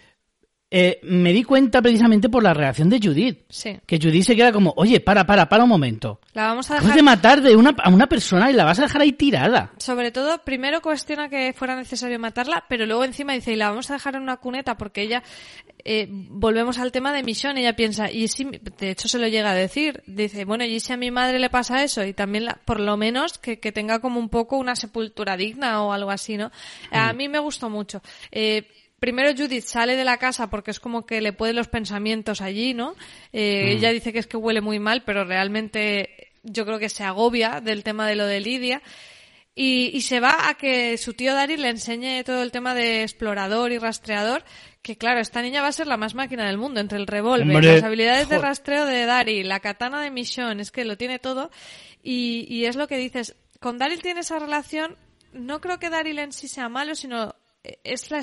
Eh, 0.71 1.01
me 1.03 1.33
di 1.33 1.45
cuenta 1.45 1.81
precisamente 1.81 2.29
por 2.29 2.43
la 2.43 2.53
reacción 2.53 2.91
de 2.91 3.01
Judith. 3.03 3.41
Sí. 3.49 3.79
Que 3.87 3.99
Judith 3.99 4.25
se 4.25 4.37
queda 4.37 4.53
como, 4.53 4.75
oye, 4.77 5.01
para, 5.01 5.25
para, 5.27 5.49
para 5.49 5.65
un 5.65 5.71
momento. 5.71 6.21
La 6.35 6.49
vamos 6.49 6.71
a 6.71 6.75
Acabas 6.75 6.85
dejar 6.89 6.97
de 6.99 7.03
matar 7.03 7.41
de 7.43 7.57
una, 7.57 7.71
a 7.83 7.89
una 7.91 8.07
persona 8.07 8.51
y 8.51 8.55
la 8.55 8.65
vas 8.65 8.79
a 8.79 8.83
dejar 8.83 9.01
ahí 9.03 9.13
tirada. 9.13 9.73
Sobre 9.79 10.11
todo, 10.11 10.45
primero 10.45 10.81
cuestiona 10.83 11.29
que 11.29 11.55
fuera 11.55 11.75
necesario 11.75 12.19
matarla, 12.19 12.65
pero 12.69 12.85
luego 12.87 13.05
encima 13.05 13.33
dice, 13.33 13.53
y 13.53 13.57
la 13.57 13.71
vamos 13.71 13.91
a 13.91 13.95
dejar 13.95 14.17
en 14.17 14.23
una 14.23 14.37
cuneta 14.37 14.77
porque 14.77 15.03
ella, 15.03 15.23
eh, 15.85 16.07
volvemos 16.11 16.79
al 16.79 16.93
tema 16.93 17.13
de 17.13 17.23
misión, 17.23 17.57
ella 17.57 17.75
piensa, 17.75 18.11
y 18.11 18.29
si, 18.29 18.45
de 18.45 18.91
hecho 18.91 19.09
se 19.09 19.19
lo 19.19 19.27
llega 19.29 19.51
a 19.51 19.55
decir, 19.55 20.03
dice, 20.07 20.45
bueno, 20.45 20.65
y 20.65 20.81
si 20.81 20.93
a 20.93 20.97
mi 20.99 21.11
madre 21.11 21.39
le 21.39 21.49
pasa 21.51 21.83
eso, 21.83 22.05
y 22.05 22.13
también 22.13 22.45
la- 22.45 22.61
por 22.67 22.79
lo 22.81 22.97
menos 22.99 23.39
que, 23.39 23.59
que 23.59 23.73
tenga 23.73 24.01
como 24.01 24.21
un 24.21 24.29
poco 24.29 24.59
una 24.59 24.77
sepultura 24.77 25.37
digna 25.37 25.83
o 25.83 25.93
algo 25.93 26.11
así, 26.11 26.37
¿no? 26.37 26.51
A 26.91 27.13
mí 27.15 27.29
me 27.29 27.39
gustó 27.39 27.71
mucho. 27.71 28.03
Eh, 28.31 28.69
Primero 29.01 29.31
Judith 29.37 29.65
sale 29.65 29.95
de 29.97 30.05
la 30.05 30.19
casa 30.19 30.51
porque 30.51 30.71
es 30.71 30.81
como 30.81 31.07
que 31.07 31.21
le 31.21 31.33
pueden 31.33 31.57
los 31.57 31.69
pensamientos 31.69 32.41
allí, 32.41 32.75
¿no? 32.75 32.97
Eh, 33.33 33.73
Ella 33.77 33.93
dice 33.93 34.13
que 34.13 34.19
es 34.19 34.27
que 34.27 34.37
huele 34.37 34.61
muy 34.61 34.81
mal, 34.81 35.05
pero 35.05 35.25
realmente 35.25 36.33
yo 36.43 36.65
creo 36.65 36.79
que 36.79 36.89
se 36.89 37.05
agobia 37.05 37.61
del 37.61 37.85
tema 37.85 38.09
de 38.09 38.17
lo 38.17 38.27
de 38.27 38.41
Lidia. 38.41 38.83
Y, 39.55 39.91
y 39.93 40.03
se 40.03 40.21
va 40.21 40.49
a 40.49 40.55
que 40.55 40.97
su 40.99 41.15
tío 41.15 41.35
Daryl 41.35 41.61
le 41.61 41.71
enseñe 41.71 42.23
todo 42.25 42.45
el 42.45 42.53
tema 42.53 42.75
de 42.75 43.03
explorador 43.03 43.73
y 43.73 43.79
rastreador, 43.79 44.45
que 44.83 44.97
claro, 44.97 45.19
esta 45.19 45.43
niña 45.43 45.63
va 45.63 45.69
a 45.69 45.73
ser 45.73 45.89
la 45.89 45.97
más 45.97 46.15
máquina 46.15 46.47
del 46.47 46.59
mundo, 46.59 46.79
entre 46.79 46.97
el 46.97 47.09
revólver, 47.09 47.65
las 47.65 47.83
habilidades 47.83 48.29
de 48.29 48.39
rastreo 48.39 48.85
de 48.85 49.05
Daryl, 49.05 49.49
la 49.49 49.59
katana 49.59 50.01
de 50.01 50.13
misión, 50.13 50.61
es 50.61 50.71
que 50.71 50.85
lo 50.85 50.97
tiene 50.97 51.19
todo. 51.19 51.51
Y, 52.05 52.47
y 52.49 52.67
es 52.67 52.77
lo 52.77 52.87
que 52.87 52.99
dices, 52.99 53.35
con 53.59 53.79
Daryl 53.79 54.01
tiene 54.01 54.21
esa 54.21 54.39
relación, 54.39 54.97
no 55.33 55.61
creo 55.61 55.81
que 55.81 55.91
Daryl 55.91 56.21
en 56.21 56.33
sí 56.33 56.47
sea 56.47 56.69
malo, 56.69 56.95
sino 56.95 57.35
es 57.85 58.11
la 58.11 58.23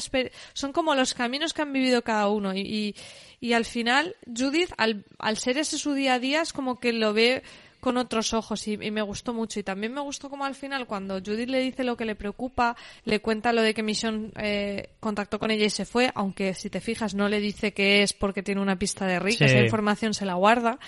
son 0.53 0.71
como 0.73 0.95
los 0.95 1.13
caminos 1.13 1.53
que 1.53 1.61
han 1.61 1.73
vivido 1.73 2.01
cada 2.03 2.27
uno 2.29 2.53
y, 2.53 2.59
y, 2.61 2.95
y 3.39 3.53
al 3.53 3.65
final 3.65 4.15
Judith 4.25 4.71
al, 4.77 5.05
al 5.19 5.37
ser 5.37 5.57
ese 5.57 5.77
su 5.77 5.93
día 5.93 6.15
a 6.15 6.19
día 6.19 6.41
es 6.41 6.53
como 6.53 6.79
que 6.79 6.93
lo 6.93 7.13
ve 7.13 7.43
con 7.79 7.97
otros 7.97 8.33
ojos 8.33 8.67
y, 8.67 8.73
y 8.73 8.89
me 8.89 9.03
gustó 9.03 9.31
mucho 9.31 9.59
y 9.59 9.63
también 9.63 9.93
me 9.93 10.01
gustó 10.01 10.27
como 10.27 10.43
al 10.43 10.55
final 10.55 10.87
cuando 10.87 11.19
Judith 11.19 11.49
le 11.49 11.59
dice 11.59 11.83
lo 11.83 11.95
que 11.95 12.05
le 12.05 12.15
preocupa 12.15 12.75
le 13.03 13.19
cuenta 13.19 13.53
lo 13.53 13.61
de 13.61 13.75
que 13.75 13.83
Mission 13.83 14.31
eh, 14.37 14.89
contactó 14.99 15.37
con 15.37 15.51
ella 15.51 15.65
y 15.65 15.69
se 15.69 15.85
fue 15.85 16.11
aunque 16.15 16.55
si 16.55 16.71
te 16.71 16.81
fijas 16.81 17.13
no 17.13 17.29
le 17.29 17.39
dice 17.39 17.73
que 17.73 18.01
es 18.01 18.13
porque 18.13 18.41
tiene 18.41 18.61
una 18.61 18.79
pista 18.79 19.05
de 19.05 19.19
Rick 19.19 19.37
Sí. 19.37 19.43
esa 19.45 19.59
información 19.59 20.13
se 20.15 20.25
la 20.25 20.33
guarda 20.33 20.79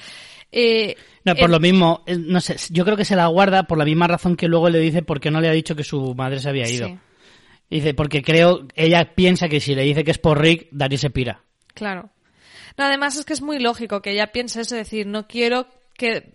eh, 0.51 0.95
No, 1.23 1.35
por 1.35 1.49
eh, 1.49 1.51
lo 1.51 1.59
mismo, 1.59 2.03
eh, 2.07 2.15
no 2.17 2.39
sé, 2.41 2.55
yo 2.71 2.83
creo 2.85 2.95
que 2.97 3.05
se 3.05 3.15
la 3.15 3.27
guarda 3.27 3.63
por 3.63 3.77
la 3.77 3.85
misma 3.85 4.07
razón 4.07 4.35
que 4.35 4.47
luego 4.47 4.69
le 4.69 4.79
dice 4.79 5.01
por 5.03 5.19
qué 5.19 5.29
no 5.29 5.41
le 5.41 5.49
ha 5.49 5.51
dicho 5.53 5.75
que 5.75 5.83
su 5.83 6.15
madre 6.15 6.39
se 6.39 6.49
había 6.49 6.67
ido. 6.69 6.87
sí, 6.87 6.97
Dice, 7.69 7.93
porque 7.93 8.21
creo, 8.21 8.67
ella 8.75 9.13
piensa 9.15 9.49
que 9.49 9.59
si 9.59 9.75
le 9.75 9.83
dice 9.83 10.03
que 10.03 10.11
es 10.11 10.17
por 10.17 10.41
Rick, 10.41 10.69
Daryl 10.71 10.99
se 10.99 11.09
pira. 11.09 11.41
Claro. 11.73 12.09
No, 12.77 12.85
además 12.85 13.17
es 13.17 13.25
que 13.25 13.33
es 13.33 13.41
muy 13.41 13.59
lógico 13.59 14.01
que 14.01 14.11
ella 14.11 14.31
piense 14.31 14.61
eso, 14.61 14.75
es 14.75 14.83
decir, 14.83 15.07
no 15.07 15.27
quiero 15.27 15.67
que 15.95 16.33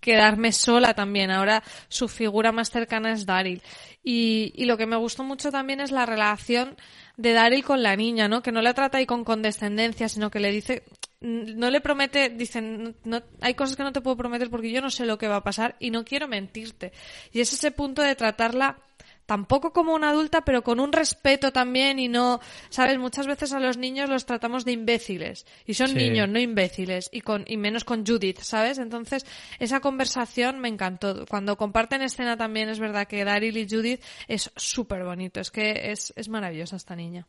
quedarme 0.00 0.52
sola 0.52 0.92
también. 0.92 1.30
Ahora 1.30 1.62
su 1.88 2.08
figura 2.08 2.52
más 2.52 2.70
cercana 2.70 3.12
es 3.12 3.24
Daryl. 3.24 3.62
Y, 4.02 4.52
y 4.54 4.66
lo 4.66 4.76
que 4.76 4.86
me 4.86 4.96
gustó 4.96 5.24
mucho 5.24 5.50
también 5.50 5.80
es 5.80 5.90
la 5.90 6.04
relación 6.04 6.76
de 7.16 7.32
Daryl 7.32 7.64
con 7.64 7.82
la 7.82 7.96
niña, 7.96 8.28
¿no? 8.28 8.42
Que 8.42 8.52
no 8.52 8.60
la 8.60 8.74
trata 8.74 8.98
ahí 8.98 9.06
con 9.06 9.24
condescendencia, 9.24 10.08
sino 10.10 10.30
que 10.30 10.40
le 10.40 10.50
dice, 10.50 10.82
no 11.20 11.70
le 11.70 11.80
promete, 11.80 12.28
dicen, 12.28 12.96
no, 13.04 13.22
hay 13.40 13.54
cosas 13.54 13.76
que 13.76 13.82
no 13.82 13.92
te 13.92 14.02
puedo 14.02 14.16
prometer 14.16 14.50
porque 14.50 14.70
yo 14.70 14.82
no 14.82 14.90
sé 14.90 15.06
lo 15.06 15.16
que 15.16 15.28
va 15.28 15.36
a 15.36 15.44
pasar 15.44 15.74
y 15.80 15.90
no 15.90 16.04
quiero 16.04 16.28
mentirte. 16.28 16.92
Y 17.32 17.40
es 17.40 17.52
ese 17.52 17.70
punto 17.70 18.02
de 18.02 18.14
tratarla 18.14 18.78
tampoco 19.26 19.72
como 19.72 19.94
una 19.94 20.10
adulta, 20.10 20.42
pero 20.44 20.62
con 20.62 20.80
un 20.80 20.92
respeto 20.92 21.52
también 21.52 21.98
y 21.98 22.08
no, 22.08 22.40
sabes, 22.68 22.98
muchas 22.98 23.26
veces 23.26 23.52
a 23.52 23.60
los 23.60 23.76
niños 23.78 24.08
los 24.10 24.26
tratamos 24.26 24.64
de 24.64 24.72
imbéciles 24.72 25.46
y 25.64 25.74
son 25.74 25.88
Sí. 25.88 25.94
niños, 25.96 26.28
no 26.28 26.38
imbéciles 26.38 27.08
y 27.12 27.20
con 27.22 27.44
y 27.46 27.56
menos 27.56 27.84
con 27.84 28.04
Judith, 28.06 28.40
¿sabes? 28.40 28.78
Entonces, 28.78 29.24
esa 29.58 29.80
conversación 29.80 30.58
me 30.60 30.68
encantó. 30.68 31.24
Cuando 31.26 31.56
comparten 31.56 32.02
escena 32.02 32.36
también 32.36 32.68
es 32.68 32.78
verdad 32.78 33.06
que 33.06 33.24
Daryl 33.24 33.56
y 33.56 33.68
Judith 33.68 34.02
es 34.28 34.50
súper 34.56 35.04
bonito, 35.04 35.40
es 35.40 35.50
que 35.50 35.90
es, 35.92 36.12
es 36.16 36.28
maravillosa 36.28 36.76
esta 36.76 36.94
niña. 36.96 37.26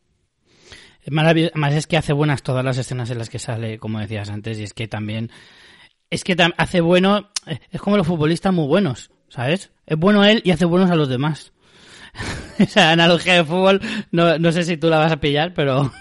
Es 1.02 1.12
maravilloso. 1.12 1.52
Además 1.54 1.74
es 1.74 1.86
que 1.86 1.96
hace 1.96 2.12
buenas 2.12 2.42
todas 2.42 2.64
las 2.64 2.78
escenas 2.78 3.10
en 3.10 3.18
las 3.18 3.30
que 3.30 3.38
sale, 3.38 3.78
como 3.78 4.00
decías 4.00 4.28
antes, 4.28 4.58
y 4.58 4.64
es 4.64 4.74
que 4.74 4.88
también... 4.88 5.30
Es 6.10 6.24
que 6.24 6.36
hace 6.56 6.80
bueno... 6.80 7.30
eh, 7.46 7.60
Es 7.70 7.80
como 7.80 7.96
los 7.96 8.06
futbolistas 8.06 8.52
muy 8.52 8.66
buenos, 8.66 9.10
¿sabes? 9.28 9.70
Es 9.86 9.96
bueno 9.98 10.24
él 10.24 10.40
y 10.44 10.50
hace 10.50 10.64
buenos 10.64 10.90
a 10.90 10.96
los 10.96 11.08
demás. 11.08 11.52
Esa 12.58 12.90
analogía 12.90 13.34
de 13.34 13.44
fútbol, 13.44 13.80
no, 14.10 14.38
no 14.38 14.52
sé 14.52 14.64
si 14.64 14.76
tú 14.76 14.88
la 14.88 14.98
vas 14.98 15.12
a 15.12 15.20
pillar, 15.20 15.52
pero 15.54 15.92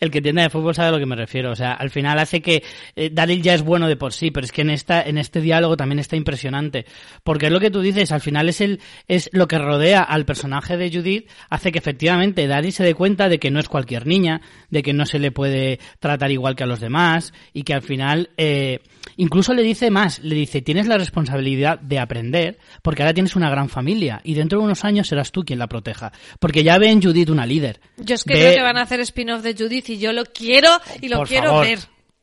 el 0.00 0.10
que 0.10 0.18
entiende 0.18 0.42
de 0.42 0.50
fútbol 0.50 0.74
sabe 0.74 0.88
a 0.88 0.92
lo 0.92 0.98
que 0.98 1.06
me 1.06 1.16
refiero. 1.16 1.52
O 1.52 1.56
sea, 1.56 1.72
al 1.72 1.90
final 1.90 2.18
hace 2.18 2.40
que 2.42 2.62
eh, 2.94 3.10
Daryl 3.12 3.42
ya 3.42 3.54
es 3.54 3.62
bueno 3.62 3.88
de 3.88 3.96
por 3.96 4.12
sí, 4.12 4.30
pero 4.30 4.44
es 4.44 4.52
que 4.52 4.62
en 4.62 4.70
esta, 4.70 5.02
en 5.02 5.18
este 5.18 5.40
diálogo 5.40 5.76
también 5.76 5.98
está 5.98 6.16
impresionante. 6.16 6.86
Porque 7.24 7.46
es 7.46 7.52
lo 7.52 7.60
que 7.60 7.70
tú 7.70 7.80
dices, 7.80 8.12
al 8.12 8.20
final 8.20 8.48
es 8.48 8.60
el, 8.60 8.80
es 9.08 9.28
lo 9.32 9.48
que 9.48 9.58
rodea 9.58 10.02
al 10.02 10.24
personaje 10.24 10.76
de 10.76 10.90
Judith, 10.90 11.28
hace 11.50 11.72
que 11.72 11.78
efectivamente 11.78 12.46
Daryl 12.46 12.72
se 12.72 12.84
dé 12.84 12.94
cuenta 12.94 13.28
de 13.28 13.38
que 13.38 13.50
no 13.50 13.60
es 13.60 13.68
cualquier 13.68 14.06
niña, 14.06 14.40
de 14.70 14.82
que 14.82 14.92
no 14.92 15.06
se 15.06 15.18
le 15.18 15.30
puede 15.32 15.78
tratar 16.00 16.30
igual 16.30 16.56
que 16.56 16.64
a 16.64 16.66
los 16.66 16.80
demás, 16.80 17.32
y 17.52 17.62
que 17.62 17.74
al 17.74 17.82
final, 17.82 18.30
eh, 18.36 18.80
incluso 19.16 19.54
le 19.54 19.62
dice 19.62 19.90
más, 19.90 20.18
le 20.20 20.34
dice, 20.34 20.62
tienes 20.62 20.86
la 20.86 20.98
responsabilidad 20.98 21.78
de 21.80 21.98
aprender, 21.98 22.58
porque 22.82 23.02
ahora 23.02 23.14
tienes 23.14 23.36
una 23.36 23.50
gran 23.50 23.68
familia, 23.68 24.20
y 24.24 24.34
dentro 24.34 24.58
de 24.58 24.64
unos 24.64 24.84
años 24.84 25.08
serás 25.08 25.32
tú 25.32 25.44
quien 25.44 25.58
la 25.58 25.66
proteja. 25.68 26.12
Porque 26.40 26.62
ya 26.64 26.78
ve 26.78 26.90
en 26.90 27.02
Judith 27.02 27.30
una 27.30 27.46
líder. 27.46 27.80
Yo 27.96 28.14
es 28.14 28.24
que 28.24 28.34
Ve- 28.34 28.40
creo 28.40 28.54
que 28.54 28.62
van 28.62 28.76
a 28.76 28.82
hacer 28.82 29.00
spin-off 29.00 29.42
de 29.42 29.54
Judith 29.54 29.65
y 29.70 29.98
yo 29.98 30.12
lo 30.12 30.24
quiero 30.24 30.68
y 31.00 31.08
lo 31.08 31.18
Por 31.18 31.28
quiero 31.28 31.48
favor. 31.50 31.66
ver. 31.66 31.78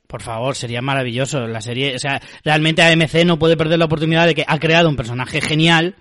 Por 0.07 0.21
favor, 0.21 0.55
sería 0.55 0.81
maravilloso. 0.81 1.47
La 1.47 1.61
serie, 1.61 1.95
o 1.95 1.99
sea, 1.99 2.21
realmente 2.43 2.81
AMC 2.83 3.25
no 3.25 3.39
puede 3.39 3.57
perder 3.57 3.79
la 3.79 3.85
oportunidad 3.85 4.27
de 4.27 4.35
que 4.35 4.45
ha 4.47 4.59
creado 4.59 4.87
un 4.89 4.95
personaje 4.95 5.41
genial 5.41 5.95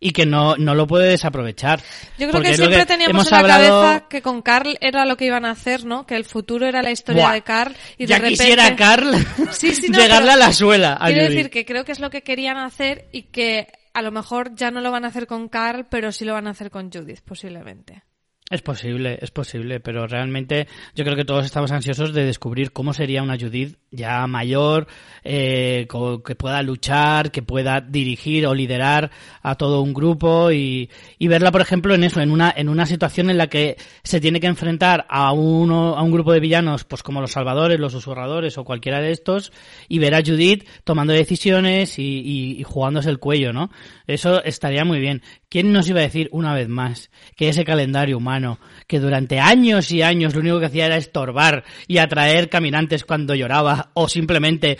y 0.00 0.12
que 0.12 0.24
no, 0.26 0.56
no 0.56 0.74
lo 0.74 0.86
puede 0.86 1.08
desaprovechar. 1.10 1.80
Yo 2.18 2.30
creo 2.30 2.40
que 2.40 2.54
siempre 2.54 2.86
teníamos 2.86 3.26
en 3.26 3.32
la 3.32 3.38
hablado- 3.40 3.82
cabeza 3.82 4.08
que 4.08 4.22
con 4.22 4.42
Carl 4.42 4.78
era 4.80 5.04
lo 5.04 5.16
que 5.16 5.26
iban 5.26 5.44
a 5.44 5.50
hacer, 5.50 5.84
¿no? 5.84 6.06
Que 6.06 6.14
el 6.16 6.24
futuro 6.24 6.66
era 6.66 6.82
la 6.82 6.92
historia 6.92 7.24
Buah, 7.24 7.32
de 7.34 7.42
Carl 7.42 7.74
y 7.98 8.06
ya 8.06 8.14
de 8.16 8.20
repente... 8.22 8.44
quisiera 8.44 8.76
Carl 8.76 9.14
Sí, 9.50 9.74
sí, 9.74 9.88
no, 9.90 9.98
llegarle 9.98 10.30
a 10.32 10.36
la 10.36 10.52
suela. 10.52 10.96
a 11.00 11.08
Quiero 11.08 11.24
decir 11.24 11.50
que 11.50 11.64
creo 11.66 11.84
que 11.84 11.92
es 11.92 12.00
lo 12.00 12.10
que 12.10 12.22
querían 12.22 12.56
hacer 12.58 13.08
y 13.12 13.24
que 13.24 13.66
a 13.92 14.00
lo 14.02 14.12
mejor 14.12 14.54
ya 14.54 14.70
no 14.70 14.80
lo 14.80 14.92
van 14.92 15.04
a 15.04 15.08
hacer 15.08 15.26
con 15.26 15.48
Carl, 15.48 15.86
pero 15.90 16.12
sí 16.12 16.24
lo 16.24 16.32
van 16.32 16.46
a 16.46 16.50
hacer 16.50 16.70
con 16.70 16.90
Judith, 16.92 17.20
posiblemente. 17.24 18.04
Es 18.50 18.62
posible, 18.62 19.18
es 19.20 19.30
posible, 19.30 19.78
pero 19.78 20.06
realmente 20.06 20.68
yo 20.94 21.04
creo 21.04 21.16
que 21.16 21.26
todos 21.26 21.44
estamos 21.44 21.70
ansiosos 21.70 22.14
de 22.14 22.24
descubrir 22.24 22.72
cómo 22.72 22.94
sería 22.94 23.22
una 23.22 23.36
Judith 23.38 23.76
ya 23.90 24.26
mayor, 24.26 24.86
eh, 25.22 25.86
que 26.24 26.34
pueda 26.34 26.62
luchar, 26.62 27.30
que 27.30 27.42
pueda 27.42 27.82
dirigir 27.82 28.46
o 28.46 28.54
liderar 28.54 29.10
a 29.42 29.54
todo 29.56 29.82
un 29.82 29.92
grupo 29.92 30.50
y, 30.50 30.88
y 31.18 31.28
verla, 31.28 31.52
por 31.52 31.60
ejemplo, 31.60 31.94
en 31.94 32.04
eso, 32.04 32.22
en 32.22 32.30
una, 32.30 32.50
en 32.56 32.70
una 32.70 32.86
situación 32.86 33.28
en 33.28 33.36
la 33.36 33.48
que 33.48 33.76
se 34.02 34.18
tiene 34.18 34.40
que 34.40 34.46
enfrentar 34.46 35.04
a 35.10 35.32
uno, 35.32 35.94
a 35.98 36.02
un 36.02 36.10
grupo 36.10 36.32
de 36.32 36.40
villanos, 36.40 36.84
pues 36.84 37.02
como 37.02 37.20
los 37.20 37.32
salvadores, 37.32 37.78
los 37.78 37.92
susurradores 37.92 38.56
o 38.56 38.64
cualquiera 38.64 39.02
de 39.02 39.10
estos, 39.12 39.52
y 39.88 39.98
ver 39.98 40.14
a 40.14 40.22
Judith 40.24 40.66
tomando 40.84 41.12
decisiones 41.12 41.98
y, 41.98 42.02
y- 42.24 42.60
y 42.60 42.62
jugándose 42.62 43.10
el 43.10 43.18
cuello, 43.18 43.52
¿no? 43.52 43.70
Eso 44.06 44.42
estaría 44.42 44.86
muy 44.86 45.00
bien. 45.00 45.20
¿Quién 45.50 45.72
nos 45.72 45.88
iba 45.88 46.00
a 46.00 46.02
decir 46.02 46.28
una 46.32 46.54
vez 46.54 46.68
más 46.68 47.10
que 47.36 47.48
ese 47.50 47.64
calendario 47.64 48.16
humano, 48.18 48.37
que 48.86 49.00
durante 49.00 49.40
años 49.40 49.90
y 49.90 50.02
años 50.02 50.34
lo 50.34 50.40
único 50.40 50.60
que 50.60 50.66
hacía 50.66 50.86
era 50.86 50.96
estorbar 50.96 51.64
y 51.86 51.98
atraer 51.98 52.48
caminantes 52.48 53.04
cuando 53.04 53.34
lloraba 53.34 53.90
o 53.94 54.08
simplemente 54.08 54.78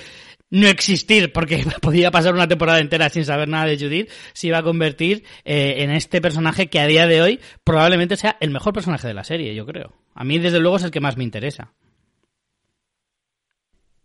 no 0.50 0.68
existir 0.68 1.32
porque 1.32 1.64
podía 1.80 2.10
pasar 2.10 2.34
una 2.34 2.48
temporada 2.48 2.80
entera 2.80 3.08
sin 3.08 3.24
saber 3.24 3.48
nada 3.48 3.66
de 3.66 3.78
Judith, 3.78 4.10
se 4.32 4.48
iba 4.48 4.58
a 4.58 4.62
convertir 4.62 5.24
eh, 5.44 5.76
en 5.78 5.90
este 5.90 6.20
personaje 6.20 6.68
que 6.68 6.80
a 6.80 6.86
día 6.86 7.06
de 7.06 7.22
hoy 7.22 7.40
probablemente 7.64 8.16
sea 8.16 8.36
el 8.40 8.50
mejor 8.50 8.72
personaje 8.72 9.06
de 9.06 9.14
la 9.14 9.24
serie, 9.24 9.54
yo 9.54 9.66
creo. 9.66 9.94
A 10.14 10.24
mí 10.24 10.38
desde 10.38 10.60
luego 10.60 10.76
es 10.76 10.84
el 10.84 10.90
que 10.90 11.00
más 11.00 11.16
me 11.16 11.24
interesa. 11.24 11.72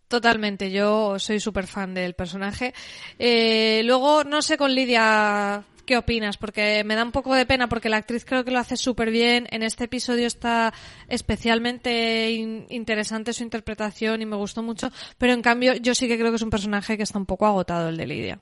Totalmente, 0.08 0.70
yo 0.70 1.18
soy 1.18 1.40
súper 1.40 1.66
fan 1.66 1.96
del 1.96 2.14
personaje. 2.14 2.74
Eh, 3.18 3.82
luego, 3.84 4.24
no 4.24 4.44
sé 4.44 4.58
con 4.58 4.76
Lidia 4.76 5.64
qué 5.86 5.98
opinas, 5.98 6.38
porque 6.38 6.84
me 6.84 6.96
da 6.96 7.04
un 7.04 7.12
poco 7.12 7.34
de 7.36 7.46
pena 7.46 7.68
porque 7.68 7.90
la 7.90 7.98
actriz 7.98 8.26
creo 8.26 8.44
que 8.44 8.52
lo 8.52 8.60
hace 8.60 8.78
súper 8.78 9.12
bien. 9.12 9.48
En 9.52 9.64
este 9.64 9.86
episodio 9.86 10.28
está 10.28 10.74
especialmente 11.08 12.30
interesante 12.70 13.34
su 13.34 13.44
interpretación 13.44 14.22
y 14.22 14.26
me 14.26 14.36
gustó 14.36 14.64
mucho, 14.64 14.92
pero 15.18 15.34
en 15.34 15.42
cambio 15.42 15.74
yo 15.76 15.96
sí 15.96 16.08
que 16.08 16.18
creo 16.18 16.32
que 16.32 16.38
es 16.38 16.42
un 16.42 16.50
personaje 16.50 16.98
que 16.98 17.04
está 17.04 17.20
un 17.20 17.26
poco 17.26 17.46
agotado 17.46 17.90
el 17.90 17.98
de 17.98 18.08
Lidia. 18.08 18.40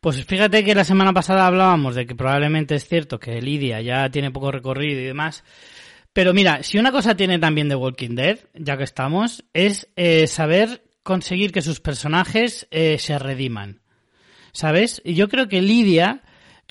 Pues 0.00 0.24
fíjate 0.24 0.64
que 0.64 0.74
la 0.74 0.84
semana 0.84 1.12
pasada 1.12 1.46
hablábamos 1.46 1.94
de 1.94 2.06
que 2.06 2.14
probablemente 2.14 2.74
es 2.74 2.86
cierto 2.86 3.18
que 3.18 3.40
Lidia 3.40 3.80
ya 3.80 4.10
tiene 4.10 4.30
poco 4.30 4.52
recorrido 4.52 5.00
y 5.00 5.04
demás, 5.04 5.44
pero 6.16 6.32
mira, 6.32 6.62
si 6.62 6.78
una 6.78 6.92
cosa 6.92 7.14
tiene 7.14 7.38
también 7.38 7.68
de 7.68 7.74
Walking 7.74 8.14
Dead, 8.14 8.38
ya 8.54 8.78
que 8.78 8.84
estamos, 8.84 9.44
es 9.52 9.88
eh, 9.96 10.26
saber 10.26 10.82
conseguir 11.02 11.52
que 11.52 11.60
sus 11.60 11.80
personajes 11.80 12.66
eh, 12.70 12.96
se 12.98 13.18
rediman. 13.18 13.82
¿Sabes? 14.52 15.02
Y 15.04 15.12
yo 15.12 15.28
creo 15.28 15.46
que 15.48 15.60
Lidia, 15.60 16.22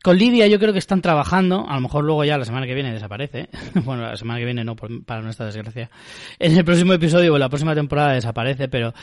con 0.06 0.20
Lidia 0.20 0.46
yo 0.46 0.60
creo 0.60 0.72
que 0.72 0.78
están 0.78 1.02
trabajando, 1.02 1.66
a 1.68 1.74
lo 1.74 1.82
mejor 1.82 2.04
luego 2.04 2.24
ya 2.24 2.38
la 2.38 2.46
semana 2.46 2.68
que 2.68 2.76
viene 2.76 2.94
desaparece. 2.94 3.50
bueno, 3.84 4.04
la 4.04 4.16
semana 4.16 4.38
que 4.40 4.46
viene 4.46 4.64
no, 4.64 4.76
para 4.76 5.24
nuestra 5.24 5.48
desgracia. 5.48 5.90
En 6.38 6.56
el 6.56 6.64
próximo 6.64 6.94
episodio 6.94 7.34
o 7.34 7.40
la 7.40 7.50
próxima 7.50 7.74
temporada 7.74 8.14
desaparece, 8.14 8.68
pero 8.68 8.94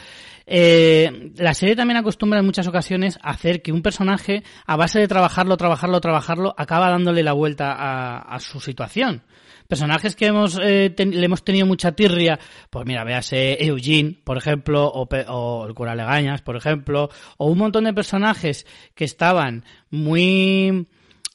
eh, 0.47 1.33
la 1.39 1.55
serie 1.55 1.75
también 1.75 1.97
acostumbra 1.97 2.39
en 2.39 2.47
muchas 2.47 2.69
ocasiones 2.69 3.19
a 3.21 3.31
hacer 3.31 3.63
que 3.63 3.73
un 3.73 3.83
personaje, 3.83 4.45
a 4.65 4.77
base 4.77 5.01
de 5.01 5.09
trabajarlo, 5.09 5.57
trabajarlo, 5.57 6.01
trabajarlo, 6.01 6.55
acaba 6.57 6.89
dándole 6.89 7.25
la 7.25 7.33
vuelta 7.33 7.73
a 8.21 8.39
su 8.39 8.61
situación 8.61 9.25
personajes 9.73 10.15
que 10.17 10.27
hemos 10.27 10.61
eh, 10.63 10.95
le 10.99 11.25
hemos 11.25 11.45
tenido 11.45 11.65
mucha 11.65 11.93
tirria, 11.93 12.39
pues 12.69 12.85
mira, 12.85 13.05
véase 13.05 13.57
Eugene, 13.65 14.19
por 14.23 14.37
ejemplo, 14.37 14.87
o, 14.87 15.67
el 15.67 15.73
cura 15.73 15.95
Legañas, 15.95 16.43
por 16.43 16.57
ejemplo, 16.57 17.09
o 17.39 17.47
un 17.47 17.57
montón 17.57 17.85
de 17.85 17.95
personajes 17.95 18.67
que 18.95 19.07
estaban 19.07 19.65
muy 19.89 20.89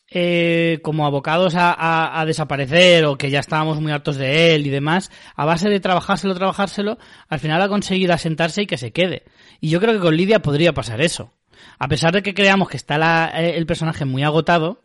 eh, 0.09 0.79
como 0.83 1.05
abocados 1.05 1.55
a, 1.55 2.19
a, 2.19 2.25
desaparecer 2.25 3.05
o 3.05 3.17
que 3.17 3.29
ya 3.29 3.39
estábamos 3.39 3.81
muy 3.81 3.91
hartos 3.91 4.17
de 4.17 4.55
él 4.55 4.65
y 4.67 4.69
demás, 4.69 5.11
a 5.35 5.45
base 5.45 5.69
de 5.69 5.79
trabajárselo, 5.79 6.35
trabajárselo, 6.35 6.97
al 7.27 7.39
final 7.39 7.61
ha 7.61 7.69
conseguido 7.69 8.13
asentarse 8.13 8.63
y 8.63 8.67
que 8.67 8.77
se 8.77 8.91
quede. 8.91 9.23
Y 9.59 9.69
yo 9.69 9.79
creo 9.79 9.93
que 9.93 9.99
con 9.99 10.15
Lidia 10.15 10.41
podría 10.41 10.73
pasar 10.73 11.01
eso. 11.01 11.33
A 11.79 11.87
pesar 11.87 12.13
de 12.13 12.23
que 12.23 12.33
creamos 12.33 12.69
que 12.69 12.77
está 12.77 13.29
eh, 13.39 13.57
el 13.57 13.65
personaje 13.65 14.05
muy 14.05 14.23
agotado, 14.23 14.81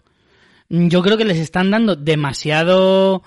yo 0.68 1.02
creo 1.02 1.16
que 1.16 1.24
les 1.24 1.38
están 1.38 1.70
dando 1.70 1.96
demasiado 1.96 3.22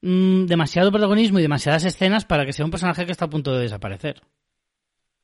Mm, 0.00 0.46
demasiado 0.46 0.92
protagonismo 0.92 1.38
y 1.38 1.42
demasiadas 1.42 1.84
escenas 1.84 2.24
para 2.24 2.46
que 2.46 2.52
sea 2.52 2.64
un 2.64 2.70
personaje 2.70 3.04
que 3.04 3.12
está 3.12 3.24
a 3.26 3.30
punto 3.30 3.54
de 3.54 3.62
desaparecer. 3.62 4.22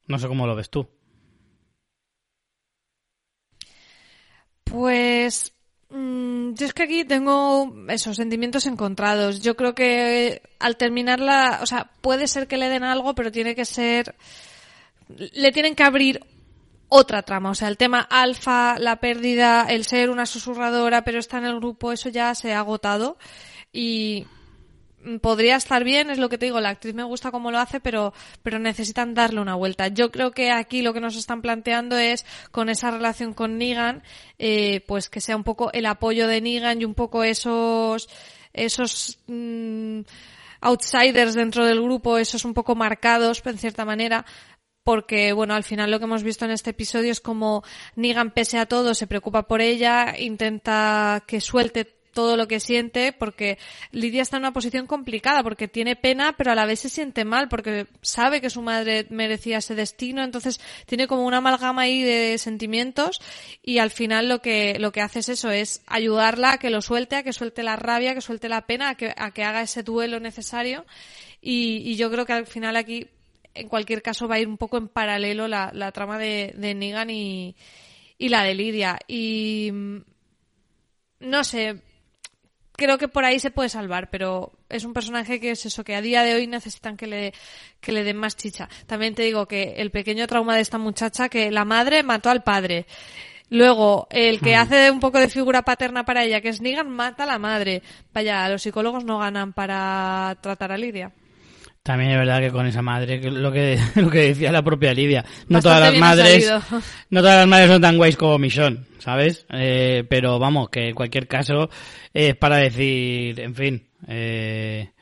No 0.08 0.18
sé 0.18 0.28
cómo 0.28 0.46
lo 0.46 0.56
ves 0.56 0.70
tú. 0.70 0.88
Pues 4.64 5.53
mm, 5.53 5.53
yo 5.94 6.66
es 6.66 6.74
que 6.74 6.82
aquí 6.82 7.04
tengo 7.04 7.72
esos 7.88 8.16
sentimientos 8.16 8.66
encontrados. 8.66 9.40
Yo 9.42 9.56
creo 9.56 9.74
que 9.76 10.42
al 10.58 10.76
terminarla, 10.76 11.60
o 11.62 11.66
sea, 11.66 11.90
puede 12.00 12.26
ser 12.26 12.48
que 12.48 12.56
le 12.56 12.68
den 12.68 12.82
algo, 12.82 13.14
pero 13.14 13.30
tiene 13.30 13.54
que 13.54 13.64
ser, 13.64 14.16
le 15.08 15.52
tienen 15.52 15.76
que 15.76 15.84
abrir 15.84 16.20
otra 16.88 17.22
trama. 17.22 17.50
O 17.50 17.54
sea, 17.54 17.68
el 17.68 17.76
tema 17.76 18.00
alfa, 18.00 18.76
la 18.80 18.96
pérdida, 18.96 19.66
el 19.68 19.84
ser 19.84 20.10
una 20.10 20.26
susurradora, 20.26 21.04
pero 21.04 21.20
está 21.20 21.38
en 21.38 21.44
el 21.44 21.56
grupo, 21.56 21.92
eso 21.92 22.08
ya 22.08 22.34
se 22.34 22.52
ha 22.52 22.58
agotado. 22.58 23.16
Y 23.72 24.26
podría 25.20 25.56
estar 25.56 25.84
bien, 25.84 26.10
es 26.10 26.18
lo 26.18 26.28
que 26.28 26.38
te 26.38 26.46
digo, 26.46 26.60
la 26.60 26.70
actriz 26.70 26.94
me 26.94 27.04
gusta 27.04 27.30
cómo 27.30 27.50
lo 27.50 27.58
hace, 27.58 27.80
pero, 27.80 28.12
pero 28.42 28.58
necesitan 28.58 29.14
darle 29.14 29.40
una 29.40 29.54
vuelta. 29.54 29.88
Yo 29.88 30.10
creo 30.10 30.32
que 30.32 30.50
aquí 30.50 30.82
lo 30.82 30.92
que 30.92 31.00
nos 31.00 31.16
están 31.16 31.42
planteando 31.42 31.96
es, 31.96 32.24
con 32.50 32.68
esa 32.68 32.90
relación 32.90 33.34
con 33.34 33.58
Negan, 33.58 34.02
eh, 34.38 34.82
pues 34.86 35.08
que 35.08 35.20
sea 35.20 35.36
un 35.36 35.44
poco 35.44 35.72
el 35.72 35.86
apoyo 35.86 36.28
de 36.28 36.40
Negan 36.40 36.80
y 36.80 36.84
un 36.84 36.94
poco 36.94 37.24
esos, 37.24 38.08
esos, 38.52 39.18
mm, 39.26 40.00
outsiders 40.60 41.34
dentro 41.34 41.66
del 41.66 41.82
grupo, 41.82 42.18
esos 42.18 42.44
un 42.44 42.54
poco 42.54 42.74
marcados, 42.74 43.42
en 43.44 43.58
cierta 43.58 43.84
manera, 43.84 44.24
porque, 44.82 45.32
bueno, 45.32 45.54
al 45.54 45.64
final 45.64 45.90
lo 45.90 45.98
que 45.98 46.04
hemos 46.04 46.22
visto 46.22 46.44
en 46.44 46.50
este 46.50 46.70
episodio 46.70 47.10
es 47.10 47.20
como 47.20 47.62
Negan, 47.96 48.32
pese 48.32 48.58
a 48.58 48.66
todo, 48.66 48.94
se 48.94 49.06
preocupa 49.06 49.44
por 49.44 49.60
ella, 49.60 50.14
intenta 50.18 51.22
que 51.26 51.40
suelte 51.40 52.03
todo 52.14 52.36
lo 52.36 52.48
que 52.48 52.60
siente, 52.60 53.12
porque 53.12 53.58
Lidia 53.92 54.22
está 54.22 54.38
en 54.38 54.44
una 54.44 54.52
posición 54.52 54.86
complicada, 54.86 55.42
porque 55.42 55.68
tiene 55.68 55.96
pena, 55.96 56.34
pero 56.36 56.52
a 56.52 56.54
la 56.54 56.64
vez 56.64 56.80
se 56.80 56.88
siente 56.88 57.24
mal, 57.24 57.48
porque 57.48 57.86
sabe 58.00 58.40
que 58.40 58.48
su 58.48 58.62
madre 58.62 59.06
merecía 59.10 59.58
ese 59.58 59.74
destino, 59.74 60.24
entonces 60.24 60.60
tiene 60.86 61.06
como 61.06 61.26
una 61.26 61.38
amalgama 61.38 61.82
ahí 61.82 62.02
de 62.02 62.38
sentimientos, 62.38 63.20
y 63.62 63.78
al 63.78 63.90
final 63.90 64.28
lo 64.28 64.40
que, 64.40 64.78
lo 64.78 64.92
que 64.92 65.02
hace 65.02 65.18
es 65.18 65.28
eso, 65.28 65.50
es 65.50 65.82
ayudarla 65.86 66.52
a 66.52 66.58
que 66.58 66.70
lo 66.70 66.80
suelte, 66.80 67.16
a 67.16 67.22
que 67.22 67.32
suelte 67.32 67.62
la 67.62 67.76
rabia, 67.76 68.14
que 68.14 68.20
suelte 68.20 68.48
la 68.48 68.66
pena, 68.66 68.90
a 68.90 68.94
que, 68.94 69.12
a 69.14 69.32
que 69.32 69.44
haga 69.44 69.60
ese 69.60 69.82
duelo 69.82 70.20
necesario, 70.20 70.86
y, 71.42 71.82
y 71.84 71.96
yo 71.96 72.10
creo 72.10 72.24
que 72.24 72.32
al 72.32 72.46
final 72.46 72.76
aquí, 72.76 73.08
en 73.54 73.68
cualquier 73.68 74.02
caso, 74.02 74.26
va 74.28 74.36
a 74.36 74.40
ir 74.40 74.48
un 74.48 74.56
poco 74.56 74.78
en 74.78 74.88
paralelo 74.88 75.46
la, 75.46 75.70
la 75.74 75.92
trama 75.92 76.18
de, 76.18 76.54
de 76.56 76.74
Negan 76.74 77.10
y, 77.10 77.54
y 78.18 78.28
la 78.28 78.42
de 78.42 78.54
Lidia. 78.54 78.98
Y 79.06 79.70
no 81.20 81.44
sé, 81.44 81.80
creo 82.76 82.98
que 82.98 83.08
por 83.08 83.24
ahí 83.24 83.38
se 83.38 83.50
puede 83.50 83.68
salvar, 83.68 84.10
pero 84.10 84.52
es 84.68 84.84
un 84.84 84.92
personaje 84.92 85.40
que 85.40 85.52
es 85.52 85.66
eso, 85.66 85.84
que 85.84 85.94
a 85.94 86.00
día 86.00 86.22
de 86.22 86.34
hoy 86.34 86.46
necesitan 86.46 86.96
que 86.96 87.06
le, 87.06 87.32
que 87.80 87.92
le 87.92 88.04
den 88.04 88.16
más 88.16 88.36
chicha. 88.36 88.68
También 88.86 89.14
te 89.14 89.22
digo 89.22 89.46
que 89.46 89.74
el 89.78 89.90
pequeño 89.90 90.26
trauma 90.26 90.56
de 90.56 90.62
esta 90.62 90.78
muchacha, 90.78 91.28
que 91.28 91.50
la 91.50 91.64
madre 91.64 92.02
mató 92.02 92.30
al 92.30 92.42
padre. 92.42 92.86
Luego, 93.50 94.08
el 94.10 94.40
que 94.40 94.56
hmm. 94.56 94.60
hace 94.60 94.90
un 94.90 95.00
poco 95.00 95.18
de 95.18 95.28
figura 95.28 95.62
paterna 95.62 96.04
para 96.04 96.24
ella, 96.24 96.40
que 96.40 96.48
es 96.48 96.60
Negan, 96.60 96.90
mata 96.90 97.24
a 97.24 97.26
la 97.26 97.38
madre. 97.38 97.82
Vaya, 98.12 98.48
los 98.48 98.62
psicólogos 98.62 99.04
no 99.04 99.18
ganan 99.18 99.52
para 99.52 100.36
tratar 100.40 100.72
a 100.72 100.78
Lidia. 100.78 101.12
También 101.84 102.12
es 102.12 102.18
verdad 102.18 102.40
que 102.40 102.50
con 102.50 102.66
esa 102.66 102.80
madre, 102.80 103.20
lo 103.30 103.52
que, 103.52 103.78
lo 103.96 104.08
que 104.08 104.20
decía 104.20 104.50
la 104.50 104.62
propia 104.62 104.94
Lidia, 104.94 105.22
no 105.48 105.60
todas 105.60 105.82
las 105.82 105.98
madres, 105.98 106.50
no 107.10 107.20
todas 107.20 107.40
las 107.40 107.46
madres 107.46 107.68
son 107.68 107.82
tan 107.82 107.98
guays 107.98 108.16
como 108.16 108.38
Michonne, 108.38 108.86
¿sabes? 108.98 109.44
Eh, 109.50 110.02
pero 110.08 110.38
vamos, 110.38 110.70
que 110.70 110.88
en 110.88 110.94
cualquier 110.94 111.28
caso 111.28 111.68
es 112.14 112.34
para 112.36 112.56
decir, 112.56 113.38
en 113.38 113.54
fin, 113.54 113.86
eh, 114.08 114.92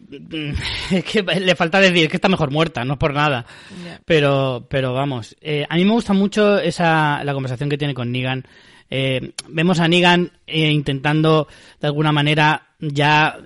es 0.90 1.04
que 1.04 1.22
le 1.22 1.54
falta 1.54 1.78
decir 1.78 2.08
que 2.08 2.16
está 2.16 2.28
mejor 2.28 2.50
muerta, 2.50 2.84
no 2.84 2.94
es 2.94 2.98
por 2.98 3.14
nada. 3.14 3.46
Pero, 4.04 4.66
pero 4.68 4.92
vamos, 4.92 5.36
eh, 5.40 5.64
a 5.68 5.76
mí 5.76 5.84
me 5.84 5.92
gusta 5.92 6.12
mucho 6.12 6.58
esa, 6.58 7.22
la 7.22 7.34
conversación 7.34 7.70
que 7.70 7.78
tiene 7.78 7.94
con 7.94 8.10
Negan. 8.10 8.44
Eh, 8.90 9.32
vemos 9.48 9.80
a 9.80 9.88
Negan 9.88 10.32
eh, 10.46 10.70
intentando 10.70 11.48
de 11.80 11.86
alguna 11.86 12.12
manera 12.12 12.68
ya 12.80 13.36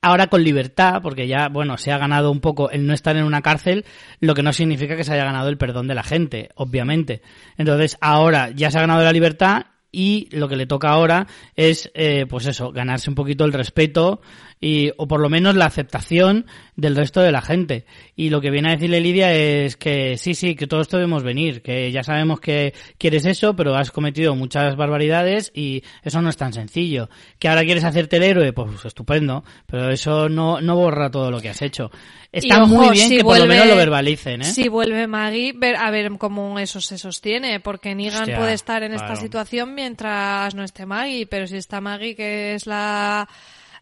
ahora 0.00 0.28
con 0.28 0.42
libertad, 0.42 1.02
porque 1.02 1.28
ya, 1.28 1.48
bueno, 1.48 1.76
se 1.76 1.92
ha 1.92 1.98
ganado 1.98 2.30
un 2.30 2.40
poco 2.40 2.70
el 2.70 2.86
no 2.86 2.94
estar 2.94 3.16
en 3.16 3.24
una 3.24 3.42
cárcel, 3.42 3.84
lo 4.20 4.34
que 4.34 4.42
no 4.42 4.52
significa 4.52 4.96
que 4.96 5.04
se 5.04 5.12
haya 5.12 5.24
ganado 5.24 5.48
el 5.48 5.58
perdón 5.58 5.88
de 5.88 5.94
la 5.94 6.02
gente, 6.02 6.50
obviamente. 6.54 7.22
Entonces, 7.58 7.98
ahora 8.00 8.50
ya 8.50 8.70
se 8.70 8.78
ha 8.78 8.82
ganado 8.82 9.02
la 9.02 9.12
libertad 9.12 9.66
y 9.92 10.28
lo 10.30 10.48
que 10.48 10.56
le 10.56 10.66
toca 10.66 10.90
ahora 10.90 11.26
es, 11.54 11.90
eh, 11.94 12.26
pues 12.28 12.46
eso, 12.46 12.72
ganarse 12.72 13.10
un 13.10 13.14
poquito 13.14 13.44
el 13.44 13.52
respeto 13.52 14.20
y, 14.60 14.90
o 14.96 15.06
por 15.06 15.20
lo 15.20 15.28
menos 15.28 15.54
la 15.54 15.66
aceptación 15.66 16.46
del 16.76 16.96
resto 16.96 17.20
de 17.20 17.32
la 17.32 17.42
gente. 17.42 17.84
Y 18.14 18.30
lo 18.30 18.40
que 18.40 18.50
viene 18.50 18.70
a 18.70 18.72
decirle 18.72 19.00
Lidia 19.00 19.32
es 19.32 19.76
que 19.76 20.16
sí, 20.16 20.34
sí, 20.34 20.54
que 20.54 20.66
todos 20.66 20.88
debemos 20.88 21.22
venir, 21.22 21.62
que 21.62 21.90
ya 21.92 22.02
sabemos 22.02 22.40
que 22.40 22.74
quieres 22.98 23.26
eso, 23.26 23.54
pero 23.54 23.74
has 23.76 23.90
cometido 23.90 24.34
muchas 24.34 24.76
barbaridades 24.76 25.52
y 25.54 25.82
eso 26.02 26.22
no 26.22 26.30
es 26.30 26.36
tan 26.36 26.52
sencillo. 26.52 27.08
Que 27.38 27.48
ahora 27.48 27.64
quieres 27.64 27.84
hacerte 27.84 28.16
el 28.16 28.22
héroe, 28.22 28.52
pues 28.52 28.84
estupendo, 28.84 29.44
pero 29.66 29.90
eso 29.90 30.28
no, 30.28 30.60
no 30.60 30.76
borra 30.76 31.10
todo 31.10 31.30
lo 31.30 31.40
que 31.40 31.50
has 31.50 31.62
hecho. 31.62 31.90
Está 32.32 32.64
muy 32.64 32.90
bien 32.90 33.10
que 33.10 33.22
por 33.22 33.38
lo 33.38 33.46
menos 33.46 33.66
lo 33.66 33.76
verbalicen, 33.76 34.42
¿eh? 34.42 34.44
Si 34.44 34.68
vuelve 34.68 35.06
Maggie, 35.06 35.52
ver, 35.54 35.76
a 35.76 35.90
ver 35.90 36.10
cómo 36.18 36.58
eso 36.58 36.80
se 36.80 36.98
sostiene, 36.98 37.60
porque 37.60 37.94
Negan 37.94 38.26
puede 38.36 38.54
estar 38.54 38.82
en 38.82 38.94
esta 38.94 39.16
situación 39.16 39.74
mientras 39.74 40.54
no 40.54 40.62
esté 40.62 40.86
Maggie, 40.86 41.26
pero 41.26 41.46
si 41.46 41.56
está 41.56 41.80
Maggie, 41.80 42.14
que 42.14 42.54
es 42.54 42.66
la 42.66 43.28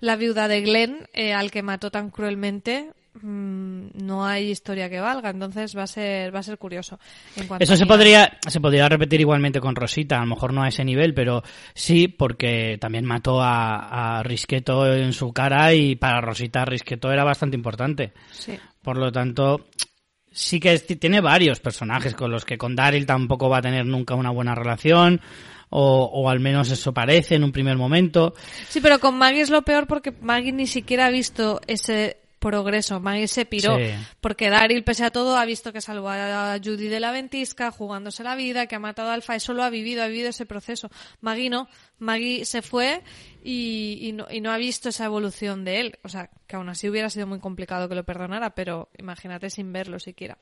la 0.05 0.17
viuda 0.17 0.49
de 0.49 0.61
Glenn, 0.61 1.09
eh, 1.15 1.33
al 1.33 1.51
que 1.51 1.63
mató 1.63 1.91
tan 1.91 2.11
cruelmente, 2.11 2.91
mm, 3.23 4.05
no 4.05 4.27
hay 4.27 4.51
historia 4.51 4.91
que 4.91 5.01
valga, 5.01 5.31
entonces 5.31 5.77
va 5.77 5.85
a 5.85 5.87
ser 5.87 6.35
va 6.35 6.41
a 6.41 6.43
ser 6.43 6.59
curioso. 6.59 6.99
Eso 7.59 7.77
se 7.77 7.87
podría 7.87 8.39
se 8.47 8.61
podría 8.61 8.89
repetir 8.89 9.21
igualmente 9.21 9.61
con 9.61 9.75
Rosita, 9.75 10.17
a 10.17 10.21
lo 10.21 10.27
mejor 10.27 10.53
no 10.53 10.63
a 10.63 10.69
ese 10.69 10.85
nivel, 10.85 11.15
pero 11.15 11.43
sí 11.73 12.09
porque 12.09 12.77
también 12.79 13.07
mató 13.07 13.41
a, 13.41 14.19
a 14.19 14.23
Risqueto 14.23 14.93
en 14.93 15.15
su 15.15 15.33
cara 15.33 15.73
y 15.73 15.97
para 15.97 16.21
Rosita 16.21 16.67
Risqueto 16.67 17.11
era 17.11 17.25
bastante 17.25 17.57
importante. 17.57 18.13
Por 18.83 18.99
lo 18.99 19.11
tanto, 19.11 19.69
sí 20.31 20.61
que 20.61 20.79
tiene 20.79 21.23
varios 21.23 21.61
personajes 21.61 22.15
con 22.15 22.31
los 22.31 22.45
que 22.45 22.59
con 22.59 22.77
Daryl 22.77 23.07
tampoco 23.07 23.49
va 23.49 23.59
a 23.59 23.63
tener 23.63 23.87
nunca 23.87 24.15
una 24.15 24.31
buena 24.31 24.55
relación 24.55 25.23
o, 25.77 26.05
o, 26.05 26.29
al 26.29 26.39
menos 26.39 26.71
eso 26.71 26.95
parece 26.95 27.35
en 27.35 27.43
un 27.43 27.51
primer 27.51 27.77
momento. 27.77 28.33
Sí, 28.69 28.81
pero 28.81 29.01
con 29.01 29.19
Maggie 29.19 29.41
es 29.41 29.51
lo 29.51 29.63
peor 29.63 29.89
porque 29.89 30.13
Maggie 30.13 30.53
ni 30.53 30.69
siquiera 30.69 31.07
ha 31.07 31.11
visto 31.11 31.61
ese 31.67 32.19
progreso. 32.39 33.01
Maggie 33.01 33.27
se 33.27 33.45
piró. 33.45 33.77
Sí. 33.77 33.91
Porque 34.21 34.51
Daryl, 34.51 34.85
pese 34.85 35.05
a 35.05 35.11
todo, 35.11 35.37
ha 35.37 35.45
visto 35.45 35.73
que 35.73 35.81
salvó 35.81 36.11
a 36.11 36.57
Judy 36.63 36.87
de 36.87 37.01
la 37.01 37.11
ventisca, 37.11 37.73
jugándose 37.73 38.23
la 38.23 38.37
vida, 38.37 38.67
que 38.69 38.77
ha 38.77 38.79
matado 38.79 39.11
a 39.11 39.15
Alfa. 39.15 39.35
Eso 39.35 39.53
lo 39.53 39.65
ha 39.65 39.71
vivido, 39.71 40.05
ha 40.05 40.07
vivido 40.07 40.29
ese 40.29 40.47
proceso. 40.47 40.91
Maggie 41.21 41.51
no. 41.51 41.69
Maggie 41.99 42.45
se 42.45 42.63
fue 42.63 43.03
y, 43.43 43.99
y 44.01 44.13
no, 44.13 44.29
y 44.31 44.41
no 44.41 44.53
ha 44.53 44.59
visto 44.59 44.91
esa 44.91 45.07
evolución 45.07 45.65
de 45.65 45.81
él. 45.81 45.99
O 46.05 46.09
sea, 46.09 46.31
que 46.47 46.55
aún 46.55 46.69
así 46.69 46.89
hubiera 46.89 47.11
sido 47.11 47.27
muy 47.27 47.41
complicado 47.41 47.89
que 47.89 47.97
lo 47.97 48.05
perdonara, 48.05 48.55
pero 48.55 48.91
imagínate 48.97 49.51
sin 49.51 49.73
verlo 49.73 49.99
siquiera. 49.99 50.39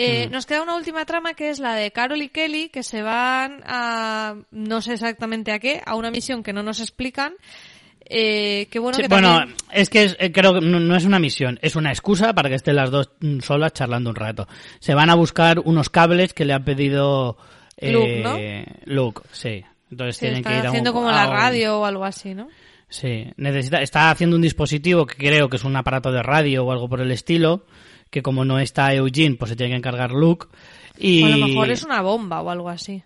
Eh, 0.00 0.28
Nos 0.30 0.46
queda 0.46 0.62
una 0.62 0.76
última 0.76 1.04
trama 1.04 1.34
que 1.34 1.50
es 1.50 1.58
la 1.58 1.74
de 1.74 1.90
Carol 1.90 2.22
y 2.22 2.28
Kelly, 2.28 2.68
que 2.68 2.82
se 2.82 3.02
van 3.02 3.62
a, 3.66 4.36
no 4.52 4.80
sé 4.80 4.92
exactamente 4.94 5.52
a 5.52 5.58
qué, 5.58 5.82
a 5.84 5.94
una 5.96 6.10
misión 6.10 6.42
que 6.42 6.52
no 6.52 6.62
nos 6.62 6.80
explican. 6.80 7.34
Eh, 8.10 8.68
que 8.70 8.78
bueno 8.78 8.96
Sí, 8.96 9.02
que 9.02 9.08
bueno, 9.08 9.38
también- 9.40 9.56
es 9.70 9.90
que 9.90 10.04
es- 10.04 10.16
eh, 10.18 10.32
creo 10.32 10.54
que 10.54 10.60
no, 10.62 10.80
no 10.80 10.96
es 10.96 11.04
una 11.04 11.18
misión, 11.18 11.58
es 11.60 11.76
una 11.76 11.90
excusa 11.90 12.32
para 12.32 12.48
que 12.48 12.54
estén 12.54 12.76
las 12.76 12.90
dos 12.90 13.10
mm, 13.20 13.40
solas 13.40 13.74
charlando 13.74 14.08
un 14.10 14.16
rato. 14.16 14.48
Se 14.78 14.94
van 14.94 15.10
a 15.10 15.14
buscar 15.14 15.58
unos 15.58 15.90
cables 15.90 16.32
que 16.32 16.46
le 16.46 16.54
ha 16.54 16.60
pedido 16.60 17.36
eh, 17.76 17.92
Luke, 17.92 18.20
¿no? 18.22 18.94
Luke, 18.94 19.22
sí. 19.32 19.62
Entonces 19.90 20.16
Sí, 20.16 20.20
tienen 20.26 20.42
que 20.42 20.50
ir 20.52 20.56
a 20.58 20.60
un- 20.62 20.66
haciendo 20.68 20.92
como 20.94 21.08
a 21.10 21.12
la 21.12 21.28
un- 21.28 21.36
radio 21.36 21.80
o 21.80 21.84
algo 21.84 22.04
así, 22.04 22.34
¿no? 22.34 22.48
Sí, 22.88 23.26
necesita, 23.36 23.82
está 23.82 24.10
haciendo 24.10 24.36
un 24.36 24.42
dispositivo 24.42 25.04
que 25.06 25.16
creo 25.16 25.50
que 25.50 25.56
es 25.56 25.64
un 25.64 25.76
aparato 25.76 26.10
de 26.10 26.22
radio 26.22 26.64
o 26.64 26.72
algo 26.72 26.88
por 26.88 27.02
el 27.02 27.10
estilo, 27.10 27.66
que 28.10 28.22
como 28.22 28.44
no 28.44 28.58
está 28.58 28.94
Eugene, 28.94 29.36
pues 29.36 29.50
se 29.50 29.56
tiene 29.56 29.72
que 29.72 29.78
encargar 29.78 30.12
Luke. 30.12 30.46
Y 30.98 31.22
O 31.22 31.26
a 31.26 31.36
lo 31.36 31.46
mejor 31.46 31.70
es 31.70 31.84
una 31.84 32.00
bomba 32.02 32.40
o 32.40 32.50
algo 32.50 32.68
así. 32.68 33.02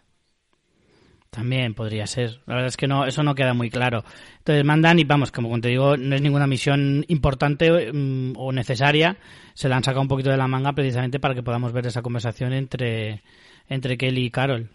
También 1.31 1.73
podría 1.73 2.07
ser. 2.07 2.43
La 2.47 2.57
verdad 2.57 2.69
es 2.69 2.77
que 2.77 2.87
no, 2.87 3.07
eso 3.07 3.23
no 3.23 3.35
queda 3.35 3.55
muy 3.55 3.71
claro. 3.71 4.05
Entonces 4.39 4.67
mandan 4.67 4.99
y 4.99 5.05
vamos, 5.05 5.33
como 5.33 5.59
te 5.63 5.69
digo, 5.69 5.97
no 5.97 6.15
es 6.15 6.21
ninguna 6.21 6.47
misión 6.47 7.07
importante 7.09 7.91
mm, 7.91 8.35
o 8.37 8.53
necesaria. 8.53 9.17
Se 9.55 9.69
la 9.71 9.77
han 9.77 9.83
sacado 9.83 10.03
un 10.03 10.09
poquito 10.09 10.29
de 10.29 10.37
la 10.37 10.47
manga 10.47 10.75
precisamente 10.75 11.21
para 11.21 11.35
que 11.35 11.43
podamos 11.43 11.73
ver 11.73 11.87
esa 11.87 12.03
conversación 12.03 12.53
entre, 12.53 13.23
entre 13.67 13.97
Kelly 13.97 14.27
y 14.27 14.31
Carol. 14.31 14.69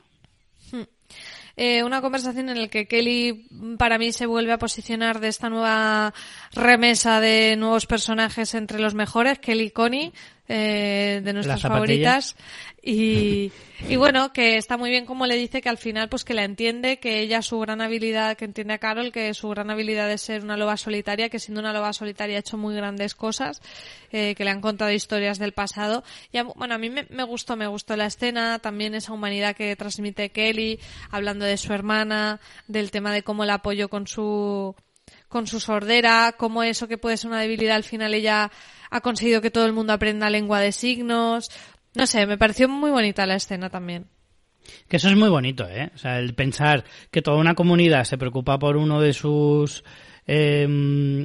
Eh, 1.59 1.83
una 1.83 2.01
conversación 2.01 2.49
en 2.49 2.61
la 2.61 2.67
que 2.67 2.87
Kelly 2.87 3.47
mm, 3.49 3.77
para 3.77 3.97
mí 3.97 4.11
se 4.11 4.27
vuelve 4.27 4.51
a 4.51 4.59
posicionar 4.59 5.19
de 5.19 5.27
esta 5.27 5.49
nueva 5.49 6.13
remesa 6.53 7.19
de 7.19 7.55
nuevos 7.57 7.87
personajes 7.87 8.53
entre 8.53 8.79
los 8.79 8.93
mejores, 8.93 9.39
Kelly 9.39 9.65
y 9.65 9.71
Connie, 9.71 10.13
eh, 10.47 11.21
de 11.23 11.33
nuestras 11.33 11.61
favoritas. 11.61 12.35
Y, 12.81 13.51
y 13.89 13.95
bueno, 13.97 14.31
que 14.31 14.55
está 14.57 14.77
muy 14.77 14.89
bien 14.89 15.05
como 15.05 15.25
le 15.25 15.35
dice 15.35 15.61
que 15.61 15.67
al 15.69 15.77
final 15.77 16.07
pues 16.09 16.23
que 16.23 16.33
la 16.33 16.43
entiende, 16.45 16.99
que 16.99 17.19
ella 17.19 17.41
su 17.41 17.59
gran 17.59 17.81
habilidad, 17.81 18.37
que 18.37 18.45
entiende 18.45 18.73
a 18.75 18.77
Carol, 18.77 19.11
que 19.11 19.33
su 19.33 19.49
gran 19.49 19.69
habilidad 19.69 20.09
es 20.11 20.21
ser 20.21 20.43
una 20.43 20.55
loba 20.55 20.77
solitaria, 20.77 21.29
que 21.29 21.39
siendo 21.39 21.59
una 21.59 21.73
loba 21.73 21.91
solitaria 21.93 22.37
ha 22.37 22.39
hecho 22.39 22.57
muy 22.57 22.75
grandes 22.75 23.13
cosas, 23.13 23.61
eh, 24.11 24.35
que 24.35 24.43
le 24.45 24.51
han 24.51 24.61
contado 24.61 24.91
historias 24.91 25.37
del 25.37 25.51
pasado. 25.51 26.03
Y 26.31 26.37
a- 26.37 26.43
bueno, 26.43 26.75
a 26.75 26.77
mí 26.77 26.89
me, 26.89 27.07
me 27.09 27.23
gustó, 27.23 27.55
me 27.57 27.67
gustó 27.67 27.97
la 27.97 28.05
escena, 28.05 28.59
también 28.59 28.95
esa 28.95 29.11
humanidad 29.13 29.55
que 29.55 29.75
transmite 29.75 30.29
Kelly, 30.29 30.79
hablando 31.11 31.45
de 31.45 31.57
su 31.57 31.73
hermana, 31.73 32.39
del 32.67 32.91
tema 32.91 33.11
de 33.13 33.23
cómo 33.23 33.43
la 33.45 33.55
apoyó 33.55 33.89
con 33.89 34.07
su 34.07 34.75
con 35.29 35.45
su 35.45 35.59
sordera, 35.59 36.35
cómo 36.37 36.63
eso 36.63 36.87
que 36.87 36.97
puede 36.97 37.17
ser 37.17 37.29
una 37.29 37.41
debilidad 37.41 37.75
al 37.75 37.83
final 37.83 38.13
ella 38.13 38.49
ha 38.89 39.01
conseguido 39.01 39.41
que 39.41 39.51
todo 39.51 39.65
el 39.65 39.73
mundo 39.73 39.93
aprenda 39.93 40.29
lengua 40.29 40.59
de 40.59 40.71
signos. 40.71 41.49
No 41.95 42.07
sé, 42.07 42.25
me 42.25 42.37
pareció 42.37 42.69
muy 42.69 42.91
bonita 42.91 43.25
la 43.25 43.35
escena 43.35 43.69
también. 43.69 44.07
Que 44.87 44.97
eso 44.97 45.09
es 45.09 45.15
muy 45.15 45.29
bonito, 45.29 45.67
¿eh? 45.67 45.91
O 45.95 45.97
sea, 45.97 46.19
el 46.19 46.33
pensar 46.33 46.83
que 47.11 47.21
toda 47.21 47.37
una 47.37 47.55
comunidad 47.55 48.03
se 48.03 48.17
preocupa 48.17 48.59
por 48.59 48.77
uno 48.77 49.01
de 49.01 49.13
sus 49.13 49.83
eh, 50.27 50.67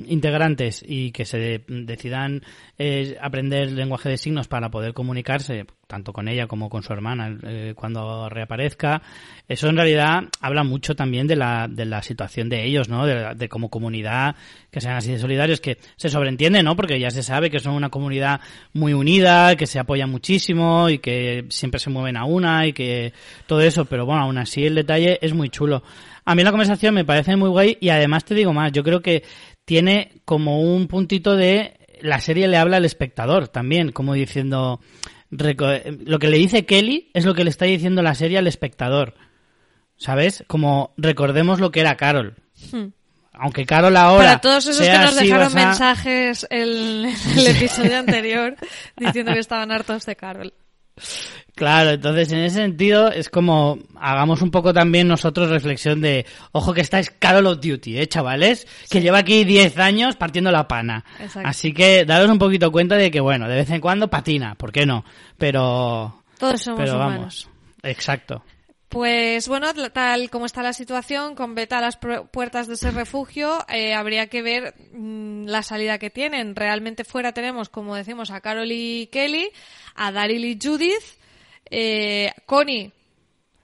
integrantes 0.07 0.83
y 0.87 1.11
que 1.11 1.25
se 1.25 1.65
decidan 1.67 2.43
eh, 2.79 3.19
aprender 3.21 3.73
lenguaje 3.73 4.09
de 4.09 4.17
signos 4.17 4.49
para 4.49 4.71
poder 4.71 4.95
comunicarse 4.95 5.67
tanto 5.93 6.15
con 6.15 6.27
ella 6.27 6.47
como 6.47 6.71
con 6.71 6.83
su 6.83 6.93
hermana 6.93 7.37
eh, 7.43 7.75
cuando 7.77 8.29
reaparezca. 8.31 9.03
Eso 9.47 9.69
en 9.69 9.77
realidad 9.77 10.23
habla 10.41 10.65
mucho 10.65 10.95
también 10.95 11.27
de 11.27 11.37
la, 11.37 11.69
de 11.69 11.85
la 11.85 12.01
situación 12.01 12.49
de 12.49 12.65
ellos, 12.65 12.89
¿no? 12.89 13.05
De, 13.05 13.35
de 13.35 13.49
como 13.51 13.69
comunidad, 13.69 14.35
que 14.71 14.81
sean 14.81 14.97
así 14.97 15.13
de 15.13 15.19
solidarios, 15.19 15.61
que 15.61 15.77
se 15.97 16.09
sobreentiende, 16.09 16.63
¿no? 16.63 16.77
Porque 16.77 16.99
ya 16.99 17.11
se 17.11 17.23
sabe 17.23 17.51
que 17.51 17.59
son 17.59 17.75
una 17.75 17.91
comunidad 17.91 18.41
muy 18.73 18.95
unida, 18.95 19.55
que 19.57 19.67
se 19.67 19.79
apoya 19.79 20.07
muchísimo 20.07 20.89
y 20.89 20.99
que 20.99 21.45
siempre 21.51 21.79
se 21.79 21.91
mueven 21.91 22.17
a 22.17 22.25
una 22.25 22.67
y 22.67 22.73
que 22.73 23.13
todo 23.47 23.61
eso, 23.61 23.85
pero 23.85 24.07
bueno, 24.07 24.23
aún 24.23 24.39
así 24.39 24.65
el 24.65 24.77
detalle 24.77 25.19
es 25.21 25.35
muy 25.35 25.51
chulo. 25.51 25.83
A 26.25 26.35
mí 26.35 26.43
la 26.45 26.51
conversación 26.51 26.95
me 26.95 27.05
parece 27.05 27.37
muy 27.37 27.49
guay 27.49 27.79
y 27.81 27.89
además 27.89 28.25
te 28.25 28.35
digo 28.35 28.53
más, 28.53 28.73
yo 28.73 28.83
creo 28.85 29.01
que 29.03 29.25
tiene 29.64 30.20
como 30.25 30.61
un 30.61 30.87
puntito 30.87 31.35
de 31.37 31.79
la 32.01 32.20
serie 32.20 32.49
le 32.49 32.57
habla 32.57 32.77
al 32.79 32.85
espectador 32.85 33.49
también, 33.49 33.93
como 33.93 34.14
diciendo 34.14 34.81
lo 35.31 36.18
que 36.18 36.29
le 36.29 36.37
dice 36.39 36.66
Kelly 36.66 37.11
es 37.14 37.25
lo 37.25 37.35
que 37.35 37.45
le 37.45 37.51
está 37.51 37.64
diciendo 37.64 38.03
la 38.03 38.14
serie 38.14 38.39
al 38.39 38.47
espectador. 38.47 39.14
¿Sabes? 39.97 40.43
Como 40.49 40.95
recordemos 40.97 41.61
lo 41.61 41.70
que 41.70 41.81
era 41.81 41.97
Carol. 41.97 42.35
Hmm. 42.73 42.87
Aunque 43.35 43.64
Carol 43.64 43.97
ahora 43.97 44.25
Para 44.25 44.41
todos 44.41 44.66
esos 44.66 44.87
que 44.87 44.99
nos 44.99 45.16
dejaron 45.16 45.53
a- 45.53 45.66
mensajes 45.66 46.47
el, 46.51 47.07
el 47.37 47.47
episodio 47.57 47.99
anterior 47.99 48.57
diciendo 48.97 49.33
que 49.33 49.39
estaban 49.39 49.70
hartos 49.70 50.05
de 50.05 50.16
Carol. 50.16 50.53
Claro, 51.55 51.90
entonces 51.90 52.32
en 52.32 52.38
ese 52.38 52.57
sentido 52.57 53.11
es 53.12 53.28
como 53.28 53.78
hagamos 53.97 54.40
un 54.40 54.51
poco 54.51 54.72
también 54.72 55.07
nosotros 55.07 55.51
reflexión 55.51 56.01
de, 56.01 56.24
ojo 56.53 56.72
que 56.72 56.80
esta 56.80 56.99
es 56.99 57.11
Carol 57.11 57.47
of 57.47 57.61
Duty, 57.61 57.99
¿eh, 57.99 58.07
chavales? 58.07 58.66
Que 58.90 59.03
lleva 59.03 59.18
aquí 59.18 59.45
10 59.45 59.78
años 59.78 60.16
partiendo 60.16 60.51
la 60.51 60.66
pana. 60.66 61.05
Exacto. 61.20 61.49
Así 61.49 61.74
que 61.74 62.05
daros 62.07 62.30
un 62.30 62.38
poquito 62.38 62.72
cuenta 62.72 62.97
de 62.97 63.11
que, 63.11 63.20
bueno, 63.20 63.49
de 63.49 63.57
vez 63.57 63.70
en 63.70 63.80
cuando 63.80 64.09
patina, 64.09 64.55
¿por 64.55 64.72
qué 64.72 64.86
no? 64.86 65.05
Pero, 65.36 66.22
Todos 66.38 66.61
somos 66.62 66.80
pero 66.80 66.97
humanos. 66.97 67.16
vamos, 67.16 67.49
exacto. 67.82 68.43
Pues 68.93 69.49
bueno, 69.49 69.72
tal 69.90 70.28
como 70.28 70.45
está 70.45 70.62
la 70.62 70.74
situación, 70.74 71.34
con 71.34 71.55
Beta 71.55 71.78
a 71.78 71.80
las 71.80 71.99
pu- 71.99 72.28
puertas 72.28 72.66
de 72.68 72.74
ese 72.74 72.90
refugio, 72.90 73.64
eh, 73.70 73.95
habría 73.95 74.26
que 74.26 74.43
ver 74.43 74.74
mm, 74.93 75.47
la 75.47 75.62
salida 75.62 75.97
que 75.97 76.11
tienen. 76.11 76.55
Realmente 76.55 77.03
fuera 77.05 77.32
tenemos, 77.32 77.70
como 77.70 77.97
decimos, 77.97 78.30
a 78.30 78.43
Carol 78.43 78.70
y 78.70 79.07
Kelly, 79.07 79.49
a 79.95 80.12
Daryl 80.12 80.45
y 80.45 80.59
Judith, 80.62 81.03
eh, 81.70 82.32
Connie, 82.45 82.93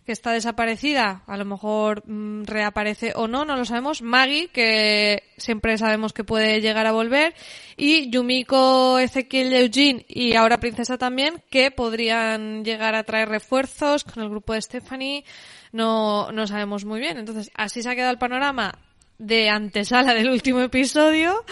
que 0.09 0.13
está 0.13 0.33
desaparecida, 0.33 1.23
a 1.27 1.37
lo 1.37 1.45
mejor 1.45 2.03
mm, 2.09 2.45
reaparece 2.45 3.13
o 3.15 3.29
no, 3.29 3.45
no 3.45 3.57
lo 3.57 3.67
sabemos. 3.67 4.01
Maggie, 4.01 4.49
que 4.49 5.25
siempre 5.37 5.77
sabemos 5.77 6.15
que 6.15 6.25
puede 6.25 6.63
llegar 6.63 6.87
a 6.87 6.93
volver. 6.93 7.35
Y 7.77 8.09
Yumiko, 8.09 8.99
Ezequiel, 8.99 9.53
Eugene 9.53 10.07
y 10.09 10.35
ahora 10.35 10.61
Princesa 10.61 10.97
también, 10.97 11.43
que 11.51 11.71
podrían 11.71 12.65
llegar 12.65 12.95
a 12.95 13.05
traer 13.05 13.29
refuerzos 13.29 14.03
con 14.03 14.23
el 14.23 14.31
grupo 14.31 14.55
de 14.55 14.63
Stephanie. 14.63 15.25
No, 15.73 16.33
no 16.33 16.47
sabemos 16.47 16.87
muy 16.87 17.01
bien. 17.01 17.19
Entonces, 17.19 17.51
así 17.55 17.83
se 17.83 17.91
ha 17.91 17.95
quedado 17.95 18.13
el 18.13 18.19
panorama 18.19 18.79
de 19.19 19.51
antesala 19.51 20.15
del 20.15 20.31
último 20.31 20.61
episodio. 20.63 21.45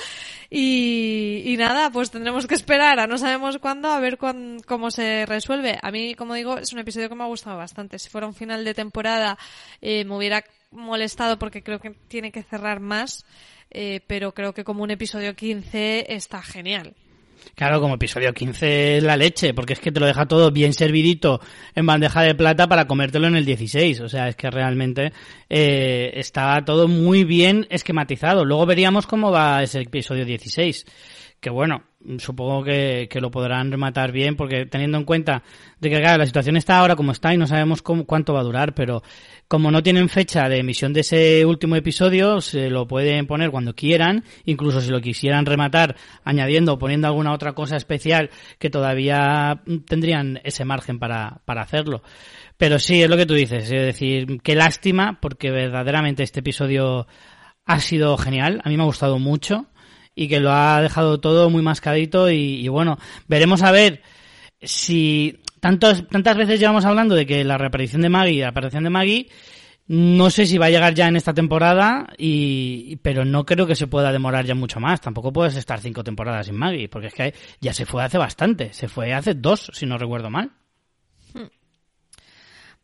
Y, 0.49 1.43
y 1.45 1.57
nada, 1.57 1.91
pues 1.91 2.11
tendremos 2.11 2.47
que 2.47 2.55
esperar 2.55 3.01
a 3.01 3.07
no 3.07 3.19
sabemos 3.19 3.59
cuándo 3.59 3.91
a 3.91 3.99
ver 4.01 4.17
cuán- 4.17 4.61
cómo 4.67 4.91
se 4.91 5.27
resuelve. 5.27 5.79
A 5.83 5.91
mí, 5.91 6.15
como 6.15 6.35
digo, 6.35 6.57
es 6.59 6.73
un 6.73 6.79
episodio 6.79 7.09
que 7.09 7.15
me 7.17 7.25
ha 7.25 7.29
gustado 7.29 7.57
bastante. 7.57 7.99
Si 7.99 8.09
fuera 8.09 8.27
un 8.29 8.35
final 8.35 8.65
de 8.65 8.75
temporada, 8.75 9.37
eh, 9.81 10.05
me 10.05 10.17
hubiera 10.17 10.45
molestado 10.71 11.39
porque 11.39 11.63
creo 11.63 11.81
que 11.81 11.91
tiene 11.91 12.31
que 12.33 12.43
cerrar 12.43 12.81
más. 12.81 13.25
eh, 13.71 14.01
pero 14.07 14.33
creo 14.33 14.55
que 14.55 14.63
como 14.63 14.85
un 14.85 14.93
episodio 14.93 15.35
15 15.35 16.15
está 16.15 16.41
genial. 16.41 16.95
Claro, 17.55 17.81
como 17.81 17.95
episodio 17.95 18.33
15 18.33 18.99
es 18.99 19.03
la 19.03 19.17
leche, 19.17 19.55
porque 19.55 19.73
es 19.75 19.81
que 19.81 19.93
te 19.93 20.01
lo 20.01 20.07
deja 20.07 20.27
todo 20.27 20.51
bien 20.51 20.73
servidito 20.73 21.41
en 21.75 21.87
bandeja 21.87 22.23
de 22.23 22.35
plata 22.35 22.69
para 22.69 22.87
comértelo 22.87 23.27
en 23.27 23.37
el 23.37 23.45
16. 23.45 24.01
O 24.01 24.09
sea, 24.09 24.29
es 24.29 24.37
que 24.37 24.51
realmente 24.51 25.13
eh, 25.49 26.13
está 26.15 26.65
todo 26.65 26.89
muy 26.89 27.25
bien 27.25 27.67
esquematizado. 27.71 28.45
Luego 28.45 28.67
veríamos 28.67 29.07
cómo 29.07 29.31
va 29.31 29.63
ese 29.63 29.81
episodio 29.81 30.25
16. 30.25 30.85
Que 31.41 31.51
bueno, 31.51 31.85
supongo 32.19 32.65
que, 32.65 33.09
que 33.11 33.21
lo 33.21 33.31
podrán 33.31 33.71
rematar 33.71 34.13
bien, 34.13 34.37
porque 34.37 34.67
teniendo 34.67 34.99
en 34.99 35.05
cuenta 35.05 35.43
de 35.81 35.91
que 35.91 36.01
claro, 36.01 36.19
la 36.19 36.27
situación 36.27 36.57
está 36.57 36.79
ahora 36.79 36.97
como 36.97 37.13
está 37.13 37.35
y 37.35 37.37
no 37.37 37.47
sabemos 37.47 37.83
cuánto 37.83 38.35
va 38.35 38.41
a 38.41 38.45
durar, 38.45 38.75
pero 38.75 39.03
como 39.49 39.71
no 39.71 39.83
tienen 39.83 40.09
fecha 40.09 40.49
de 40.49 40.59
emisión 40.59 40.93
de 40.93 41.01
ese 41.01 41.45
último 41.45 41.77
episodio, 41.77 42.41
se 42.41 42.71
lo 42.71 42.87
pueden 42.87 43.27
poner 43.27 43.51
cuando 43.51 43.75
quieran, 43.75 44.25
incluso 44.45 44.81
si 44.81 44.91
lo 44.91 45.01
quisieran 45.01 45.47
rematar 45.47 45.97
añadiendo 46.25 46.75
o 46.75 46.79
poniendo 46.79 47.07
alguna 47.07 47.33
otra 47.33 47.53
cosa 47.53 47.77
especial 47.77 48.31
que 48.59 48.71
todavía 48.71 49.63
tendrían 49.87 50.41
ese 50.45 50.65
margen 50.65 50.99
para, 50.99 51.41
para 51.45 51.63
hacerlo. 51.63 52.03
Pero 52.57 52.79
sí, 52.79 53.03
es 53.03 53.11
lo 53.11 53.17
que 53.17 53.27
tú 53.27 53.35
dices, 53.35 53.65
es 53.65 53.71
decir, 53.71 54.41
qué 54.43 54.55
lástima, 54.55 55.19
porque 55.21 55.51
verdaderamente 55.51 56.23
este 56.23 56.41
episodio 56.41 57.07
ha 57.67 57.81
sido 57.81 58.17
genial, 58.17 58.61
a 58.65 58.69
mí 58.69 58.77
me 58.77 58.83
ha 58.83 58.87
gustado 58.87 59.19
mucho 59.19 59.67
y 60.17 60.27
que 60.27 60.41
lo 60.41 60.51
ha 60.51 60.83
dejado 60.83 61.21
todo 61.21 61.51
muy 61.51 61.63
mascadito 61.63 62.29
y, 62.31 62.65
y 62.65 62.69
bueno, 62.69 62.99
veremos 63.29 63.63
a 63.63 63.71
ver 63.71 64.03
si 64.61 65.39
tantos, 65.61 66.09
tantas 66.09 66.37
veces 66.37 66.59
llevamos 66.59 66.85
hablando 66.85 67.15
de 67.15 67.27
que 67.27 67.45
la 67.45 67.59
reaparición 67.59 68.03
de 68.03 68.09
Maggie, 68.09 68.41
la 68.41 68.49
aparición 68.49 68.85
de 68.85 68.91
Maggie, 68.91 69.29
No 69.89 70.31
sé 70.31 70.47
si 70.47 70.59
va 70.59 70.67
a 70.67 70.71
llegar 70.71 70.95
ya 70.95 71.07
en 71.07 71.17
esta 71.17 71.33
temporada, 71.35 72.09
y, 72.19 72.97
pero 73.03 73.25
no 73.25 73.45
creo 73.47 73.67
que 73.69 73.77
se 73.77 73.87
pueda 73.87 74.11
demorar 74.11 74.45
ya 74.45 74.55
mucho 74.55 74.81
más. 74.81 75.01
Tampoco 75.01 75.33
puedes 75.33 75.57
estar 75.57 75.81
cinco 75.81 76.03
temporadas 76.03 76.47
sin 76.47 76.57
Maggie, 76.57 76.89
porque 76.89 77.09
es 77.09 77.15
que 77.15 77.35
ya 77.61 77.73
se 77.73 77.87
fue 77.87 78.03
hace 78.03 78.19
bastante. 78.19 78.73
Se 78.73 78.89
fue 78.89 79.13
hace 79.15 79.35
dos, 79.35 79.71
si 79.73 79.87
no 79.87 79.97
recuerdo 79.99 80.31
mal. 80.31 80.51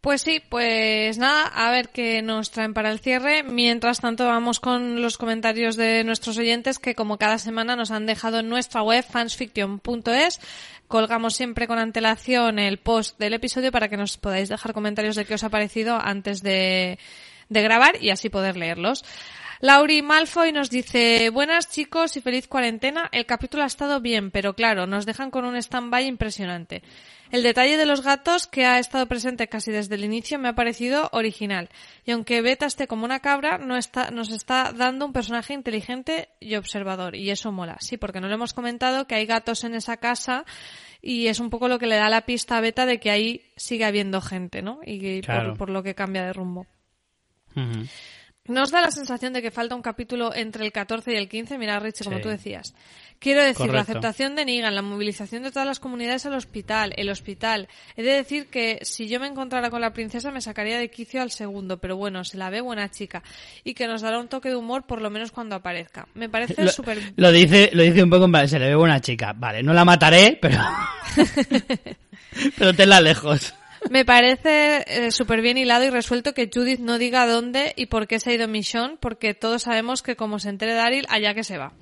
Pues 0.03 0.23
sí, 0.23 0.43
pues 0.49 1.17
nada, 1.17 1.47
a 1.47 1.71
ver 1.71 1.91
qué 1.91 2.23
nos 2.23 2.51
traen 2.51 2.75
para 2.75 2.91
el 2.91 2.99
cierre. 2.99 3.45
Mientras 3.45 4.01
tanto, 4.01 4.27
vamos 4.27 4.59
con 4.59 5.01
los 5.01 5.17
comentarios 5.17 5.77
de 5.77 6.03
nuestros 6.03 6.37
oyentes 6.39 6.81
que 6.81 6.97
como 6.97 7.19
cada 7.19 7.39
semana 7.39 7.77
nos 7.77 7.93
han 7.93 8.05
dejado 8.05 8.41
en 8.41 8.49
nuestra 8.49 8.83
web 8.83 9.05
fansfiction.es. 9.09 10.41
Colgamos 10.89 11.37
siempre 11.37 11.69
con 11.69 11.79
antelación 11.79 12.59
el 12.59 12.79
post 12.79 13.17
del 13.21 13.35
episodio 13.35 13.71
para 13.71 13.89
que 13.89 13.97
nos 13.97 14.17
podáis 14.19 14.49
dejar 14.49 14.73
comentarios 14.73 15.15
de 15.15 15.25
qué 15.25 15.35
os 15.35 15.45
ha 15.45 15.51
parecido 15.51 15.97
antes 16.03 16.43
de, 16.43 16.99
de 17.49 17.63
grabar 17.63 17.95
y 18.03 18.11
así 18.11 18.29
poder 18.29 18.57
leerlos. 18.57 19.05
Lauri 19.61 20.03
Malfoy 20.03 20.51
nos 20.51 20.71
dice, 20.71 21.31
buenas 21.31 21.71
chicos 21.71 22.17
y 22.17 22.21
feliz 22.21 22.49
cuarentena. 22.49 23.09
El 23.13 23.27
capítulo 23.27 23.63
ha 23.63 23.67
estado 23.67 24.01
bien, 24.01 24.33
pero 24.33 24.55
claro, 24.55 24.89
nos 24.89 25.07
dejan 25.07 25.31
con 25.31 25.45
un 25.45 25.55
stand-by 25.55 26.05
impresionante. 26.05 26.83
El 27.33 27.43
detalle 27.43 27.79
de 27.79 27.87
los 27.87 28.03
gatos, 28.03 28.47
que 28.47 28.67
ha 28.67 28.79
estado 28.79 29.07
presente 29.07 29.49
casi 29.49 29.73
desde 29.73 29.95
el 29.95 30.05
inicio, 30.05 30.39
me 30.39 30.49
ha 30.49 30.55
parecido 30.55 31.09
original. 31.13 31.71
Y 32.05 32.11
aunque 32.11 32.43
Beta 32.43 32.67
esté 32.67 32.87
como 32.87 33.07
una 33.07 33.21
cabra, 33.21 33.57
no 33.57 33.79
está, 33.79 34.11
nos 34.11 34.31
está 34.31 34.75
dando 34.75 35.07
un 35.07 35.15
personaje 35.15 35.55
inteligente 35.55 36.29
y 36.41 36.57
observador. 36.57 37.17
Y 37.17 37.31
eso 37.31 37.51
mola. 37.51 37.79
Sí, 37.81 37.97
porque 37.97 38.21
no 38.21 38.29
le 38.29 38.35
hemos 38.35 38.53
comentado 38.53 39.07
que 39.07 39.15
hay 39.15 39.25
gatos 39.25 39.65
en 39.65 39.75
esa 39.75 39.97
casa 39.97 40.45
y 41.01 41.29
es 41.29 41.41
un 41.41 41.49
poco 41.49 41.69
lo 41.69 41.79
que 41.79 41.87
le 41.87 41.97
da 41.97 42.11
la 42.11 42.27
pista 42.27 42.59
a 42.59 42.61
Beta 42.61 42.85
de 42.85 43.01
que 43.01 43.11
ahí 43.11 43.43
sigue 43.57 43.87
habiendo 43.87 44.21
gente, 44.21 44.61
¿no? 44.61 44.81
Y 44.85 45.23
por, 45.23 45.71
lo 45.71 45.83
que 45.83 45.95
cambia 45.95 46.27
de 46.27 46.35
rumbo. 46.35 46.67
Nos 48.49 48.73
da 48.73 48.81
la 48.81 48.91
sensación 48.91 49.33
de 49.33 49.41
que 49.41 49.53
falta 49.53 49.77
un 49.77 49.83
capítulo 49.83 50.35
entre 50.35 50.65
el 50.65 50.73
14 50.73 51.13
y 51.13 51.17
el 51.17 51.29
15, 51.29 51.59
mira 51.59 51.79
Richie, 51.79 52.05
como 52.05 52.21
tú 52.21 52.29
decías. 52.29 52.75
Quiero 53.21 53.41
decir, 53.41 53.73
la 53.73 53.83
aceptación 53.83 54.35
de 54.35 54.45
Negan, 54.45 54.75
la 54.75 54.83
movilización 54.83 55.45
de 55.45 55.53
todas 55.53 55.65
las 55.65 55.79
comunidades 55.79 56.27
al 56.27 56.35
hospital, 56.35 56.93
el 56.97 57.09
hospital. 57.09 57.69
He 57.97 58.03
de 58.03 58.15
decir 58.15 58.49
que 58.49 58.81
si 58.83 59.07
yo 59.07 59.21
me 59.21 59.29
encontrara 59.29 59.71
con 59.71 59.81
la 59.81 59.93
princesa 59.93 60.33
me 60.33 60.41
sacaría 60.41 60.77
de 60.77 60.91
quicio 60.91 61.23
al 61.23 61.31
segundo, 61.31 61.79
pero 61.79 61.97
bueno, 61.97 62.25
se 62.25 62.37
la 62.37 62.51
ve 62.51 62.61
buena 62.61 62.91
chica. 62.91 63.23
Y 63.63 63.75
que 63.75 63.87
nos 63.87 64.03
dará 64.03 64.19
un 64.19 64.27
toque 64.27 64.49
de 64.49 64.57
humor 64.57 64.89
por 64.89 65.01
lo 65.01 65.09
menos 65.09 65.31
cuando 65.31 65.55
aparezca. 65.55 66.09
Me 66.15 66.29
parece 66.29 66.67
súper... 66.67 67.13
Lo 67.15 67.31
dice, 67.31 67.71
lo 67.75 67.85
dice 67.85 68.03
un 68.03 68.11
poco, 68.11 68.29
se 68.49 68.59
le 68.59 68.67
ve 68.67 68.75
buena 68.75 69.01
chica. 69.01 69.33
Vale, 69.35 69.63
no 69.63 69.73
la 69.73 69.85
mataré, 69.85 70.37
pero... 70.43 70.59
pero 72.59 72.75
tenla 72.75 73.01
lejos. 73.01 73.55
Me 73.91 74.05
parece 74.05 74.85
eh, 74.87 75.11
súper 75.11 75.41
bien 75.41 75.59
hilado 75.59 75.85
y 75.85 75.91
resuelto 75.91 76.35
que 76.35 76.51
Judith 76.53 76.81
no 76.81 76.99
diga 76.99 77.27
dónde 77.27 77.73
y 77.77 77.87
por 77.87 78.07
qué 78.07 78.21
se 78.21 78.31
ha 78.31 78.35
ido 78.35 78.49
Michonne, 78.49 78.97
porque 79.01 79.35
todos 79.35 79.63
sabemos 79.63 80.03
que 80.03 80.17
como 80.17 80.39
se 80.39 80.49
entere 80.49 80.75
Daryl, 80.75 81.07
allá 81.09 81.35
que 81.35 81.45
se 81.45 81.59
va. 81.59 81.73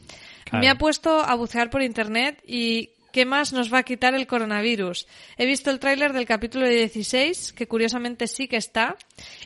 Me 0.52 0.68
ha 0.68 0.76
puesto 0.76 1.20
a 1.20 1.34
bucear 1.36 1.70
por 1.70 1.82
internet 1.82 2.42
y 2.44 2.90
¿qué 3.12 3.24
más 3.24 3.52
nos 3.52 3.72
va 3.72 3.78
a 3.78 3.82
quitar 3.84 4.14
el 4.14 4.26
coronavirus? 4.26 5.06
He 5.36 5.46
visto 5.46 5.70
el 5.70 5.78
tráiler 5.78 6.12
del 6.12 6.26
capítulo 6.26 6.66
16, 6.66 7.52
que 7.52 7.68
curiosamente 7.68 8.26
sí 8.26 8.48
que 8.48 8.56
está, 8.56 8.96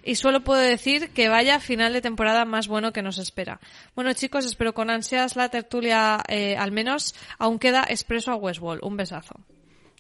y 0.03 0.15
solo 0.15 0.45
puedo 0.45 0.61
decir 0.61 1.11
que 1.11 1.29
vaya 1.29 1.61
final 1.61 1.93
de 1.93 2.01
temporada 2.01 2.47
más 2.47 2.69
bueno 2.69 2.93
que 2.93 3.03
nos 3.03 3.19
espera. 3.19 3.61
Bueno 3.95 4.15
chicos, 4.15 4.47
espero 4.47 4.73
con 4.73 4.89
ansias 4.89 5.37
la 5.37 5.51
tertulia, 5.51 6.23
eh, 6.29 6.57
al 6.57 6.73
menos 6.73 7.15
aún 7.39 7.59
queda 7.59 7.85
expreso 7.89 8.33
a 8.33 8.37
Westworld. 8.37 8.83
Un 8.83 8.97
besazo. 8.97 9.35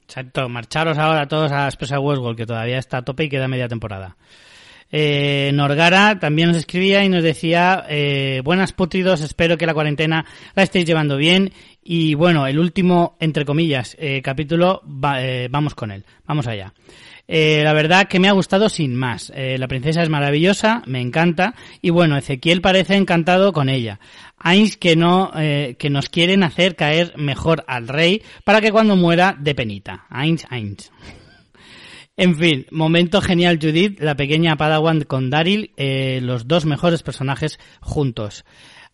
Exacto, 0.07 0.48
marcharos 0.48 0.98
ahora 0.98 1.26
todos 1.26 1.50
a 1.52 1.66
Expresa 1.66 1.98
Westworld, 1.98 2.36
que 2.36 2.46
todavía 2.46 2.78
está 2.78 2.98
a 2.98 3.02
tope 3.02 3.24
y 3.24 3.28
queda 3.28 3.48
media 3.48 3.68
temporada. 3.68 4.16
Eh, 4.92 5.50
Norgara 5.55 6.20
también 6.20 6.48
nos 6.48 6.59
escribía 6.59 7.02
y 7.05 7.09
nos 7.09 7.24
decía, 7.24 7.84
eh, 7.88 8.42
buenas 8.44 8.72
putridos, 8.72 9.22
espero 9.22 9.59
que 9.59 9.66
la 9.66 9.74
cuarentena 9.74 10.24
la 10.55 10.62
estéis 10.62 10.84
llevando 10.84 11.16
bien. 11.16 11.52
Y 11.82 12.14
bueno, 12.14 12.46
el 12.46 12.59
último, 12.59 13.16
entre 13.18 13.44
comillas, 13.44 13.96
eh, 13.98 14.22
capítulo, 14.22 14.82
eh, 15.18 15.48
vamos 15.50 15.74
con 15.74 15.90
él, 15.90 16.05
vamos 16.26 16.46
allá. 16.46 16.72
Eh, 17.27 17.62
la 17.64 17.72
verdad 17.72 18.07
que 18.07 18.20
me 18.20 18.29
ha 18.29 18.33
gustado 18.33 18.68
sin 18.68 18.95
más. 18.95 19.33
Eh, 19.35 19.57
la 19.59 19.68
princesa 19.68 20.03
es 20.03 20.09
maravillosa, 20.09 20.83
me 20.87 21.01
encanta. 21.01 21.55
Y 21.81 21.91
bueno, 21.91 22.16
Ezequiel 22.16 22.61
parece 22.61 22.97
encantado 22.97 23.53
con 23.53 23.68
ella. 23.68 23.99
Ainz 24.39 24.77
que 24.77 24.95
no, 24.97 25.31
eh, 25.37 25.77
que 25.79 25.91
nos 25.91 26.09
quieren 26.09 26.43
hacer 26.43 26.77
caer 26.77 27.14
mejor 27.16 27.64
al 27.66 27.89
rey 27.89 28.22
para 28.45 28.61
que 28.61 28.72
cuando 28.72 28.97
muera 28.97 29.37
de 29.39 29.55
penita. 29.55 30.07
Ainz, 30.11 30.45
Ainz. 30.51 30.91
En 32.16 32.37
fin, 32.37 32.66
momento 32.70 33.20
genial 33.20 33.59
Judith, 33.61 33.99
la 34.01 34.14
pequeña 34.14 34.57
Padawan 34.57 35.03
con 35.03 35.31
Daryl, 35.31 35.72
los 35.77 36.47
dos 36.47 36.64
mejores 36.64 37.03
personajes 37.03 37.59
juntos. 37.81 38.45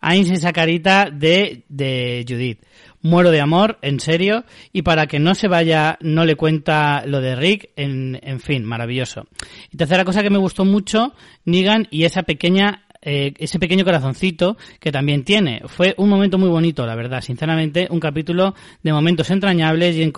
Ainz 0.00 0.30
esa 0.30 0.52
carita 0.52 1.10
de, 1.10 1.64
de 1.68 2.24
Judith. 2.28 2.64
Muero 3.02 3.30
de 3.30 3.40
amor, 3.40 3.78
en 3.80 3.98
serio, 3.98 4.44
y 4.72 4.82
para 4.82 5.06
que 5.06 5.18
no 5.18 5.34
se 5.34 5.48
vaya, 5.48 5.96
no 6.02 6.24
le 6.26 6.36
cuenta 6.36 7.04
lo 7.06 7.20
de 7.20 7.34
Rick, 7.34 7.70
en, 7.76 8.18
en 8.22 8.40
fin, 8.40 8.64
maravilloso. 8.64 9.26
Y 9.70 9.76
tercera 9.78 10.04
cosa 10.04 10.22
que 10.22 10.30
me 10.30 10.38
gustó 10.38 10.66
mucho, 10.66 11.14
Negan 11.44 11.88
y 11.90 12.04
esa 12.04 12.24
pequeña 12.24 12.84
eh, 13.02 13.32
ese 13.38 13.58
pequeño 13.58 13.84
corazoncito 13.84 14.56
que 14.78 14.92
también 14.92 15.24
tiene. 15.24 15.62
Fue 15.66 15.94
un 15.98 16.08
momento 16.08 16.38
muy 16.38 16.48
bonito, 16.48 16.86
la 16.86 16.94
verdad. 16.94 17.20
Sinceramente, 17.22 17.88
un 17.90 18.00
capítulo 18.00 18.54
de 18.82 18.92
momentos 18.92 19.30
entrañables 19.30 19.96
y 19.96 20.02
en 20.02 20.12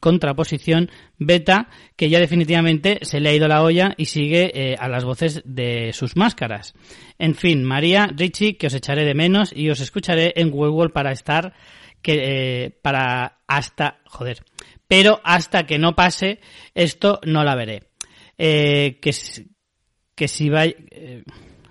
contraposición 0.00 0.90
Beta, 1.18 1.68
que 1.96 2.08
ya 2.08 2.18
definitivamente 2.18 2.98
se 3.02 3.20
le 3.20 3.30
ha 3.30 3.34
ido 3.34 3.48
la 3.48 3.62
olla 3.62 3.94
y 3.96 4.06
sigue 4.06 4.50
eh, 4.54 4.76
a 4.78 4.88
las 4.88 5.04
voces 5.04 5.42
de 5.44 5.92
sus 5.92 6.16
máscaras. 6.16 6.74
En 7.18 7.34
fin, 7.34 7.62
María, 7.62 8.06
Richie, 8.06 8.56
que 8.56 8.66
os 8.66 8.74
echaré 8.74 9.04
de 9.04 9.14
menos 9.14 9.52
y 9.54 9.70
os 9.70 9.80
escucharé 9.80 10.32
en 10.36 10.50
Google 10.50 10.90
para 10.90 11.12
estar 11.12 11.54
que 12.04 12.64
eh, 12.64 12.70
para 12.82 13.38
hasta 13.48 13.98
joder 14.04 14.44
pero 14.86 15.20
hasta 15.24 15.66
que 15.66 15.78
no 15.78 15.96
pase 15.96 16.38
esto 16.74 17.18
no 17.24 17.42
la 17.42 17.56
veré 17.56 17.84
eh, 18.36 18.98
que 19.00 19.12
que 20.14 20.28
si 20.28 20.50
va 20.50 20.66
eh, 20.66 21.24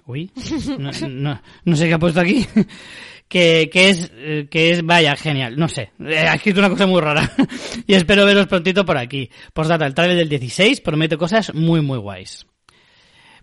uy 0.05 0.31
no, 0.77 1.41
no, 1.65 1.75
sé 1.75 1.87
qué 1.87 1.93
ha 1.93 1.99
puesto 1.99 2.19
aquí. 2.19 2.45
Que, 3.29 3.69
que 3.71 3.89
es 3.89 4.11
que 4.51 4.71
es 4.71 4.85
vaya 4.85 5.15
genial. 5.15 5.57
No 5.57 5.67
sé 5.67 5.91
ha 5.99 6.35
escrito 6.35 6.59
una 6.59 6.69
cosa 6.69 6.85
muy 6.85 7.01
rara. 7.01 7.31
Y 7.87 7.95
espero 7.95 8.25
veros 8.25 8.45
prontito 8.45 8.85
por 8.85 8.97
aquí. 8.97 9.29
Data 9.55 9.87
el 9.87 9.95
trailer 9.95 10.17
del 10.17 10.29
16 10.29 10.81
promete 10.81 11.17
cosas 11.17 11.53
muy 11.53 11.81
muy 11.81 11.97
guays. 11.97 12.45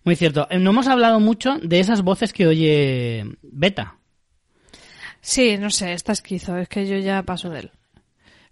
Muy 0.04 0.14
cierto. 0.14 0.46
No 0.58 0.70
hemos 0.70 0.86
hablado 0.86 1.18
mucho 1.18 1.58
de 1.61 1.80
esas 1.80 2.02
voces 2.02 2.32
que 2.32 2.46
oye 2.46 3.24
Beta. 3.42 3.96
Sí, 5.20 5.58
no 5.58 5.70
sé, 5.70 5.92
está 5.92 6.12
esquizo, 6.12 6.56
es 6.56 6.68
que 6.68 6.86
yo 6.86 6.96
ya 6.98 7.22
paso 7.22 7.50
de 7.50 7.61
él. 7.61 7.70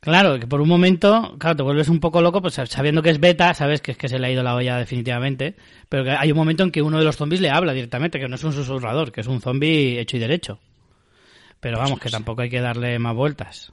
Claro, 0.00 0.38
que 0.38 0.46
por 0.46 0.60
un 0.60 0.68
momento, 0.68 1.34
claro, 1.38 1.56
te 1.56 1.62
vuelves 1.64 1.88
un 1.88 1.98
poco 1.98 2.22
loco, 2.22 2.40
pues 2.40 2.54
sabiendo 2.54 3.02
que 3.02 3.10
es 3.10 3.18
beta, 3.18 3.52
sabes 3.52 3.80
que 3.80 3.92
es 3.92 3.98
que 3.98 4.08
se 4.08 4.18
le 4.18 4.28
ha 4.28 4.30
ido 4.30 4.44
la 4.44 4.54
olla 4.54 4.78
definitivamente, 4.78 5.56
pero 5.88 6.04
que 6.04 6.10
hay 6.12 6.30
un 6.30 6.38
momento 6.38 6.62
en 6.62 6.70
que 6.70 6.82
uno 6.82 6.98
de 6.98 7.04
los 7.04 7.16
zombies 7.16 7.40
le 7.40 7.50
habla 7.50 7.72
directamente, 7.72 8.20
que 8.20 8.28
no 8.28 8.36
es 8.36 8.44
un 8.44 8.52
susurrador, 8.52 9.10
que 9.10 9.22
es 9.22 9.26
un 9.26 9.40
zombie 9.40 9.98
hecho 9.98 10.16
y 10.16 10.20
derecho. 10.20 10.60
Pero 11.60 11.78
vamos, 11.78 11.98
que 11.98 12.10
tampoco 12.10 12.42
hay 12.42 12.50
que 12.50 12.60
darle 12.60 12.98
más 13.00 13.16
vueltas. 13.16 13.72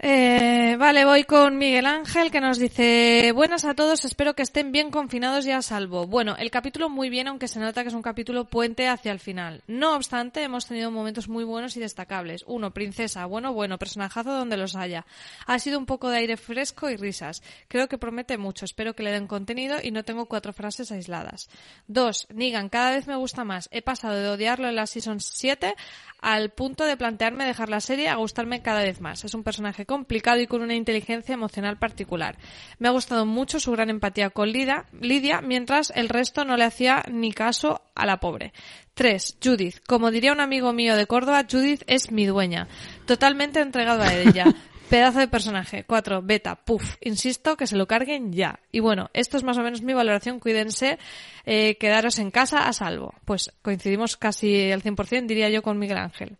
Eh, 0.00 0.76
vale, 0.78 1.04
voy 1.04 1.24
con 1.24 1.58
Miguel 1.58 1.84
Ángel 1.84 2.30
que 2.30 2.40
nos 2.40 2.60
dice 2.60 3.32
buenas 3.34 3.64
a 3.64 3.74
todos, 3.74 4.04
espero 4.04 4.34
que 4.34 4.42
estén 4.42 4.70
bien 4.70 4.92
confinados 4.92 5.44
y 5.44 5.50
a 5.50 5.60
salvo. 5.60 6.06
Bueno, 6.06 6.36
el 6.38 6.52
capítulo 6.52 6.88
muy 6.88 7.10
bien, 7.10 7.26
aunque 7.26 7.48
se 7.48 7.58
nota 7.58 7.82
que 7.82 7.88
es 7.88 7.94
un 7.94 8.02
capítulo 8.02 8.44
puente 8.44 8.86
hacia 8.86 9.10
el 9.10 9.18
final. 9.18 9.64
No 9.66 9.96
obstante, 9.96 10.44
hemos 10.44 10.66
tenido 10.66 10.92
momentos 10.92 11.28
muy 11.28 11.42
buenos 11.42 11.76
y 11.76 11.80
destacables. 11.80 12.44
Uno, 12.46 12.72
princesa, 12.72 13.26
bueno, 13.26 13.52
bueno, 13.52 13.76
personajazo 13.76 14.32
donde 14.32 14.56
los 14.56 14.76
haya. 14.76 15.04
Ha 15.46 15.58
sido 15.58 15.80
un 15.80 15.86
poco 15.86 16.10
de 16.10 16.18
aire 16.18 16.36
fresco 16.36 16.88
y 16.88 16.96
risas. 16.96 17.42
Creo 17.66 17.88
que 17.88 17.98
promete 17.98 18.38
mucho, 18.38 18.66
espero 18.66 18.94
que 18.94 19.02
le 19.02 19.10
den 19.10 19.26
contenido 19.26 19.78
y 19.82 19.90
no 19.90 20.04
tengo 20.04 20.26
cuatro 20.26 20.52
frases 20.52 20.92
aisladas. 20.92 21.50
Dos, 21.88 22.28
Nigan, 22.32 22.68
cada 22.68 22.92
vez 22.92 23.08
me 23.08 23.16
gusta 23.16 23.42
más. 23.42 23.68
He 23.72 23.82
pasado 23.82 24.14
de 24.14 24.28
odiarlo 24.28 24.68
en 24.68 24.76
la 24.76 24.86
Season 24.86 25.18
7 25.18 25.74
al 26.20 26.50
punto 26.50 26.84
de 26.84 26.96
plantearme 26.96 27.44
dejar 27.44 27.68
la 27.68 27.80
serie 27.80 28.08
a 28.08 28.16
gustarme 28.16 28.62
cada 28.62 28.82
vez 28.82 29.00
más. 29.00 29.24
Es 29.24 29.34
un 29.34 29.42
personaje 29.42 29.86
complicado 29.88 30.38
y 30.40 30.46
con 30.46 30.60
una 30.60 30.74
inteligencia 30.74 31.32
emocional 31.32 31.78
particular. 31.78 32.36
Me 32.78 32.88
ha 32.88 32.92
gustado 32.92 33.24
mucho 33.24 33.58
su 33.58 33.72
gran 33.72 33.88
empatía 33.88 34.28
con 34.28 34.52
Lidia, 34.52 34.84
Lidia 35.00 35.40
mientras 35.40 35.90
el 35.96 36.10
resto 36.10 36.44
no 36.44 36.58
le 36.58 36.64
hacía 36.64 37.02
ni 37.10 37.32
caso 37.32 37.80
a 37.94 38.04
la 38.04 38.20
pobre. 38.20 38.52
3. 38.92 39.38
Judith. 39.42 39.76
Como 39.86 40.10
diría 40.10 40.32
un 40.32 40.40
amigo 40.40 40.72
mío 40.74 40.94
de 40.94 41.06
Córdoba, 41.06 41.46
Judith 41.50 41.82
es 41.86 42.12
mi 42.12 42.26
dueña. 42.26 42.68
Totalmente 43.06 43.60
entregado 43.60 44.02
a 44.02 44.14
ella. 44.14 44.44
Pedazo 44.90 45.20
de 45.20 45.28
personaje. 45.28 45.84
4. 45.84 46.20
Beta. 46.22 46.56
Puf. 46.56 46.96
Insisto 47.00 47.56
que 47.56 47.66
se 47.66 47.76
lo 47.76 47.86
carguen 47.86 48.32
ya. 48.32 48.60
Y 48.70 48.80
bueno, 48.80 49.08
esto 49.14 49.36
es 49.38 49.44
más 49.44 49.56
o 49.56 49.62
menos 49.62 49.82
mi 49.82 49.94
valoración. 49.94 50.38
Cuídense. 50.38 50.98
Eh, 51.46 51.76
quedaros 51.76 52.18
en 52.18 52.30
casa 52.30 52.68
a 52.68 52.72
salvo. 52.72 53.14
Pues 53.24 53.52
coincidimos 53.62 54.16
casi 54.16 54.70
al 54.70 54.82
100%, 54.82 55.26
diría 55.26 55.48
yo, 55.48 55.62
con 55.62 55.78
Miguel 55.78 55.98
Ángel. 55.98 56.36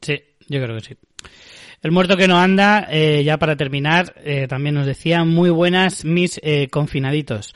Sí, 0.00 0.22
yo 0.48 0.62
creo 0.62 0.76
que 0.76 0.84
sí. 0.84 0.96
El 1.82 1.90
muerto 1.90 2.16
que 2.16 2.28
no 2.28 2.38
anda, 2.38 2.86
eh, 2.88 3.24
ya 3.24 3.38
para 3.38 3.56
terminar, 3.56 4.14
eh, 4.24 4.46
también 4.46 4.76
nos 4.76 4.86
decía, 4.86 5.24
muy 5.24 5.50
buenas 5.50 6.04
mis 6.04 6.40
eh, 6.44 6.68
confinaditos. 6.70 7.54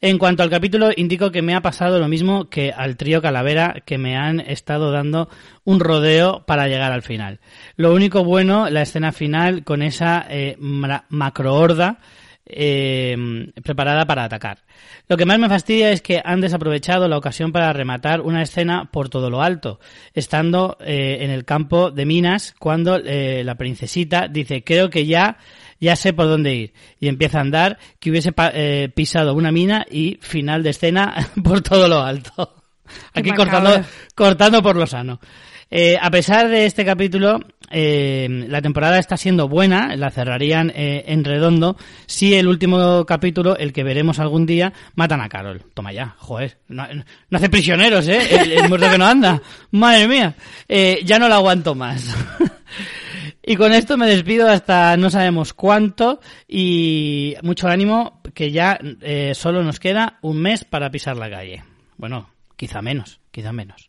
En 0.00 0.18
cuanto 0.18 0.42
al 0.42 0.50
capítulo, 0.50 0.90
indico 0.96 1.30
que 1.30 1.42
me 1.42 1.54
ha 1.54 1.60
pasado 1.60 2.00
lo 2.00 2.08
mismo 2.08 2.48
que 2.48 2.72
al 2.72 2.96
trío 2.96 3.22
Calavera, 3.22 3.82
que 3.86 3.96
me 3.96 4.16
han 4.16 4.40
estado 4.40 4.90
dando 4.90 5.28
un 5.62 5.78
rodeo 5.78 6.44
para 6.44 6.66
llegar 6.66 6.90
al 6.90 7.02
final. 7.02 7.38
Lo 7.76 7.94
único 7.94 8.24
bueno, 8.24 8.68
la 8.68 8.82
escena 8.82 9.12
final 9.12 9.62
con 9.62 9.82
esa 9.82 10.26
eh, 10.28 10.56
macro 10.58 11.54
horda 11.54 11.98
eh, 12.48 13.16
preparada 13.62 14.06
para 14.06 14.24
atacar. 14.24 14.58
Lo 15.08 15.16
que 15.16 15.26
más 15.26 15.38
me 15.38 15.48
fastidia 15.48 15.90
es 15.90 16.02
que 16.02 16.20
han 16.24 16.40
desaprovechado 16.40 17.08
la 17.08 17.16
ocasión 17.16 17.52
para 17.52 17.72
rematar 17.72 18.20
una 18.20 18.42
escena 18.42 18.90
por 18.90 19.08
todo 19.08 19.30
lo 19.30 19.42
alto, 19.42 19.80
estando 20.14 20.76
eh, 20.80 21.18
en 21.20 21.30
el 21.30 21.44
campo 21.44 21.90
de 21.90 22.06
minas 22.06 22.54
cuando 22.58 22.96
eh, 22.96 23.42
la 23.44 23.54
princesita 23.56 24.28
dice 24.28 24.62
creo 24.64 24.90
que 24.90 25.06
ya 25.06 25.38
ya 25.80 25.96
sé 25.96 26.12
por 26.12 26.26
dónde 26.26 26.54
ir 26.54 26.72
y 26.98 27.08
empieza 27.08 27.38
a 27.38 27.42
andar 27.42 27.78
que 28.00 28.10
hubiese 28.10 28.32
eh, 28.36 28.90
pisado 28.94 29.34
una 29.34 29.52
mina 29.52 29.86
y 29.90 30.18
final 30.20 30.62
de 30.62 30.70
escena 30.70 31.14
por 31.44 31.60
todo 31.60 31.88
lo 31.88 32.00
alto. 32.00 32.54
Aquí 33.12 33.30
cortando, 33.32 33.84
cortando 34.14 34.62
por 34.62 34.76
lo 34.76 34.86
sano. 34.86 35.20
Eh, 35.70 35.96
a 36.00 36.10
pesar 36.10 36.48
de 36.48 36.66
este 36.66 36.84
capítulo, 36.84 37.40
eh, 37.70 38.46
la 38.48 38.62
temporada 38.62 38.98
está 38.98 39.16
siendo 39.16 39.48
buena, 39.48 39.94
la 39.96 40.10
cerrarían 40.10 40.72
eh, 40.74 41.04
en 41.08 41.24
redondo, 41.24 41.76
si 42.06 42.34
el 42.34 42.48
último 42.48 43.04
capítulo, 43.04 43.56
el 43.56 43.72
que 43.72 43.84
veremos 43.84 44.18
algún 44.18 44.46
día, 44.46 44.72
matan 44.94 45.20
a 45.20 45.28
Carol. 45.28 45.62
Toma 45.74 45.92
ya, 45.92 46.14
joder, 46.18 46.58
no, 46.68 46.86
hace 47.32 47.50
prisioneros, 47.50 48.08
¿eh? 48.08 48.56
El, 48.56 48.68
muerto 48.68 48.90
que 48.90 48.98
no 48.98 49.06
anda. 49.06 49.42
Madre 49.70 50.08
mía, 50.08 50.34
eh, 50.68 51.00
ya 51.04 51.18
no 51.18 51.28
lo 51.28 51.34
aguanto 51.34 51.74
más. 51.74 52.14
y 53.42 53.56
con 53.56 53.72
esto 53.72 53.96
me 53.96 54.06
despido 54.06 54.48
hasta 54.48 54.96
no 54.96 55.10
sabemos 55.10 55.52
cuánto 55.52 56.20
y 56.46 57.34
mucho 57.42 57.68
ánimo 57.68 58.22
que 58.34 58.50
ya 58.50 58.78
eh, 59.02 59.32
solo 59.34 59.62
nos 59.62 59.80
queda 59.80 60.18
un 60.22 60.38
mes 60.38 60.64
para 60.64 60.90
pisar 60.90 61.16
la 61.16 61.30
calle. 61.30 61.64
Bueno, 61.96 62.30
quizá 62.56 62.80
menos, 62.80 63.20
quizá 63.30 63.52
menos. 63.52 63.87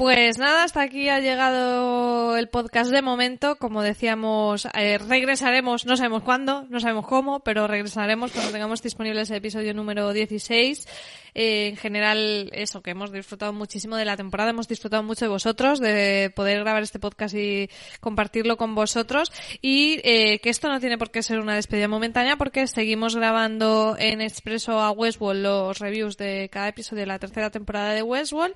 Pues 0.00 0.38
nada, 0.38 0.64
hasta 0.64 0.80
aquí 0.80 1.10
ha 1.10 1.20
llegado 1.20 2.38
el 2.38 2.48
podcast 2.48 2.90
de 2.90 3.02
momento. 3.02 3.56
Como 3.56 3.82
decíamos, 3.82 4.66
eh, 4.72 4.96
regresaremos, 4.96 5.84
no 5.84 5.94
sabemos 5.94 6.22
cuándo, 6.22 6.64
no 6.70 6.80
sabemos 6.80 7.06
cómo, 7.06 7.40
pero 7.40 7.66
regresaremos 7.66 8.32
cuando 8.32 8.50
tengamos 8.50 8.80
disponible 8.80 9.20
ese 9.20 9.36
episodio 9.36 9.74
número 9.74 10.10
16. 10.14 10.88
Eh, 11.34 11.68
en 11.68 11.76
general, 11.76 12.48
eso, 12.54 12.80
que 12.80 12.92
hemos 12.92 13.12
disfrutado 13.12 13.52
muchísimo 13.52 13.94
de 13.96 14.06
la 14.06 14.16
temporada, 14.16 14.52
hemos 14.52 14.68
disfrutado 14.68 15.02
mucho 15.02 15.26
de 15.26 15.32
vosotros, 15.32 15.80
de 15.80 16.32
poder 16.34 16.60
grabar 16.60 16.82
este 16.82 16.98
podcast 16.98 17.34
y 17.34 17.68
compartirlo 18.00 18.56
con 18.56 18.74
vosotros. 18.74 19.30
Y 19.60 20.00
eh, 20.02 20.38
que 20.38 20.48
esto 20.48 20.70
no 20.70 20.80
tiene 20.80 20.96
por 20.96 21.10
qué 21.10 21.22
ser 21.22 21.40
una 21.40 21.56
despedida 21.56 21.88
momentánea 21.88 22.38
porque 22.38 22.66
seguimos 22.68 23.16
grabando 23.16 23.96
en 23.98 24.22
Expreso 24.22 24.80
a 24.80 24.92
Westworld 24.92 25.42
los 25.42 25.78
reviews 25.78 26.16
de 26.16 26.48
cada 26.50 26.68
episodio 26.68 27.00
de 27.00 27.06
la 27.06 27.18
tercera 27.18 27.50
temporada 27.50 27.92
de 27.92 28.02
Westworld 28.02 28.54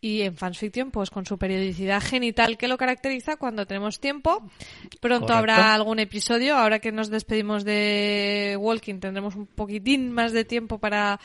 y 0.00 0.22
en 0.22 0.36
Fansfiction 0.36 0.90
pues 0.90 1.10
con 1.10 1.26
su 1.26 1.38
periodicidad 1.38 2.00
genital 2.02 2.56
que 2.56 2.68
lo 2.68 2.76
caracteriza 2.76 3.36
cuando 3.36 3.66
tenemos 3.66 4.00
tiempo. 4.00 4.42
Pronto 5.00 5.26
Correcto. 5.26 5.32
habrá 5.32 5.74
algún 5.74 5.98
episodio, 5.98 6.56
ahora 6.56 6.78
que 6.78 6.92
nos 6.92 7.10
despedimos 7.10 7.64
de 7.64 8.56
Walking 8.58 9.00
tendremos 9.00 9.34
un 9.34 9.46
poquitín 9.46 10.12
más 10.12 10.32
de 10.32 10.44
tiempo 10.44 10.78
para 10.78 11.20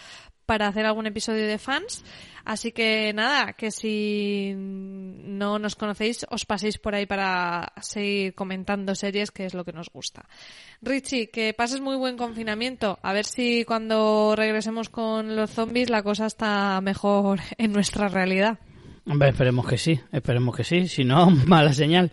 para 0.46 0.68
hacer 0.68 0.86
algún 0.86 1.08
episodio 1.08 1.48
de 1.48 1.58
fans. 1.58 2.04
Así 2.46 2.74
que 2.74 3.14
nada, 3.14 3.54
que 3.54 3.72
si 3.72 4.54
no 4.56 5.60
nos 5.60 5.76
conocéis, 5.76 6.26
os 6.30 6.46
paséis 6.46 6.78
por 6.78 6.94
ahí 6.94 7.06
para 7.06 7.72
seguir 7.82 8.36
comentando 8.36 8.96
series, 8.96 9.32
que 9.32 9.46
es 9.46 9.54
lo 9.54 9.64
que 9.64 9.72
nos 9.72 9.90
gusta. 9.90 10.28
Richie, 10.82 11.30
que 11.30 11.54
pases 11.54 11.80
muy 11.80 11.96
buen 11.96 12.18
confinamiento. 12.18 13.00
A 13.02 13.14
ver 13.14 13.26
si 13.26 13.64
cuando 13.64 14.36
regresemos 14.36 14.90
con 14.90 15.36
los 15.36 15.52
zombies 15.52 15.90
la 15.90 16.04
cosa 16.04 16.26
está 16.26 16.82
mejor 16.82 17.40
en 17.58 17.72
nuestra 17.72 18.10
realidad. 18.10 18.60
Hombre, 19.06 19.30
esperemos 19.30 19.68
que 19.68 19.78
sí, 19.78 20.00
esperemos 20.14 20.56
que 20.56 20.64
sí, 20.64 20.88
si 20.88 21.04
no, 21.04 21.30
mala 21.46 21.74
señal. 21.74 22.12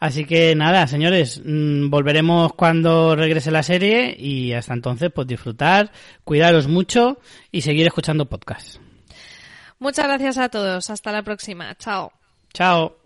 Así 0.00 0.24
que 0.24 0.54
nada, 0.54 0.86
señores, 0.86 1.40
mmm, 1.44 1.88
volveremos 1.88 2.52
cuando 2.54 3.14
regrese 3.14 3.50
la 3.50 3.62
serie 3.62 4.16
y 4.18 4.52
hasta 4.52 4.74
entonces, 4.74 5.10
pues 5.14 5.26
disfrutar, 5.28 5.92
cuidaros 6.24 6.66
mucho 6.66 7.18
y 7.52 7.60
seguir 7.60 7.86
escuchando 7.86 8.26
podcasts. 8.26 8.80
Muchas 9.78 10.06
gracias 10.06 10.38
a 10.38 10.48
todos, 10.48 10.90
hasta 10.90 11.12
la 11.12 11.22
próxima, 11.22 11.74
chao. 11.76 12.12
Chao. 12.52 12.96